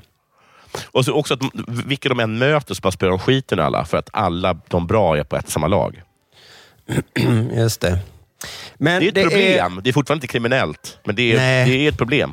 Och 0.86 1.04
så 1.04 1.12
också 1.12 1.34
att 1.34 1.40
de, 1.40 1.50
vilka 1.86 2.08
de 2.08 2.20
än 2.20 2.38
möter 2.38 2.74
så 2.74 2.80
bara 2.80 2.92
spelar 2.92 3.10
de 3.10 3.18
skiten 3.18 3.60
alla, 3.60 3.84
för 3.84 3.96
att 3.98 4.08
alla 4.12 4.56
de 4.68 4.86
bra 4.86 5.16
är 5.18 5.24
på 5.24 5.36
ett 5.36 5.48
samma 5.50 5.66
lag. 5.66 6.02
Just 7.56 7.80
det. 7.80 7.98
Men 8.76 9.00
det 9.00 9.06
är 9.06 9.08
ett 9.08 9.14
det 9.14 9.20
är- 9.20 9.24
problem. 9.24 9.80
Det 9.84 9.90
är 9.90 9.92
fortfarande 9.92 10.18
inte 10.24 10.32
kriminellt, 10.32 10.98
men 11.04 11.16
det 11.16 11.32
är, 11.32 11.36
Nej. 11.36 11.68
det 11.70 11.76
är 11.84 11.88
ett 11.88 11.98
problem. 11.98 12.32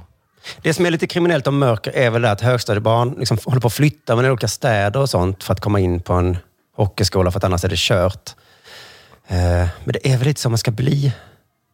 Det 0.61 0.73
som 0.73 0.85
är 0.85 0.91
lite 0.91 1.07
kriminellt 1.07 1.47
om 1.47 1.57
mörker 1.59 1.91
är 1.91 2.09
väl 2.09 2.25
att 2.25 2.41
högstadiebarn 2.41 3.15
liksom 3.19 3.37
håller 3.45 3.61
på 3.61 3.67
att 3.67 3.73
flytta 3.73 4.15
mellan 4.15 4.31
olika 4.31 4.47
städer 4.47 4.99
och 4.99 5.09
sånt 5.09 5.43
för 5.43 5.53
att 5.53 5.59
komma 5.59 5.79
in 5.79 5.99
på 6.01 6.13
en 6.13 6.37
hockeyskola, 6.75 7.31
för 7.31 7.37
att 7.37 7.43
annars 7.43 7.63
är 7.63 7.69
det 7.69 7.77
kört. 7.79 8.29
Eh, 9.27 9.37
Men 9.83 9.93
det 9.93 10.07
är 10.11 10.17
väl 10.17 10.27
lite 10.27 10.41
som 10.41 10.51
man 10.51 10.57
ska 10.57 10.71
bli 10.71 11.11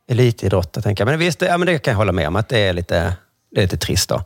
elitidrottare, 0.09 0.81
tänker 0.83 1.01
jag. 1.01 1.09
Men 1.09 1.19
visst, 1.19 1.39
det, 1.39 1.45
ja, 1.45 1.57
men 1.57 1.65
det 1.65 1.79
kan 1.79 1.91
jag 1.91 1.97
hålla 1.97 2.11
med 2.11 2.27
om, 2.27 2.35
att 2.35 2.49
det 2.49 2.59
är 2.59 2.73
lite, 2.73 3.13
det 3.51 3.59
är 3.59 3.61
lite 3.61 3.77
trist. 3.77 4.09
Då. 4.09 4.23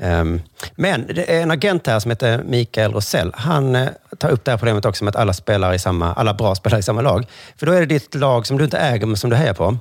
Ehm, 0.00 0.42
Men 0.74 1.06
det 1.06 1.36
är 1.36 1.42
en 1.42 1.50
agent 1.50 1.86
här 1.86 2.00
som 2.00 2.10
heter 2.10 2.42
Mikael 2.42 2.92
Rosell. 2.92 3.32
Han 3.34 3.74
eh, 3.74 3.88
tar 4.18 4.30
upp 4.30 4.44
det 4.44 4.50
här 4.50 4.58
problemet 4.58 4.84
också 4.84 5.04
med 5.04 5.08
att 5.16 5.20
alla, 5.20 5.32
spelar 5.32 5.74
i 5.74 5.78
samma, 5.78 6.12
alla 6.14 6.34
bra 6.34 6.54
spelar 6.54 6.78
i 6.78 6.82
samma 6.82 7.00
lag. 7.00 7.26
För 7.56 7.66
då 7.66 7.72
är 7.72 7.80
det 7.80 7.86
ditt 7.86 8.14
lag 8.14 8.46
som 8.46 8.58
du 8.58 8.64
inte 8.64 8.78
äger, 8.78 9.06
men 9.06 9.16
som 9.16 9.30
du 9.30 9.36
hejar 9.36 9.54
på. 9.54 9.76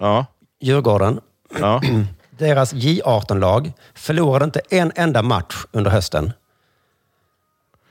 Ja. 0.00 0.26
Djurgården. 0.60 1.20
Ja. 1.60 1.82
Deras 2.30 2.74
J18-lag 2.74 3.72
förlorade 3.94 4.44
inte 4.44 4.60
en 4.70 4.92
enda 4.94 5.22
match 5.22 5.54
under 5.72 5.90
hösten. 5.90 6.32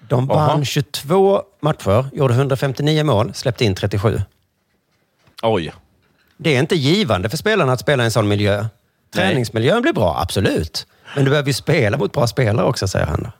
De 0.09 0.28
vann 0.28 0.49
Jaha. 0.49 0.63
22 0.65 1.41
matcher, 1.59 2.05
gjorde 2.13 2.34
159 2.34 3.03
mål, 3.03 3.34
släppte 3.34 3.65
in 3.65 3.76
37. 3.76 4.21
Oj. 5.41 5.74
Det 6.38 6.55
är 6.55 6.59
inte 6.59 6.76
givande 6.76 7.30
för 7.30 7.38
spelarna 7.38 7.74
att 7.74 7.80
spela 7.80 8.03
i 8.03 8.05
en 8.05 8.11
sån 8.11 8.28
miljö. 8.28 8.65
Träningsmiljön 9.13 9.82
blir 9.82 9.93
bra, 9.93 10.17
absolut. 10.21 10.88
Men 11.16 11.24
du 11.26 11.30
behöver 11.30 11.47
ju 11.49 11.53
spela 11.53 11.97
mot 11.97 12.14
bra 12.14 12.28
spelare 12.28 12.66
också, 12.66 12.88
säger 12.88 13.05
han. 13.05 13.32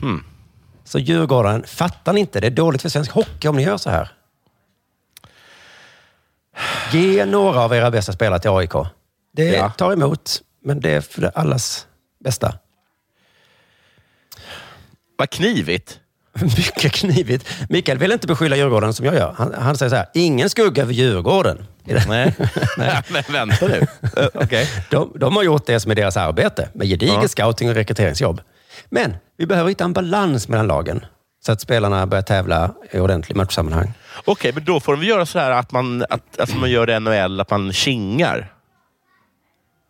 Hmm. 0.00 0.24
Så 0.84 0.98
Djurgården, 0.98 1.64
fattar 1.66 2.12
ni 2.12 2.20
inte? 2.20 2.40
Det 2.40 2.46
är 2.46 2.50
dåligt 2.50 2.82
för 2.82 2.88
svensk 2.88 3.10
hockey 3.10 3.48
om 3.48 3.56
ni 3.56 3.62
gör 3.62 3.76
så 3.76 3.90
här. 3.90 4.12
Ge 6.92 7.24
några 7.24 7.60
av 7.60 7.74
era 7.74 7.90
bästa 7.90 8.12
spelare 8.12 8.40
till 8.40 8.50
AIK. 8.50 8.72
Det 9.32 9.44
Ja. 9.44 9.70
tar 9.70 9.92
emot, 9.92 10.42
men 10.62 10.80
det 10.80 10.90
är 10.90 11.00
för 11.00 11.32
allas 11.34 11.86
bästa. 12.20 12.58
Vad 15.16 15.30
knivigt. 15.30 16.00
Mycket 16.42 16.92
knivigt. 16.92 17.48
Mikael 17.68 17.98
vill 17.98 18.12
inte 18.12 18.26
beskylla 18.26 18.56
Djurgården 18.56 18.94
som 18.94 19.06
jag 19.06 19.14
gör. 19.14 19.34
Han, 19.38 19.54
han 19.58 19.76
säger 19.76 19.90
så 19.90 19.96
här, 19.96 20.06
ingen 20.14 20.50
skugga 20.50 20.82
över 20.82 20.92
Djurgården. 20.92 21.66
Nej. 21.84 22.34
Nej. 22.78 23.02
men 23.08 23.22
vänta 23.28 23.66
nu. 23.68 23.80
Uh, 23.80 24.26
Okej. 24.34 24.68
De, 24.90 25.12
de 25.14 25.36
har 25.36 25.42
gjort 25.42 25.66
det 25.66 25.80
som 25.80 25.90
är 25.90 25.94
deras 25.94 26.16
arbete, 26.16 26.68
med 26.74 26.86
gedigen 26.88 27.14
Ja. 27.22 27.28
scouting 27.28 27.68
och 27.68 27.74
rekryteringsjobb. 27.74 28.40
Men 28.90 29.16
vi 29.38 29.46
behöver 29.46 29.68
hitta 29.68 29.84
en 29.84 29.92
balans 29.92 30.48
mellan 30.48 30.66
lagen, 30.66 31.04
så 31.46 31.52
att 31.52 31.60
spelarna 31.60 32.06
börjar 32.06 32.22
tävla 32.22 32.74
i 32.90 32.98
ordentlig 32.98 33.36
matchsammanhang. 33.36 33.92
Okej, 34.24 34.52
men 34.54 34.64
då 34.64 34.80
får 34.80 34.96
de 34.96 35.04
göra 35.06 35.26
så 35.26 35.38
här 35.38 35.50
att 35.50 35.72
man, 35.72 36.04
att, 36.10 36.38
att 36.40 36.56
man 36.56 36.70
gör 36.70 36.86
det 36.86 37.00
NHL, 37.00 37.40
att 37.40 37.50
man 37.50 37.72
kingar. 37.72 38.52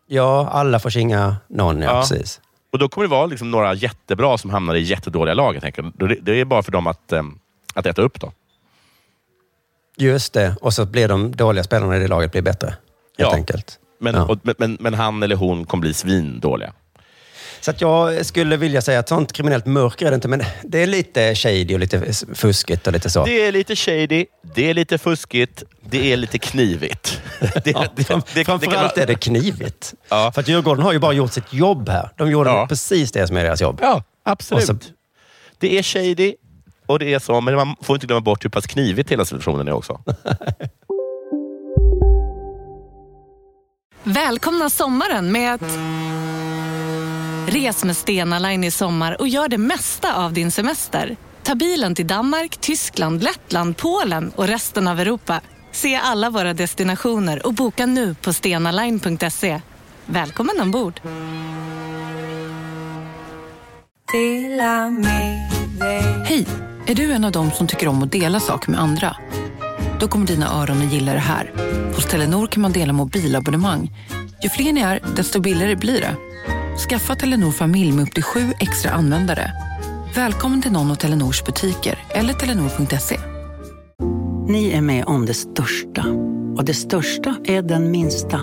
Ja, 0.07 0.49
alla 0.53 0.79
får 0.79 0.91
kinga 0.91 1.37
någon, 1.49 1.81
ja, 1.83 1.91
Ja. 1.95 2.01
precis. 2.01 2.41
Och 2.75 2.79
då 2.81 2.89
kommer 2.89 3.07
det 3.09 3.11
vara 3.11 3.27
liksom 3.27 3.51
några 3.51 3.75
jättebra 3.75 4.39
som 4.39 4.51
hamnar 4.51 4.75
i 4.75 4.81
jättedåliga 4.81 5.35
lag. 5.35 5.55
Jag 5.55 5.63
tänker. 5.63 5.93
Det 6.23 6.41
är 6.41 6.45
bara 6.45 6.63
för 6.63 6.73
dem 6.73 6.87
att, 6.87 7.13
um, 7.13 7.39
att 7.75 7.87
äta 7.87 8.03
upp. 8.03 8.21
Då. 8.21 8.33
Just 9.97 10.33
det, 10.33 10.57
och 10.61 10.73
så 10.75 10.87
blir 10.87 11.09
de 11.09 11.37
dåliga 11.37 11.65
spelarna 11.65 11.97
i 11.97 12.01
det 12.01 12.09
laget 12.09 12.33
blir 12.33 12.43
bättre. 12.43 12.67
Helt 12.67 12.79
Ja. 13.17 13.35
enkelt. 13.35 13.79
Men, 14.01 14.15
Ja. 14.15 14.23
och, 14.25 14.39
men, 14.59 14.77
men 14.81 14.95
han 14.95 15.23
eller 15.23 15.37
hon 15.37 15.65
kommer 15.67 15.81
bli 15.81 15.95
svindåliga. 15.95 16.73
Så 17.65 17.71
att 17.71 17.81
jag 17.81 18.27
skulle 18.27 18.57
vilja 18.57 18.83
säga 18.83 18.99
att 18.99 19.09
sånt 19.09 19.33
kriminellt 19.33 19.67
mörker 19.67 20.07
är 20.07 20.11
det 20.11 20.15
inte, 20.15 20.29
men 20.29 20.43
det 20.63 20.83
är 20.83 20.87
lite 20.87 21.35
shady 21.35 21.75
och 21.75 21.81
lite 21.81 22.13
fuskigt 22.35 22.87
och 22.87 22.93
lite 22.93 23.11
så. 23.11 23.25
Det 23.25 23.47
är 23.47 23.53
lite 23.53 23.77
shady, 23.77 24.27
det 24.55 24.71
är 24.71 24.75
lite 24.75 24.99
fuskigt, 24.99 25.63
det 25.81 26.13
är 26.13 26.17
lite 26.17 26.39
knivigt. 26.39 27.21
Det, 27.65 27.71
Ja, 27.71 27.87
fram, 28.05 28.23
framförallt 28.45 28.99
är 28.99 29.07
det 29.07 29.15
knivigt. 29.15 29.95
För 30.09 30.39
att 30.41 30.49
Djurgården 30.49 30.85
har 30.85 30.93
ju 30.93 30.99
bara 30.99 31.13
gjort 31.13 31.33
sitt 31.33 31.53
jobb 31.53 31.89
här. 31.89 32.11
De 32.17 32.31
gjorde 32.31 32.67
precis 32.69 33.13
det 33.13 33.27
som 33.27 33.37
är 33.37 33.45
deras 33.45 33.61
jobb. 33.61 33.79
Ja, 33.83 34.03
absolut. 34.25 34.67
Så- 34.67 34.77
Det 35.59 35.79
är 35.79 35.83
shady 35.83 36.35
och 36.87 36.99
det 36.99 37.15
är 37.15 37.19
så, 37.19 37.41
men 37.41 37.55
man 37.55 37.77
får 37.83 37.97
inte 37.97 38.07
glömma 38.07 38.21
bort 38.21 38.45
hur 38.45 38.51
pass 38.51 38.67
knivigt 38.67 39.11
hela 39.11 39.25
situationen 39.25 39.69
är 39.69 39.73
också. 39.73 40.01
Välkomna 44.03 44.71
sommaren 44.71 45.33
med 45.33 45.55
att... 45.55 45.63
Res 47.55 47.85
med 47.85 47.97
Stena 47.97 48.39
Line 48.39 48.65
i 48.65 48.71
sommar 48.71 49.21
och 49.21 49.29
gör 49.29 49.49
det 49.49 49.59
mesta 49.59 50.15
av 50.15 50.33
din 50.33 50.51
semester. 50.51 51.17
Ta 51.43 51.55
bilen 51.55 51.95
till 51.95 52.07
Danmark, 52.07 52.57
Tyskland, 52.57 53.23
Lettland, 53.23 53.77
Polen 53.77 54.33
och 54.37 54.47
resten 54.47 54.89
av 54.89 55.01
Europa. 55.01 55.41
Se 55.73 55.97
alla 55.97 56.31
våra 56.31 56.55
destinationer 56.55 57.47
och 57.47 57.55
boka 57.55 57.87
nu 57.87 58.15
på 58.15 58.33
stenaline.se. 58.33 59.61
Välkommen 60.07 60.61
ombord! 60.61 61.01
Hej! 66.25 66.47
Är 66.87 66.95
du 66.95 67.13
en 67.13 67.25
av 67.25 67.33
dem 67.33 67.51
som 67.51 67.67
tycker 67.67 67.89
om 67.89 68.03
att 68.03 68.13
dela 68.13 68.41
saker 68.41 68.71
med 68.71 68.81
andra? 68.81 69.17
Då 70.01 70.09
kommer 70.09 70.27
dina 70.27 70.63
öron 70.63 70.83
att 70.87 70.93
gilla 70.93 71.13
det 71.13 71.19
här. 71.19 71.53
Hos 71.95 72.05
Telenor 72.07 72.47
kan 72.47 72.63
man 72.63 72.73
dela 72.73 72.93
mobilabonnemang. 72.93 73.91
Ju 74.43 74.49
fler 74.49 74.73
ni 74.73 74.81
är, 74.81 75.01
desto 75.17 75.41
billigare 75.41 75.77
blir 75.77 76.01
det. 76.01 76.17
Skaffa 76.79 77.15
Telenor 77.15 77.51
familj 77.51 77.93
med 77.93 78.03
upp 78.03 78.15
till 78.15 78.23
sju 78.23 78.41
extra 78.61 78.91
användare. 78.91 79.53
Välkommen 80.15 80.63
till 80.63 80.73
någon 80.73 80.91
av 80.91 80.95
Telenors 80.95 81.45
butiker 81.45 81.99
eller 82.11 82.33
telenor.se. 82.33 83.19
Ni 84.49 84.71
är 84.71 84.81
med 84.81 85.05
om 85.05 85.27
det 85.27 85.35
största. 85.35 86.07
Och 86.57 86.65
det 86.65 86.75
största 86.75 87.37
är 87.45 87.63
den 87.63 87.91
minsta. 87.91 88.41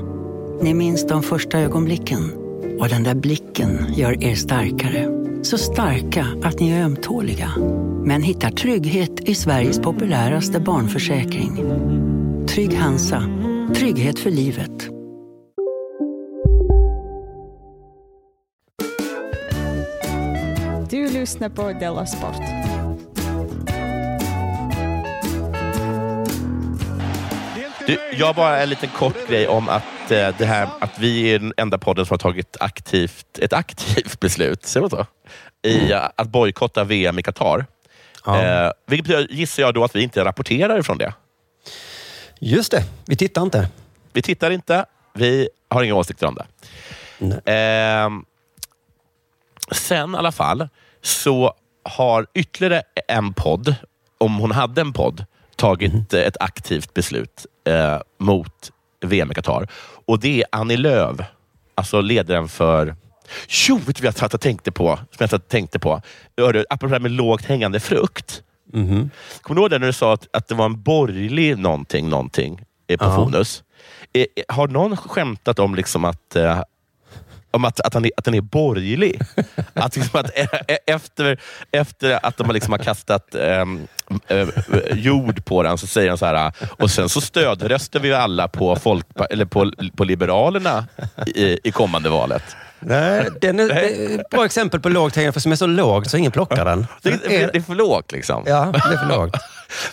Ni 0.61 0.73
minns 0.73 1.07
de 1.07 1.23
första 1.23 1.59
ögonblicken. 1.59 2.31
Och 2.79 2.89
den 2.89 3.03
där 3.03 3.15
blicken 3.15 3.93
gör 3.95 4.23
er 4.23 4.35
starkare. 4.35 5.07
Så 5.43 5.57
starka 5.57 6.27
att 6.43 6.59
ni 6.59 6.71
är 6.71 6.83
ömtåliga. 6.83 7.51
Men 8.05 8.23
hittar 8.23 8.49
trygghet 8.49 9.19
i 9.19 9.35
Sveriges 9.35 9.79
populäraste 9.79 10.59
barnförsäkring. 10.59 11.63
Trygg 12.47 12.77
Hansa. 12.77 13.23
Trygghet 13.75 14.19
för 14.19 14.31
livet. 14.31 15.00
Du 20.91 21.09
lyssnar 21.09 21.49
på 21.49 21.73
Della 21.73 22.05
Sport. 22.05 22.35
Du, 27.87 27.97
jag 28.13 28.35
bara 28.35 28.59
en 28.61 28.69
liten 28.69 28.89
kort 28.89 29.27
grej 29.29 29.47
om 29.47 29.69
att, 29.69 30.11
eh, 30.11 30.35
det 30.37 30.45
här, 30.45 30.69
att 30.79 30.99
vi 30.99 31.33
är 31.33 31.39
den 31.39 31.53
enda 31.57 31.77
podden 31.77 32.05
som 32.05 32.13
har 32.13 32.17
tagit 32.17 32.57
aktivt, 32.59 33.39
ett 33.39 33.53
aktivt 33.53 34.19
beslut, 34.19 34.65
säger 34.65 34.81
man 34.81 34.89
så? 34.89 35.05
I 35.67 35.91
eh, 35.91 36.09
att 36.15 36.27
bojkotta 36.27 36.83
VM 36.83 37.19
i 37.19 37.23
Qatar. 37.23 37.65
Eh, 38.27 38.71
vilket 38.87 39.07
betyder, 39.07 39.33
gissar 39.33 39.63
jag 39.63 39.73
då 39.73 39.83
att 39.83 39.95
vi 39.95 40.03
inte 40.03 40.25
rapporterar 40.25 40.79
ifrån 40.79 40.97
det. 40.97 41.13
Just 42.39 42.71
det, 42.71 42.83
vi 43.05 43.15
tittar 43.15 43.41
inte. 43.41 43.67
Vi 44.13 44.21
tittar 44.21 44.51
inte, 44.51 44.85
vi 45.13 45.49
har 45.69 45.83
inga 45.83 45.95
åsikter 45.95 46.27
om 46.27 46.35
det. 46.35 46.45
Ehm, 47.45 48.25
sen 49.71 50.15
i 50.15 50.17
alla 50.17 50.31
fall 50.31 50.67
så 51.01 51.53
har 51.83 52.27
ytterligare 52.33 52.83
en 53.07 53.33
podd, 53.33 53.75
om 54.17 54.35
hon 54.37 54.51
hade 54.51 54.81
en 54.81 54.93
podd, 54.93 55.25
tagit 55.55 56.13
eh, 56.13 56.19
ett 56.21 56.37
aktivt 56.39 56.93
beslut 56.93 57.45
eh, 57.67 57.99
mot 58.19 58.71
VM 59.05 59.31
i 59.31 59.33
Qatar. 59.33 59.67
Och 60.05 60.19
det 60.19 60.41
är 60.41 60.45
Annie 60.51 60.77
Lööf, 60.77 61.17
alltså 61.75 62.01
ledaren 62.01 62.47
för... 62.47 62.95
Jo, 63.67 63.77
vet 63.85 63.95
du 63.95 64.03
vad 64.03 64.15
jag 64.21 64.41
tänkte 64.41 64.71
på? 64.71 64.99
Som 65.17 65.27
jag 65.31 65.47
tänkte 65.47 65.79
på? 65.79 66.01
Apropå 66.69 66.87
det 66.87 66.91
här 66.93 66.99
med 66.99 67.11
lågt 67.11 67.45
hängande 67.45 67.79
frukt. 67.79 68.43
Kommer 69.41 69.55
du 69.55 69.61
ihåg 69.61 69.69
det 69.69 69.79
när 69.79 69.87
du 69.87 69.93
sa 69.93 70.13
att, 70.13 70.27
att 70.33 70.47
det 70.47 70.55
var 70.55 70.65
en 70.65 70.81
borgerlig 70.81 71.57
någonting, 71.57 72.09
någonting 72.09 72.61
eh, 72.87 72.97
på 72.97 73.05
Ja. 73.05 73.15
Fonus? 73.15 73.63
Eh, 74.13 74.21
eh, 74.35 74.55
har 74.55 74.67
någon 74.67 74.97
skämtat 74.97 75.59
om 75.59 75.75
liksom 75.75 76.05
att 76.05 76.35
eh, 76.35 76.61
om 77.51 77.65
att, 77.65 77.79
att, 77.79 77.93
han 77.93 78.05
är, 78.05 78.11
att 78.17 78.25
den 78.25 78.33
är 78.33 78.41
borgerlig. 78.41 79.21
Att, 79.73 79.95
liksom 79.95 80.19
att 80.19 80.29
e- 80.37 80.47
e- 80.67 80.77
efter, 80.85 81.39
efter 81.71 82.25
att 82.25 82.37
de 82.37 82.47
har 82.47 82.53
liksom 82.53 82.71
har 82.73 82.79
kastat 82.79 83.35
ehm, 83.35 83.87
eh, 84.27 84.47
jord 84.93 85.45
på 85.45 85.63
den 85.63 85.77
så 85.77 85.87
säger 85.87 86.09
han 86.09 86.17
så 86.17 86.25
här, 86.25 86.53
och 86.79 86.91
sen 86.91 87.09
så 87.09 87.21
stödröstar 87.21 87.99
vi 87.99 88.13
alla 88.13 88.47
på, 88.47 88.75
folk, 88.75 89.05
eller 89.29 89.45
på, 89.45 89.71
på 89.95 90.03
Liberalerna 90.03 90.85
i, 91.35 91.59
i 91.63 91.71
kommande 91.71 92.09
valet. 92.09 92.43
Nej, 92.79 93.27
den 93.41 93.59
är, 93.59 93.67
det 93.67 93.81
är 94.05 94.19
ett 94.19 94.29
bra 94.29 94.45
exempel 94.45 94.79
på 94.79 94.89
lågt 94.89 95.15
hängande, 95.15 95.33
för 95.33 95.39
som 95.39 95.51
är 95.51 95.55
så 95.55 95.67
låg 95.67 96.07
så 96.07 96.17
ingen 96.17 96.31
plockar 96.31 96.65
den. 96.65 96.87
Det, 97.01 97.09
det, 97.09 97.17
det 97.53 97.57
är 97.57 97.61
för 97.61 97.75
lågt 97.75 98.11
liksom. 98.11 98.43
Ja, 98.47 98.65
det 98.73 98.93
är 98.93 98.97
för 98.97 99.17
lågt. 99.17 99.33
Men 99.33 99.39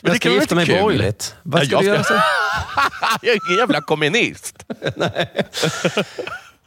Jag 0.00 0.12
det 0.12 0.16
ska 0.16 0.30
gifta 0.30 0.54
mig 0.54 0.66
kul. 0.66 0.80
borgerligt. 0.82 1.34
Vad 1.42 1.62
ska 1.66 1.72
Ja, 1.76 1.80
du 1.80 1.86
jag 1.86 1.94
göra 1.94 2.04
ska- 2.04 2.14
sen? 2.14 2.22
jag 3.22 3.34
är 3.34 3.38
ingen 3.48 3.59
jävla 3.59 3.80
kommunist. 3.80 4.64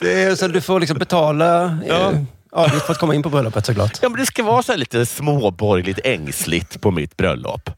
Det 0.01 0.39
så 0.39 0.47
du 0.47 0.61
får 0.61 0.79
liksom 0.79 0.97
betala 0.97 1.79
ja. 1.87 2.13
avgift 2.51 2.85
för 2.85 2.93
att 2.93 2.99
komma 2.99 3.15
in 3.15 3.23
på 3.23 3.29
bröllopet 3.29 3.65
såklart. 3.65 3.99
Ja, 4.01 4.09
men 4.09 4.19
det 4.19 4.25
ska 4.25 4.43
vara 4.43 4.63
så 4.63 4.71
här 4.71 4.79
lite 4.79 5.05
småborgerligt 5.05 5.99
ängsligt 6.03 6.81
på 6.81 6.91
mitt 6.91 7.17
bröllop. 7.17 7.69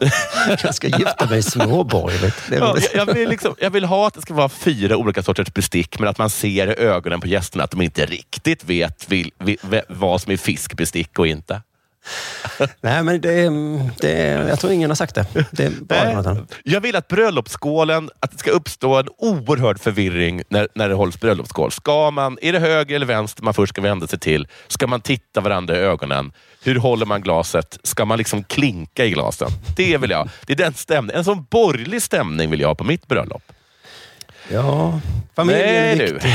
Jag 0.62 0.74
ska 0.74 0.88
gifta 0.88 1.26
mig 1.26 1.42
småborgerligt. 1.42 2.36
Ja, 2.50 2.76
jag, 2.94 3.14
vill 3.14 3.28
liksom, 3.28 3.54
jag 3.58 3.70
vill 3.70 3.84
ha 3.84 4.06
att 4.06 4.14
det 4.14 4.22
ska 4.22 4.34
vara 4.34 4.48
fyra 4.48 4.96
olika 4.96 5.22
sorters 5.22 5.54
bestick, 5.54 5.98
men 5.98 6.08
att 6.08 6.18
man 6.18 6.30
ser 6.30 6.66
i 6.66 6.84
ögonen 6.84 7.20
på 7.20 7.26
gästerna 7.26 7.64
att 7.64 7.70
de 7.70 7.82
inte 7.82 8.06
riktigt 8.06 8.64
vet 8.64 9.08
vil, 9.08 9.30
vil, 9.38 9.58
vad 9.88 10.20
som 10.20 10.32
är 10.32 10.36
fiskbestick 10.36 11.18
och 11.18 11.26
inte. 11.26 11.62
Nej, 12.80 13.02
men 13.02 13.20
det 13.20 13.32
är, 13.32 13.50
det 14.00 14.12
är, 14.12 14.48
jag 14.48 14.60
tror 14.60 14.72
ingen 14.72 14.90
har 14.90 14.94
sagt 14.94 15.14
det. 15.14 15.26
Det 15.50 15.64
är 15.64 15.70
bara. 15.70 16.46
Jag 16.64 16.80
vill 16.80 16.96
att 16.96 17.08
bröllopsskålen, 17.08 18.10
att 18.20 18.30
det 18.30 18.38
ska 18.38 18.50
uppstå 18.50 18.96
en 18.96 19.08
oerhörd 19.18 19.80
förvirring 19.80 20.42
när, 20.48 20.68
när 20.74 20.88
det 20.88 20.94
hålls 20.94 21.20
bröllopsskål. 21.20 21.72
Ska 21.72 22.10
man, 22.10 22.38
är 22.42 22.52
det 22.52 22.58
höger 22.58 22.96
eller 22.96 23.06
vänster 23.06 23.42
man 23.42 23.54
först 23.54 23.72
ska 23.72 23.82
vända 23.82 24.06
sig 24.06 24.18
till? 24.18 24.48
Ska 24.68 24.86
man 24.86 25.00
titta 25.00 25.40
varandra 25.40 25.76
i 25.76 25.78
ögonen? 25.78 26.32
Hur 26.62 26.76
håller 26.76 27.06
man 27.06 27.20
glaset? 27.20 27.78
Ska 27.82 28.04
man 28.04 28.18
liksom 28.18 28.44
klinka 28.44 29.04
i 29.04 29.10
glasen? 29.10 29.48
Det 29.76 29.98
vill 29.98 30.10
jag. 30.10 30.28
Det 30.46 30.52
är 30.52 30.56
den 30.56 30.74
stämningen. 30.74 31.18
En 31.18 31.24
sån 31.24 31.46
borgerlig 31.50 32.02
stämning 32.02 32.50
vill 32.50 32.60
jag 32.60 32.68
ha 32.68 32.74
på 32.74 32.84
mitt 32.84 33.08
bröllop. 33.08 33.42
Ja, 34.48 35.00
familjen 35.34 35.68
är 35.68 35.96
Nej, 35.96 36.12
viktig. 36.12 36.30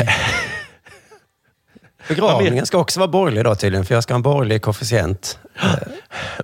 Begravningen 2.08 2.66
ska 2.66 2.78
också 2.78 3.00
vara 3.00 3.08
borgerlig 3.08 3.44
då 3.44 3.56
tydligen, 3.56 3.86
för 3.86 3.94
jag 3.94 4.04
ska 4.04 4.14
ha 4.14 4.16
en 4.16 4.22
borgerlig 4.22 4.62
koefficient. 4.62 5.40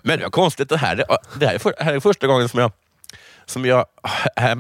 Men 0.01 0.17
det 0.17 0.23
var 0.23 0.29
konstigt. 0.29 0.69
Det 0.69 0.77
här, 0.77 1.05
det 1.39 1.45
här, 1.45 1.53
är, 1.53 1.59
för, 1.59 1.73
här 1.79 1.93
är 1.93 1.99
första 1.99 2.27
gången 2.27 2.49
som 2.49 2.59
jag, 2.59 2.71
som 3.45 3.65
jag, 3.65 3.85
äh, 4.35 4.45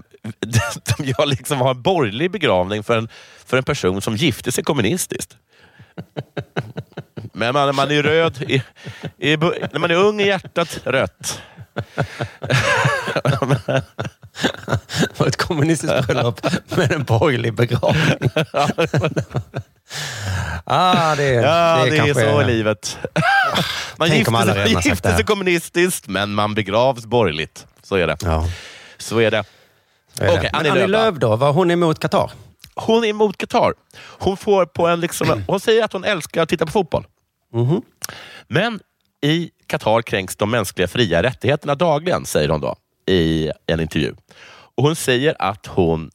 som 0.95 1.05
jag 1.05 1.27
liksom 1.27 1.61
har 1.61 1.71
en 1.71 1.81
borgerlig 1.81 2.31
begravning 2.31 2.83
för 2.83 2.97
en, 2.97 3.09
för 3.45 3.57
en 3.57 3.63
person 3.63 4.01
som 4.01 4.15
gifte 4.15 4.51
sig 4.51 4.63
kommunistiskt. 4.63 5.37
Men 7.33 7.53
man, 7.53 7.75
man 7.75 7.91
är 7.91 8.03
röd, 8.03 8.41
i, 8.41 8.63
i, 9.17 9.37
när 9.37 9.79
man 9.79 9.91
är 9.91 9.95
ung 9.95 10.21
i 10.21 10.27
hjärtat, 10.27 10.79
rött. 10.83 11.41
Och 15.17 15.27
ett 15.27 15.37
kommunistiskt 15.37 16.07
bröllop 16.07 16.47
med 16.77 16.91
en 16.91 17.03
borgerlig 17.03 17.53
begravning. 17.53 18.29
ah, 20.63 21.15
det, 21.15 21.33
Ja, 21.33 21.85
det, 21.85 21.97
är 21.97 21.97
kanske 21.97 22.31
så 22.31 22.41
livet. 22.41 22.97
Man 23.97 24.09
Tänk 24.09 24.27
gifter, 24.27 24.53
sig, 24.53 24.73
det 24.73 24.85
gifter 24.85 25.15
sig 25.15 25.25
kommunistiskt, 25.25 26.07
men 26.07 26.33
man 26.33 26.53
begravs 26.53 27.05
borgerligt. 27.05 27.67
Så 27.83 27.95
är 27.95 28.07
det. 28.07 28.17
Så 28.97 29.19
är 29.19 29.31
det. 29.31 29.43
Okej, 30.21 30.49
Men 30.53 30.55
Annie 30.55 30.69
Annie 30.69 30.87
Lööf. 30.87 31.15
Då, 31.15 31.35
var 31.35 31.53
hon 31.53 31.71
emot 31.71 31.99
Qatar? 31.99 32.31
Hon 32.75 33.03
är 33.03 33.07
emot 33.07 33.37
Qatar. 33.37 33.73
Hon, 34.19 34.37
får 34.37 34.65
på 34.65 34.87
en 34.87 34.99
liksom, 34.99 35.43
hon 35.47 35.59
säger 35.59 35.83
att 35.83 35.93
hon 35.93 36.03
älskar 36.03 36.41
att 36.41 36.49
titta 36.49 36.65
på 36.65 36.71
fotboll. 36.71 37.07
Mhm. 37.53 37.81
Men 38.47 38.79
i 39.21 39.49
Qatar 39.67 40.01
kränks 40.01 40.35
de 40.35 40.51
mänskliga 40.51 40.87
fria 40.87 41.23
rättigheterna 41.23 41.75
dagligen, 41.75 42.25
säger 42.25 42.49
hon 42.49 42.61
då 42.61 42.75
i 43.09 43.51
en 43.67 43.79
intervju. 43.79 44.13
Och 44.75 44.83
Hon 44.83 44.95
säger 44.95 45.35
att 45.39 45.65
hon... 45.65 46.11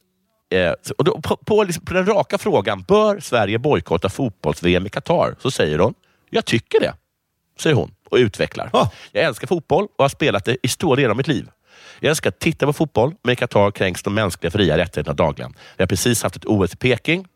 Eh, 0.51 0.73
och 0.99 1.05
då, 1.05 1.21
på, 1.21 1.37
på, 1.37 1.65
liksom, 1.65 1.85
på 1.85 1.95
den 1.95 2.07
raka 2.07 2.39
frågan, 2.39 2.83
bör 2.83 3.21
Sverige 3.21 3.59
bojkotta 3.59 4.09
fotbolls-VM 4.09 4.87
i 4.87 4.89
Qatar? 4.89 5.37
Så 5.43 5.51
säger 5.51 5.79
hon, 5.79 5.95
jag 6.31 6.45
tycker 6.45 6.81
det. 6.81 6.95
Säger 7.61 7.77
hon 7.77 7.95
och 8.11 8.17
utvecklar. 8.17 8.71
Jag 9.13 9.25
älskar 9.25 9.47
fotboll 9.47 9.89
och 9.99 10.05
har 10.05 10.09
spelat 10.09 10.45
det 10.45 10.57
i 10.63 10.69
stora 10.69 10.97
delar 10.97 11.11
av 11.11 11.17
mitt 11.17 11.29
liv. 11.29 11.49
Jag 12.01 12.11
älskar 12.11 12.29
att 12.29 12.39
titta 12.39 12.67
på 12.67 12.73
fotboll, 12.73 13.15
men 13.23 13.33
i 13.33 13.37
Qatar 13.37 13.71
kränks 13.71 14.03
de 14.03 14.15
mänskliga 14.15 14.51
fria 14.51 14.79
rättigheterna 14.79 15.15
dagligen. 15.15 15.55
Vi 15.77 15.83
har 15.83 15.87
precis 15.87 16.23
haft 16.23 16.37
ett 16.37 16.45
OS 16.45 16.73
i 16.75 16.77
Peking 16.77 17.27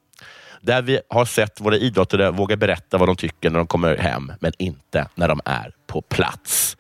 Där 0.61 0.83
vi 0.83 1.01
har 1.09 1.25
sett 1.25 1.61
våra 1.61 1.77
idrottare 1.77 2.31
våga 2.31 2.57
berätta 2.57 2.99
vad 2.99 3.09
de 3.09 3.17
tycker 3.17 3.51
när 3.51 3.59
de 3.59 3.67
kommer 3.67 3.97
hem, 3.97 4.33
men 4.41 4.53
inte 4.59 5.09
när 5.15 5.29
de 5.29 5.41
är 5.45 5.73
på 5.87 6.03
plats. 6.03 6.77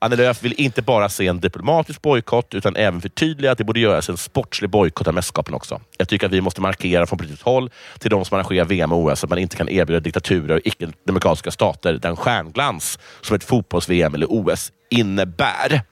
Annie 0.00 0.16
Lööf 0.16 0.42
vill 0.42 0.54
inte 0.56 0.82
bara 0.82 1.08
se 1.08 1.26
en 1.26 1.40
diplomatisk 1.40 2.02
bojkott, 2.02 2.54
utan 2.54 2.76
även 2.76 3.00
förtydliga 3.00 3.52
att 3.52 3.58
det 3.58 3.64
borde 3.64 3.80
göras 3.80 4.08
en 4.08 4.16
sportslig 4.16 4.70
bojkott 4.70 5.08
av 5.08 5.14
mästerskapen 5.14 5.54
också. 5.54 5.80
Jag 5.96 6.08
tycker 6.08 6.26
att 6.26 6.32
vi 6.32 6.40
måste 6.40 6.60
markera 6.60 7.06
från 7.06 7.18
politiskt 7.18 7.42
håll 7.42 7.70
till 7.98 8.10
de 8.10 8.24
som 8.24 8.34
arrangerar 8.34 8.64
VM 8.64 8.92
och 8.92 8.98
OS 8.98 9.24
att 9.24 9.30
man 9.30 9.38
inte 9.38 9.56
kan 9.56 9.68
erbjuda 9.68 10.00
diktaturer 10.00 10.56
och 10.56 10.60
icke-demokratiska 10.64 11.50
stater 11.50 11.92
den 11.92 12.16
stjärnglans 12.16 12.98
som 13.20 13.36
ett 13.36 13.44
fotbolls-VM 13.44 14.14
eller 14.14 14.26
OS 14.30 14.72
innebär. 14.90 15.82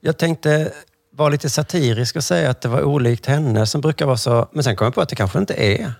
Jag 0.00 0.18
tänkte 0.18 0.72
vara 1.10 1.28
lite 1.28 1.50
satirisk 1.50 2.16
och 2.16 2.24
säga 2.24 2.50
att 2.50 2.60
det 2.60 2.68
var 2.68 2.82
olikt 2.82 3.26
henne 3.26 3.66
som 3.66 3.80
brukar 3.80 4.06
vara 4.06 4.16
så... 4.16 4.48
Men 4.52 4.64
sen 4.64 4.76
kom 4.76 4.84
jag 4.84 4.94
på 4.94 5.00
att 5.00 5.08
det 5.08 5.16
kanske 5.16 5.38
inte 5.38 5.54
är. 5.54 5.92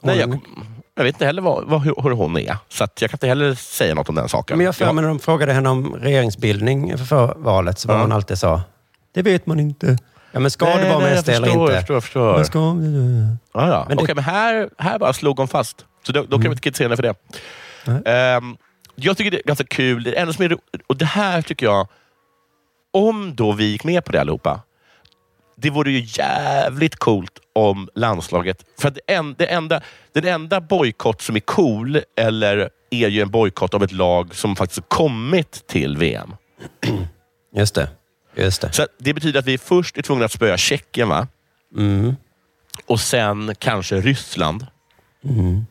Nej, 0.00 0.18
jag, 0.18 0.40
jag 0.96 1.04
vet 1.04 1.14
inte 1.14 1.26
heller 1.26 1.42
vad, 1.42 1.64
vad, 1.64 1.82
hur 1.82 2.10
hon 2.10 2.36
är, 2.38 2.56
så 2.68 2.86
jag 3.00 3.10
kan 3.10 3.14
inte 3.16 3.26
heller 3.26 3.54
säga 3.54 3.94
något 3.94 4.08
om 4.08 4.14
den 4.14 4.28
saken. 4.28 4.56
Men 4.58 4.66
jag 4.66 4.74
för 4.76 4.92
mig 4.92 5.02
när 5.02 5.08
de 5.08 5.18
frågade 5.18 5.52
henne 5.52 5.68
om 5.68 5.94
regeringsbildning 5.96 6.98
för 6.98 7.34
valet 7.36 7.78
så 7.78 7.88
var 7.88 7.94
Ja. 7.94 8.00
hon 8.00 8.12
alltid 8.12 8.38
sa, 8.38 8.62
det 9.14 9.22
vet 9.22 9.46
man 9.46 9.60
inte. 9.60 9.98
Ja, 10.32 10.40
men 10.40 10.50
ska 10.50 10.64
Nej, 10.64 10.76
det 10.84 10.88
vara 10.88 10.98
nej, 10.98 11.10
med 11.10 11.18
SD 11.18 11.28
eller 11.28 11.48
inte? 11.48 11.72
jag 11.72 11.80
förstår, 11.80 11.96
jag 11.96 12.02
förstår. 12.02 12.36
Men 12.36 12.44
ska... 12.46 12.58
Ja, 13.52 13.68
ja. 13.68 13.84
Men 13.88 13.96
det- 13.96 14.14
men 14.14 14.24
här, 14.24 14.70
här 14.78 14.98
bara 14.98 15.12
slog 15.12 15.38
hon 15.38 15.48
fast. 15.48 15.84
Så 16.06 16.12
då, 16.12 16.22
då 16.22 16.28
kan 16.36 16.40
vi 16.40 16.48
inte 16.48 16.60
kritisera 16.60 16.88
henne 16.88 16.96
för 16.96 17.02
det. 17.02 17.14
Ehm, 18.10 18.56
jag 18.94 19.16
tycker 19.16 19.30
det 19.30 19.36
är 19.36 19.42
ganska 19.46 19.64
kul. 19.64 20.02
Det 20.02 20.18
enda 20.18 20.32
som 20.32 20.44
är, 20.44 20.56
och 20.86 20.96
det 20.96 21.04
här 21.04 21.42
tycker 21.42 21.66
jag, 21.66 21.88
om 22.92 23.34
då 23.36 23.52
vi 23.52 23.64
gick 23.64 23.84
med 23.84 24.04
på 24.04 24.12
det 24.12 24.20
allihopa, 24.20 24.60
det 25.56 25.70
vore 25.70 25.90
ju 25.90 26.04
jävligt 26.06 26.96
coolt 26.96 27.38
om 27.52 27.88
landslaget... 27.94 28.64
För 28.78 28.90
det, 28.90 29.00
en, 29.06 29.34
det 29.38 29.46
enda, 29.46 29.80
den 30.12 30.24
enda 30.24 30.60
bojkott 30.60 31.22
som 31.22 31.36
är 31.36 31.40
cool 31.40 32.00
eller 32.16 32.70
är 32.90 33.08
ju 33.08 33.22
en 33.22 33.30
bojkott 33.30 33.74
av 33.74 33.82
ett 33.84 33.92
lag 33.92 34.34
som 34.34 34.56
faktiskt 34.56 34.80
har 34.80 34.96
kommit 34.96 35.66
till 35.66 35.96
VM. 35.96 36.36
Just 37.56 37.74
det. 37.74 37.88
Just 38.34 38.60
det. 38.60 38.72
Så 38.72 38.86
det 38.98 39.14
betyder 39.14 39.40
att 39.40 39.46
vi 39.46 39.58
först 39.58 39.98
är 39.98 40.02
tvungna 40.02 40.24
att 40.24 40.32
spöa 40.32 40.56
Tjeckien, 40.56 41.08
va? 41.08 41.28
Mm. 41.76 42.16
och 42.86 43.00
sen 43.00 43.54
kanske 43.58 44.00
Ryssland. 44.00 44.66
Mm. 45.24 45.66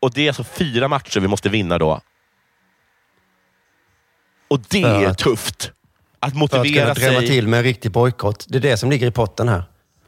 Och 0.00 0.12
det 0.12 0.22
är 0.22 0.28
alltså 0.28 0.44
fyra 0.44 0.88
matcher 0.88 1.20
vi 1.20 1.28
måste 1.28 1.48
vinna 1.48 1.78
då. 1.78 2.00
Och 4.48 4.60
det 4.68 4.82
är 4.82 5.14
tufft. 5.14 5.72
Att 6.20 6.30
För 6.30 6.36
att 6.36 6.40
motivera 6.40 6.94
kunna 6.94 6.94
drämma 6.94 7.18
sig. 7.18 7.28
till 7.28 7.48
med 7.48 7.58
en 7.58 7.64
riktig 7.64 7.90
bojkott. 7.90 8.46
Det 8.48 8.58
är 8.58 8.62
det 8.62 8.76
som 8.76 8.90
ligger 8.90 9.06
i 9.06 9.10
potten 9.10 9.48
här. 9.48 9.62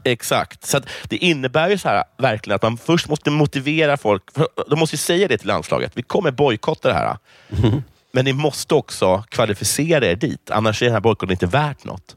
Exakt. 0.04 0.66
Så 0.66 0.80
det 1.08 1.16
innebär 1.16 1.70
ju 1.70 1.78
så 1.78 1.88
här, 1.88 2.04
verkligen 2.18 2.54
att 2.54 2.62
man 2.62 2.76
först 2.76 3.08
måste 3.08 3.30
motivera 3.30 3.96
folk. 3.96 4.22
De 4.70 4.78
måste 4.78 4.94
ju 4.94 4.98
säga 4.98 5.28
det 5.28 5.38
till 5.38 5.48
landslaget. 5.48 5.92
Vi 5.94 6.02
kommer 6.02 6.30
bojkotta 6.30 6.88
det 6.88 6.94
här. 6.94 7.16
Men 8.12 8.24
ni 8.24 8.32
måste 8.32 8.74
också 8.74 9.24
kvalificera 9.28 10.06
er 10.06 10.16
dit. 10.16 10.50
Annars 10.50 10.82
är 10.82 10.86
den 10.86 10.92
här 10.92 11.00
bojkotten 11.00 11.32
inte 11.32 11.46
värt 11.46 11.84
något. 11.84 12.16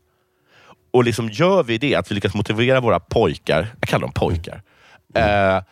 Och 0.91 1.03
liksom 1.03 1.29
gör 1.29 1.63
vi 1.63 1.77
det, 1.77 1.95
att 1.95 2.11
vi 2.11 2.15
lyckas 2.15 2.33
motivera 2.33 2.79
våra 2.79 2.99
pojkar, 2.99 3.67
jag 3.79 3.89
kallar 3.89 4.01
dem 4.01 4.11
pojkar, 4.11 4.61
eh, 5.15 5.63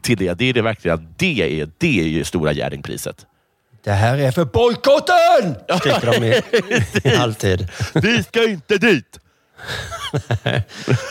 till 0.00 0.18
det. 0.18 0.34
Det 0.34 0.44
är 0.44 0.52
det 0.52 0.62
verkligen, 0.62 1.14
det 1.16 1.60
är, 1.60 1.68
det 1.78 2.00
är 2.00 2.04
ju 2.04 2.24
stora 2.24 2.52
Jerringpriset. 2.52 3.26
Det 3.84 3.92
här 3.92 4.18
är 4.18 4.30
för 4.30 4.44
bojkotten! 4.44 5.54
Skriker 5.78 6.12
de 6.20 6.24
i, 6.26 6.42
i 7.08 7.16
halvtid. 7.16 7.68
Vi 7.94 8.22
ska 8.22 8.44
inte 8.48 8.78
dit! 8.78 9.18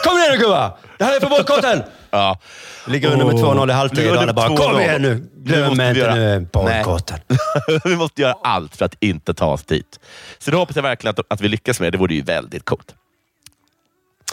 Kom 0.03 0.17
igen 0.17 0.31
nu 0.31 0.37
gubbar! 0.39 0.77
Det 0.97 1.03
här 1.05 1.15
är 1.15 1.19
för 1.19 1.29
bojkotten! 1.29 1.83
Ja. 2.11 2.39
Ligger 2.87 3.11
under 3.11 3.25
med 3.25 3.35
2-0 3.35 3.69
i 3.69 3.73
halvtid 3.73 4.11
och 4.11 4.21
alla 4.21 4.33
bara, 4.33 4.47
kom 4.47 4.57
2-0. 4.57 4.81
igen 4.81 5.01
nu! 5.01 5.27
Glöm 5.35 5.71
inte 5.71 5.83
göra- 5.99 6.15
nu 6.15 6.39
bojkotten. 6.53 7.19
vi 7.83 7.95
måste 7.95 8.21
göra 8.21 8.35
allt 8.43 8.75
för 8.75 8.85
att 8.85 8.95
inte 8.99 9.33
ta 9.33 9.45
oss 9.45 9.63
dit. 9.63 9.99
Så 10.39 10.51
det 10.51 10.57
hoppas 10.57 10.75
jag 10.75 10.83
verkligen 10.83 11.15
att, 11.19 11.25
att 11.33 11.41
vi 11.41 11.47
lyckas 11.47 11.79
med. 11.79 11.91
Det 11.91 11.97
vore 11.97 12.13
ju 12.13 12.21
väldigt 12.21 12.65
coolt. 12.65 12.95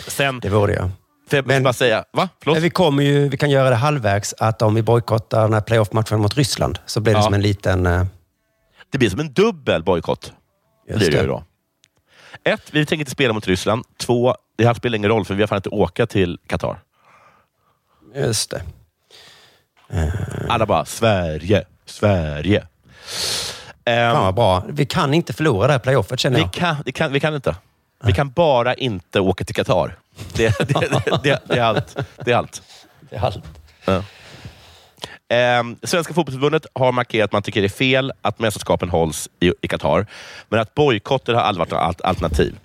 Sen, 0.09 0.41
Det 0.41 0.49
vore 0.49 0.75
jag. 0.75 0.91
får 1.31 1.53
jag 1.53 1.63
bara 1.63 1.73
säga, 1.73 2.05
va? 2.13 2.29
Förlåt? 2.41 2.55
Men 2.57 2.63
vi, 2.63 2.71
kommer 2.71 3.03
ju, 3.03 3.29
vi 3.29 3.37
kan 3.37 3.51
göra 3.51 3.71
det 3.71 3.77
halvvägs, 3.77 4.35
att 4.39 4.63
om 4.63 4.75
vi 4.75 4.83
bojkottar 4.83 5.43
den 5.43 5.53
här 5.55 5.61
playoff-matchen 5.61 6.21
mot 6.21 6.37
Ryssland 6.37 6.79
så 6.87 7.01
blir 7.01 7.13
det 7.15 7.19
Ja. 7.19 7.23
som 7.23 7.35
en 7.35 7.43
liten... 7.43 7.87
eh, 8.95 8.99
Det 8.99 8.99
blir 8.99 9.11
som 9.11 9.21
en 9.21 9.33
dubbel 9.33 9.83
bojkott. 9.83 10.33
Blir 10.87 11.11
det 11.11 11.21
ju 11.21 11.27
då. 11.27 11.45
Ett, 12.45 12.63
vi 12.71 12.87
tänker 12.87 13.01
inte 13.01 13.11
spela 13.11 13.35
mot 13.35 13.47
Ryssland. 13.47 13.85
Två, 13.97 14.35
det 14.57 14.67
här 14.67 14.75
spelar 14.75 14.97
ingen 14.97 15.11
roll 15.11 15.25
för 15.25 15.35
vi 15.35 15.43
har 15.43 15.47
fan 15.47 15.57
inte 15.57 15.69
åka 15.69 16.07
till 16.07 16.39
Qatar. 16.47 16.81
Just 18.15 18.51
det. 18.51 18.63
Alla 20.49 20.67
bara, 20.67 20.85
Sverige, 20.85 21.65
Sverige. 21.87 22.67
Ehm, 23.85 24.13
Fan 24.15 24.25
vad 24.25 24.35
bra. 24.35 24.63
Vi 24.69 24.87
kan 24.87 25.15
inte 25.15 25.33
förlora 25.33 25.67
det 25.67 25.73
här 25.73 25.79
playoffet 25.79 26.21
känner 26.21 26.37
vi, 26.37 26.43
jag. 26.43 26.53
kan, 26.53 26.77
vi, 26.87 26.93
kan, 26.93 27.13
vi 27.13 27.21
kan 27.21 27.35
inte. 27.35 27.57
Vi 28.05 28.13
kan 28.13 28.31
bara 28.31 28.75
inte 28.75 29.21
åka 29.21 29.45
till 29.45 29.55
Qatar. 29.55 29.99
Det, 30.33 30.59
det, 30.59 30.65
det, 30.65 31.21
det, 31.23 31.43
det 31.47 31.59
är 31.59 31.63
allt. 31.63 31.97
Det 32.25 32.33
är 32.33 32.37
allt. 32.37 32.63
Det 33.11 33.17
är 33.17 33.21
allt. 33.21 33.43
Ja. 33.85 34.03
Ehm, 35.29 35.77
Svenska 35.83 36.15
fotbollsförbundet 36.15 36.67
har 36.75 36.93
markerat 36.93 37.25
att 37.25 37.33
man 37.33 37.43
tycker 37.43 37.61
det 37.61 37.67
är 37.67 37.69
fel 37.69 38.13
att 38.23 38.39
mästerskapen 38.39 38.89
hålls 38.91 39.29
i, 39.41 39.53
i 39.63 39.69
Qatar, 39.69 40.07
men 40.49 40.61
att 40.61 40.75
bojkotter 40.75 41.35
har 41.35 41.41
aldrig 41.41 41.59
varit 41.61 41.71
något 41.71 41.81
alt- 41.81 42.01
alternativ. 42.03 42.59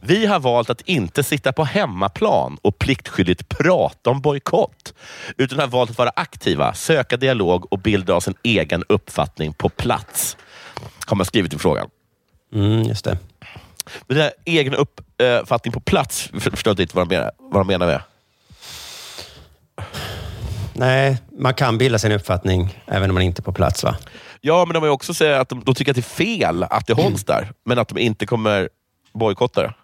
Vi 0.00 0.26
har 0.26 0.40
valt 0.40 0.70
att 0.70 0.80
inte 0.80 1.22
sitta 1.22 1.52
på 1.52 1.64
hemmaplan 1.64 2.58
och 2.62 2.78
pliktskyldigt 2.78 3.48
prata 3.48 4.10
om 4.10 4.20
bojkott, 4.20 4.94
utan 5.36 5.58
har 5.58 5.66
valt 5.66 5.90
att 5.90 5.98
vara 5.98 6.12
aktiva, 6.16 6.74
söka 6.74 7.16
dialog 7.16 7.72
och 7.72 7.78
bilda 7.78 8.14
oss 8.14 8.28
en 8.28 8.34
egen 8.42 8.84
uppfattning 8.88 9.52
på 9.52 9.68
plats. 9.68 10.36
Har 11.06 11.16
man 11.16 11.26
skrivit 11.26 11.54
i 11.54 11.58
frågan. 11.58 11.88
Mm, 12.54 12.82
just 12.82 13.04
det. 13.04 13.18
Men 14.06 14.16
den 14.16 14.24
här 14.24 14.32
egna 14.44 14.76
uppfattning 14.76 15.72
på 15.72 15.80
plats, 15.80 16.30
för- 16.40 16.50
förstår 16.50 16.80
inte 16.80 16.96
vad 16.96 17.08
de 17.08 17.14
menar, 17.14 17.30
vad 17.38 17.60
de 17.60 17.66
menar 17.66 17.86
med. 17.86 18.00
Nej, 20.74 21.18
man 21.38 21.54
kan 21.54 21.78
bilda 21.78 21.98
sin 21.98 22.12
uppfattning 22.12 22.82
även 22.86 23.10
om 23.10 23.14
man 23.14 23.22
inte 23.22 23.40
är 23.40 23.44
på 23.44 23.52
plats 23.52 23.84
va? 23.84 23.96
Ja, 24.40 24.64
men 24.64 24.74
de 24.74 24.82
har 24.82 24.90
också 24.90 25.14
sagt 25.14 25.40
att 25.40 25.48
de, 25.48 25.64
de 25.64 25.74
tycker 25.74 25.92
att 25.92 25.96
det 25.96 26.00
är 26.00 26.02
fel 26.02 26.62
att 26.62 26.86
det 26.86 26.92
hålls 26.92 27.24
där, 27.24 27.52
men 27.64 27.78
att 27.78 27.88
de 27.88 27.98
inte 27.98 28.26
kommer 28.26 28.68
bojkotta 29.12 29.62
det. 29.62 29.74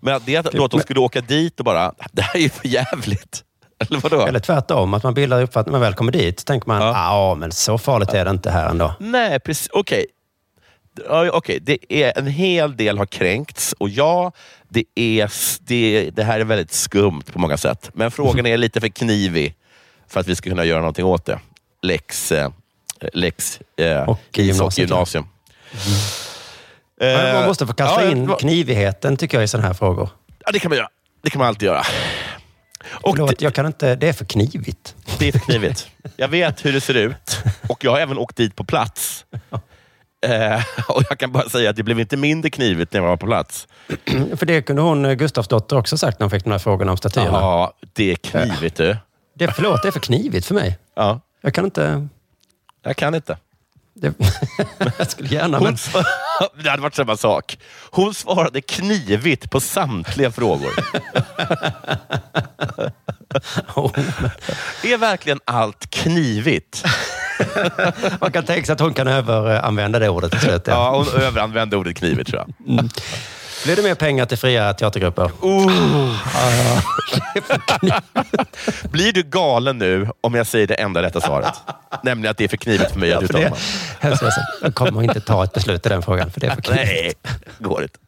Men 0.00 0.20
det 0.24 0.36
att, 0.36 0.52
då 0.52 0.64
att 0.64 0.70
de 0.70 0.80
skulle 0.80 1.00
åka 1.00 1.20
dit 1.20 1.58
och 1.58 1.64
bara, 1.64 1.92
det 2.12 2.22
här 2.22 2.36
är 2.36 2.40
ju 2.40 2.48
för 2.48 2.68
jävligt. 2.68 3.44
Eller 3.78 4.00
vadå? 4.00 4.26
Eller 4.26 4.40
tvärtom, 4.40 4.94
att 4.94 5.02
man 5.02 5.14
bildar 5.14 5.42
uppfattning. 5.42 5.72
När 5.72 5.78
man 5.78 5.86
väl 5.86 5.94
kommer 5.94 6.12
dit 6.12 6.40
så 6.40 6.44
tänker 6.44 6.68
man, 6.68 6.82
ja 6.82 7.34
men 7.34 7.52
så 7.52 7.78
farligt 7.78 8.14
är 8.14 8.24
det 8.24 8.30
inte 8.30 8.50
här 8.50 8.68
ändå. 8.70 8.94
Nej, 8.98 9.40
precis. 9.40 9.68
Okej. 9.72 10.06
Ja, 11.08 11.30
okej. 11.30 11.58
Det 11.62 11.78
är 11.92 12.18
en 12.18 12.26
hel 12.26 12.76
del 12.76 12.98
har 12.98 13.06
kränkts 13.06 13.74
och 13.78 13.88
ja, 13.88 14.32
det, 14.68 14.84
är, 14.94 15.32
det, 15.60 16.10
det 16.10 16.24
här 16.24 16.40
är 16.40 16.44
väldigt 16.44 16.72
skumt 16.72 17.22
på 17.32 17.38
många 17.38 17.56
sätt. 17.56 17.90
Men 17.94 18.10
frågan 18.10 18.46
är 18.46 18.56
lite 18.56 18.80
för 18.80 18.88
knivig 18.88 19.54
för 20.10 20.20
att 20.20 20.26
vi 20.28 20.36
ska 20.36 20.50
kunna 20.50 20.64
göra 20.64 20.80
någonting 20.80 21.04
åt 21.04 21.24
det. 21.24 21.40
Lex, 21.82 22.32
eh, 22.32 22.50
lex 23.12 23.60
eh, 23.76 24.08
Och 24.08 24.20
gymnasiet, 24.34 24.90
gymnasium. 24.90 25.26
Men 27.00 27.34
man 27.34 27.46
måste 27.46 27.66
få 27.66 27.72
kasta 27.72 28.00
Eh, 28.00 28.06
ja, 28.06 28.10
in 28.12 28.22
det 28.22 28.30
var- 28.30 28.38
knivigheten 28.38 29.16
tycker 29.16 29.36
jag 29.36 29.44
i 29.44 29.48
sådana 29.48 29.66
här 29.66 29.74
frågor. 29.74 30.08
Ja, 30.44 30.50
det 30.52 30.58
kan 30.58 30.68
man 30.68 30.78
göra. 30.78 30.88
Det 31.22 31.30
kan 31.30 31.38
man 31.38 31.48
alltid 31.48 31.66
göra. 31.66 31.82
Och 32.90 33.16
Förlåt, 33.16 33.40
jag 33.42 33.54
kan 33.54 33.66
inte, 33.66 33.94
det 33.94 34.08
är 34.08 34.12
för 34.12 34.24
knivigt. 34.24 34.94
Det 35.18 35.28
är 35.28 35.32
för 35.32 35.38
knivigt. 35.38 35.88
Jag 36.16 36.28
vet 36.28 36.64
hur 36.64 36.72
det 36.72 36.80
ser 36.80 36.94
ut 36.94 37.38
och 37.68 37.84
jag 37.84 37.90
har 37.90 37.98
även 37.98 38.18
åkt 38.18 38.36
dit 38.36 38.56
på 38.56 38.64
plats. 38.64 39.24
Eh, 40.26 40.62
och 40.88 41.02
Jag 41.10 41.18
kan 41.18 41.32
bara 41.32 41.48
säga 41.48 41.70
att 41.70 41.76
det 41.76 41.82
blev 41.82 42.00
inte 42.00 42.16
mindre 42.16 42.50
knivigt 42.50 42.92
när 42.92 43.00
jag 43.00 43.08
var 43.08 43.16
på 43.16 43.26
plats. 43.26 43.68
För 44.36 44.46
det 44.46 44.62
kunde 44.62 44.82
hon, 44.82 45.04
eh, 45.04 45.12
Gustafsdotter, 45.12 45.76
också 45.78 45.98
sagt 45.98 46.18
när 46.18 46.24
hon 46.24 46.30
fick 46.30 46.44
de 46.44 46.50
här 46.50 46.58
frågorna 46.58 46.90
om 46.90 46.96
statyerna. 46.96 47.30
Ja, 47.38 47.72
det 47.92 48.10
är 48.10 48.16
knivigt 48.16 48.76
du. 48.76 48.96
Det, 49.40 49.52
förlåt, 49.54 49.82
det 49.82 49.88
är 49.88 49.92
för 49.92 50.00
knivigt 50.00 50.46
för 50.46 50.54
mig. 50.54 50.78
Ja. 50.94 51.20
Jag 51.40 51.54
kan 51.54 51.64
inte... 51.64 52.08
Jag 52.82 52.96
kan 52.96 53.14
inte. 53.14 53.36
Det, 53.94 54.12
jag 54.98 55.10
skulle 55.10 55.28
gärna, 55.28 55.58
Hon 55.58 55.64
men... 55.66 55.76
svar- 55.76 56.06
det 56.62 56.70
hade 56.70 56.82
varit 56.82 56.94
samma 56.94 57.16
sak. 57.16 57.58
Hon 57.90 58.14
svarade 58.14 58.60
knivigt 58.60 59.50
på 59.50 59.60
samtliga 59.60 60.30
frågor. 60.30 60.70
är 64.84 64.96
verkligen 64.98 65.40
allt 65.44 65.90
knivigt? 65.90 66.84
Man 68.20 68.32
kan 68.32 68.44
tänka 68.44 68.66
sig 68.66 68.72
att 68.72 68.80
hon 68.80 68.94
kan 68.94 69.08
överanvända 69.08 69.98
det 69.98 70.08
ordet. 70.08 70.66
Ja, 70.66 70.96
hon 70.96 71.22
överanvände 71.22 71.76
ordet 71.76 71.96
knivigt 71.96 72.30
tror 72.30 72.44
jag. 72.46 72.68
Mm. 72.72 72.88
Blir 73.64 73.76
det 73.76 73.82
mer 73.82 73.94
pengar 73.94 74.26
till 74.26 74.38
fria 74.38 74.74
teatergrupper? 74.74 75.30
Oh. 75.40 76.16
Blir 78.90 79.12
du 79.12 79.22
galen 79.22 79.78
nu 79.78 80.08
om 80.20 80.34
jag 80.34 80.46
säger 80.46 80.66
det 80.66 80.74
enda 80.74 81.02
rätta 81.02 81.20
svaret? 81.20 81.54
Nämligen 82.02 82.30
att 82.30 82.36
det 82.36 82.44
är 82.44 82.48
för 82.48 82.56
knivigt 82.56 82.92
för 82.92 82.98
mig 82.98 83.12
att 83.12 83.22
uttala 83.22 83.44
det, 83.44 83.50
mig. 83.50 84.18
jag 84.62 84.74
kommer 84.74 85.02
inte 85.02 85.20
ta 85.20 85.44
ett 85.44 85.52
beslut 85.52 85.86
i 85.86 85.88
den 85.88 86.02
frågan, 86.02 86.30
för 86.30 86.40
det 86.40 86.46
är 86.46 86.54
för 86.54 86.62
knivigt. 86.62 87.18
Nej, 87.22 87.34
går 87.58 87.82
inte. 87.82 87.98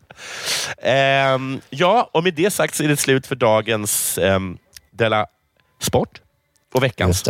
Ehm, 0.82 1.60
ja, 1.70 2.10
och 2.12 2.24
med 2.24 2.34
det 2.34 2.50
sagt 2.50 2.74
så 2.74 2.82
är 2.84 2.88
det 2.88 2.96
slut 2.96 3.26
för 3.26 3.34
dagens 3.34 4.18
um, 4.18 4.58
Della 4.90 5.26
Sport. 5.80 6.20
Och 6.74 6.82
veckans. 6.82 7.24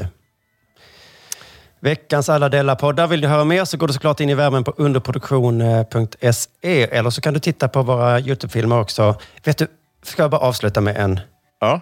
Veckans 1.84 2.28
alla 2.28 2.48
delar 2.48 2.74
poddar. 2.74 3.06
Vill 3.06 3.20
du 3.20 3.28
höra 3.28 3.44
mer 3.44 3.64
så 3.64 3.76
går 3.76 3.86
du 3.86 3.92
såklart 3.92 4.20
in 4.20 4.30
i 4.30 4.34
värmen 4.34 4.64
på 4.64 4.74
underproduktion.se 4.76 6.82
eller 6.82 7.10
så 7.10 7.20
kan 7.20 7.34
du 7.34 7.40
titta 7.40 7.68
på 7.68 7.82
våra 7.82 8.20
YouTube-filmer 8.20 8.80
också. 8.80 9.16
Vet 9.44 9.58
du, 9.58 9.66
ska 10.02 10.22
jag 10.22 10.30
bara 10.30 10.40
avsluta 10.40 10.80
med 10.80 10.96
en? 10.96 11.20
Ja. 11.60 11.80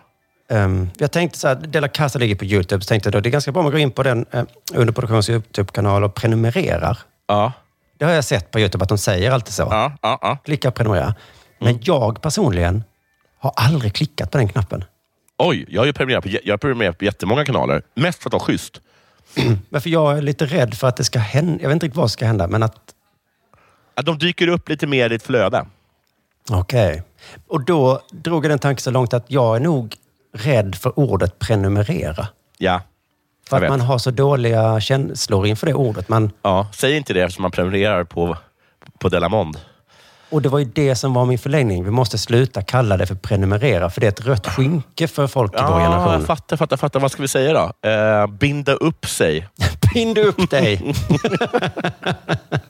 Um, 0.49 0.91
jag 0.99 1.13
tänkte 1.13 1.39
så 1.39 1.49
här, 1.49 1.55
Della 1.55 1.89
Casa 1.89 2.19
ligger 2.19 2.35
på 2.35 2.45
YouTube, 2.45 2.85
så 2.85 2.89
tänkte 2.89 3.07
jag 3.07 3.13
då, 3.13 3.21
det 3.21 3.29
är 3.29 3.31
ganska 3.31 3.53
bra 3.53 3.61
om 3.61 3.65
man 3.65 3.73
går 3.73 3.81
in 3.81 3.91
på 3.91 4.03
den 4.03 4.27
uh, 4.35 4.43
underproduktions 4.75 5.31
YouTube-kanal 5.31 6.05
och 6.05 6.15
prenumererar. 6.15 6.99
Ja. 7.29 7.53
Det 7.99 8.05
har 8.05 8.13
jag 8.13 8.25
sett 8.25 8.51
på 8.51 8.61
YouTube 8.61 8.83
att 8.83 8.89
de 8.89 8.99
säger 8.99 9.31
alltid 9.31 9.55
så. 9.55 9.63
Ja, 9.63 9.93
ja, 10.03 10.19
ja. 10.23 10.37
Klicka 10.45 10.71
prenumerera. 10.71 11.15
Men 11.59 11.79
jag 11.83 12.23
personligen 12.23 12.85
har 13.39 13.53
aldrig 13.57 13.95
klickat 13.95 14.31
på 14.31 14.39
den 14.39 14.49
knappen. 14.49 14.85
Oj, 15.39 15.65
jag 15.69 15.81
har 15.81 15.87
ju 15.87 15.93
prenumererat 15.93 16.25
på, 16.25 16.31
jag 16.45 16.53
har 16.53 16.59
prenumererat 16.59 16.99
på 16.99 17.05
jättemånga 17.05 17.45
kanaler. 17.45 17.83
Mest 17.95 18.23
för 18.23 18.29
att 18.29 18.33
vara 18.33 18.43
schysst. 18.43 18.81
Varför 19.69 19.91
jag 19.91 20.19
är 20.19 20.23
lite 20.23 20.47
rädd 20.47 20.75
för 20.75 20.89
att 20.89 20.97
det 20.97 21.05
ska 21.05 21.19
hända. 21.19 21.63
Jag 21.63 21.69
vet 21.69 21.75
inte 21.75 21.87
riktigt 21.87 21.97
vad 21.97 22.11
som 22.11 22.15
ska 22.15 22.27
hända, 22.27 22.47
men 22.47 22.63
att... 22.63 22.95
Att 23.95 24.07
de 24.07 24.19
dyker 24.19 24.49
upp 24.49 24.69
lite 24.69 24.87
mer 24.87 25.07
i 25.07 25.09
ditt 25.09 25.23
flöde. 25.23 25.67
Okej. 26.51 27.03
Och 27.47 27.65
då 27.65 28.01
drog 28.11 28.45
jag 28.45 28.51
den 28.51 28.59
tanken 28.59 28.83
så 28.83 28.91
långt 28.91 29.15
att 29.15 29.25
jag 29.29 29.57
är 29.57 29.61
nog 29.61 29.97
rädd 30.33 30.75
för 30.75 30.99
ordet 30.99 31.39
prenumerera. 31.39 32.29
Ja. 32.59 32.83
För 33.49 33.57
att 33.57 33.69
man 33.69 33.79
vet. 33.79 33.89
har 33.89 33.99
så 33.99 34.11
dåliga 34.11 34.81
känslor 34.81 35.47
inför 35.47 35.67
det 35.67 35.75
ordet. 35.75 36.09
Man, 36.09 36.31
Ja, 36.43 36.69
säg 36.73 36.97
inte 36.97 37.13
det 37.13 37.21
eftersom 37.21 37.43
man 37.43 37.51
prenumererar 37.51 38.05
på, 38.05 38.37
på 38.99 39.09
Delamond. 39.09 39.59
Och 40.31 40.43
det 40.43 40.49
var 40.49 40.59
ju 40.59 40.65
det 40.65 40.95
som 40.95 41.15
var 41.15 41.25
min 41.25 41.39
förlängning. 41.39 41.85
Vi 41.85 41.91
måste 41.91 42.19
sluta 42.19 42.63
kalla 42.63 42.97
det 42.97 43.07
för 43.07 43.15
prenumerera, 43.15 43.91
för 43.91 44.01
det 44.01 44.07
är 44.07 44.09
ett 44.09 44.27
rött 44.27 44.47
skynke 44.47 45.09
för 45.09 45.27
folk 45.27 45.53
i 45.53 45.57
vår 45.57 45.65
Ja, 45.71 45.79
generation. 45.79 46.13
jag 46.13 46.27
fattar, 46.27 46.57
fattar, 46.57 46.77
fattar. 46.77 47.01
Vad 47.01 47.13
ska 47.13 47.23
vi 47.23 47.29
säga 47.29 47.53
då? 47.53 47.89
Eh, 47.91 48.27
binda 48.27 48.73
upp 48.73 49.07
sig. 49.07 49.49
Bind 49.95 50.19
upp 50.19 50.51
dig! 50.51 50.95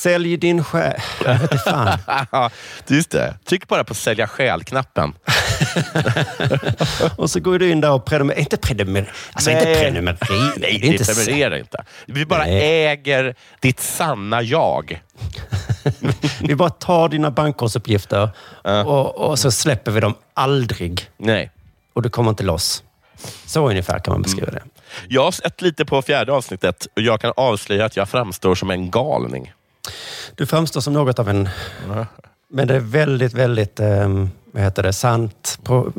Sälj 0.00 0.36
din 0.36 0.64
själ. 0.64 1.00
Jag 1.24 1.38
vet 1.38 1.42
inte 1.42 1.58
fan. 1.58 2.50
Just 2.86 3.10
det. 3.10 3.34
Tryck 3.44 3.68
bara 3.68 3.84
på 3.84 3.94
sälja 3.94 4.26
själ-knappen. 4.26 5.12
Och 7.16 7.30
så 7.30 7.40
går 7.40 7.58
du 7.58 7.70
in 7.70 7.80
där 7.80 7.90
och 7.90 8.04
prenumererar. 8.04 8.40
Inte 8.40 8.56
prenumerera. 8.56 9.06
Alltså 9.32 9.50
inte 9.50 9.64
prenumerera. 9.64 10.18
Nej, 10.30 10.78
det 10.80 10.88
är 10.88 10.92
inte 10.92 11.04
prenumererar 11.04 11.56
inte. 11.56 11.84
Vi 12.06 12.26
bara 12.26 12.46
äger 12.46 13.34
ditt 13.60 13.80
sanna 13.80 14.42
jag. 14.42 15.02
Vi 16.40 16.54
bara 16.54 16.70
tar 16.70 17.08
dina 17.08 17.30
bankkortsuppgifter 17.30 18.28
och, 18.86 19.16
och 19.16 19.38
så 19.38 19.50
släpper 19.50 19.90
vi 19.90 20.00
dem 20.00 20.14
aldrig. 20.34 21.10
Nej. 21.16 21.50
Och 21.92 22.02
du 22.02 22.10
kommer 22.10 22.30
inte 22.30 22.42
loss. 22.42 22.82
Så 23.46 23.68
ungefär 23.68 23.98
kan 23.98 24.12
man 24.12 24.22
beskriva 24.22 24.50
det. 24.50 24.62
Jag 25.08 25.24
har 25.24 25.30
sett 25.30 25.62
lite 25.62 25.84
på 25.84 26.02
fjärde 26.02 26.32
avsnittet 26.32 26.86
och 26.96 27.02
jag 27.02 27.20
kan 27.20 27.32
avslöja 27.36 27.84
att 27.84 27.96
jag 27.96 28.08
framstår 28.08 28.54
som 28.54 28.70
en 28.70 28.90
galning. 28.90 29.52
Du 30.34 30.46
framstår 30.46 30.80
som 30.80 30.92
något 30.92 31.18
av 31.18 31.28
en... 31.28 31.48
Men 32.52 32.68
det 32.68 32.74
är 32.74 32.80
väldigt, 32.80 33.32
väldigt, 33.32 33.80
um, 33.80 34.30
vad 34.52 34.62
heter 34.62 34.82
det, 34.82 34.92
sant 34.92 35.58
pro, 35.62 35.92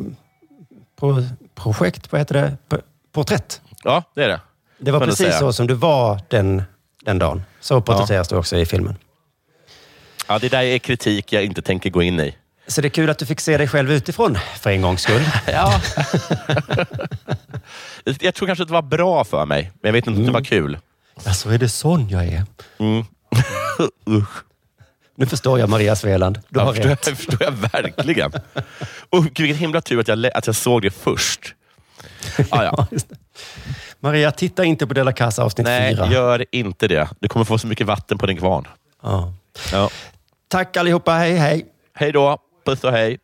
pro, 0.99 1.23
projekt, 1.55 2.11
vad 2.11 2.21
heter 2.21 2.35
det? 2.35 2.57
P- 2.69 2.77
porträtt. 3.11 3.61
Ja, 3.83 4.03
det 4.15 4.23
är 4.23 4.27
det. 4.27 4.39
Det 4.77 4.91
var 4.91 4.99
precis 4.99 5.39
så 5.39 5.53
som 5.53 5.67
du 5.67 5.73
var 5.73 6.19
den, 6.27 6.63
den 7.01 7.19
dagen. 7.19 7.43
Så 7.59 7.81
porträtteras 7.81 8.27
du 8.27 8.35
också 8.35 8.57
i 8.57 8.65
filmen. 8.65 8.95
Ja, 10.27 10.39
det 10.39 10.49
där 10.49 10.61
är 10.61 10.77
kritik 10.79 11.33
jag 11.33 11.43
inte 11.43 11.61
tänker 11.61 11.89
gå 11.89 12.01
in 12.03 12.19
i. 12.19 12.35
Så 12.67 12.81
det 12.81 12.87
är 12.87 12.89
kul 12.89 13.09
att 13.09 13.17
du 13.17 13.25
fick 13.25 13.39
se 13.39 13.57
dig 13.57 13.67
själv 13.67 13.91
utifrån 13.91 14.37
för 14.59 14.69
en 14.69 14.81
gångs 14.81 15.01
skull. 15.01 15.21
Ja. 15.47 15.81
jag 18.21 18.35
tror 18.35 18.47
kanske 18.47 18.61
att 18.63 18.67
det 18.69 18.73
var 18.73 18.81
bra 18.81 19.23
för 19.23 19.45
mig, 19.45 19.71
men 19.81 19.89
jag 19.89 19.93
vet 19.93 20.07
inte 20.07 20.19
om 20.19 20.25
det 20.25 20.31
var 20.31 20.43
kul. 20.43 20.77
Alltså, 21.25 21.49
är 21.49 21.57
det 21.57 21.69
sån 21.69 22.09
jag 22.09 22.25
är? 22.25 22.45
Mm. 22.77 23.05
Usch. 24.09 24.43
Nu 25.15 25.25
förstår 25.25 25.59
jag 25.59 25.69
Maria 25.69 25.95
Sveland. 25.95 26.39
Du 26.49 26.59
Ja, 26.59 26.65
har 26.65 26.73
förstår, 26.73 26.89
rätt. 26.89 27.07
jag, 27.07 27.17
förstår 27.17 27.43
jag 27.43 27.51
verkligen. 27.51 28.31
Och 29.09 29.25
vilken 29.25 29.55
himla 29.55 29.81
tur 29.81 29.99
att 29.99 30.07
jag, 30.07 30.25
att 30.33 30.47
jag 30.47 30.55
såg 30.55 30.81
det 30.81 30.91
först. 30.91 31.55
Ah, 32.49 32.63
ja. 32.63 32.87
Maria, 33.99 34.31
titta 34.31 34.63
inte 34.65 34.87
på 34.87 34.93
Della 34.93 35.11
Casa 35.13 35.43
avsnitt 35.43 35.65
Nej, 35.67 35.95
fyra. 35.95 36.07
gör 36.07 36.45
inte 36.51 36.87
det. 36.87 37.09
Du 37.19 37.27
kommer 37.27 37.45
få 37.45 37.57
så 37.57 37.67
mycket 37.67 37.87
vatten 37.87 38.17
på 38.17 38.25
din 38.25 38.37
kvarn. 38.37 38.67
Ja. 39.03 39.33
Ja. 39.71 39.89
Tack 40.47 40.77
allihopa. 40.77 41.11
Hej, 41.13 41.35
hej. 41.35 41.65
Hej 41.93 42.11
då. 42.11 42.37
Puss 42.65 42.83
och 42.83 42.91
hej. 42.91 43.17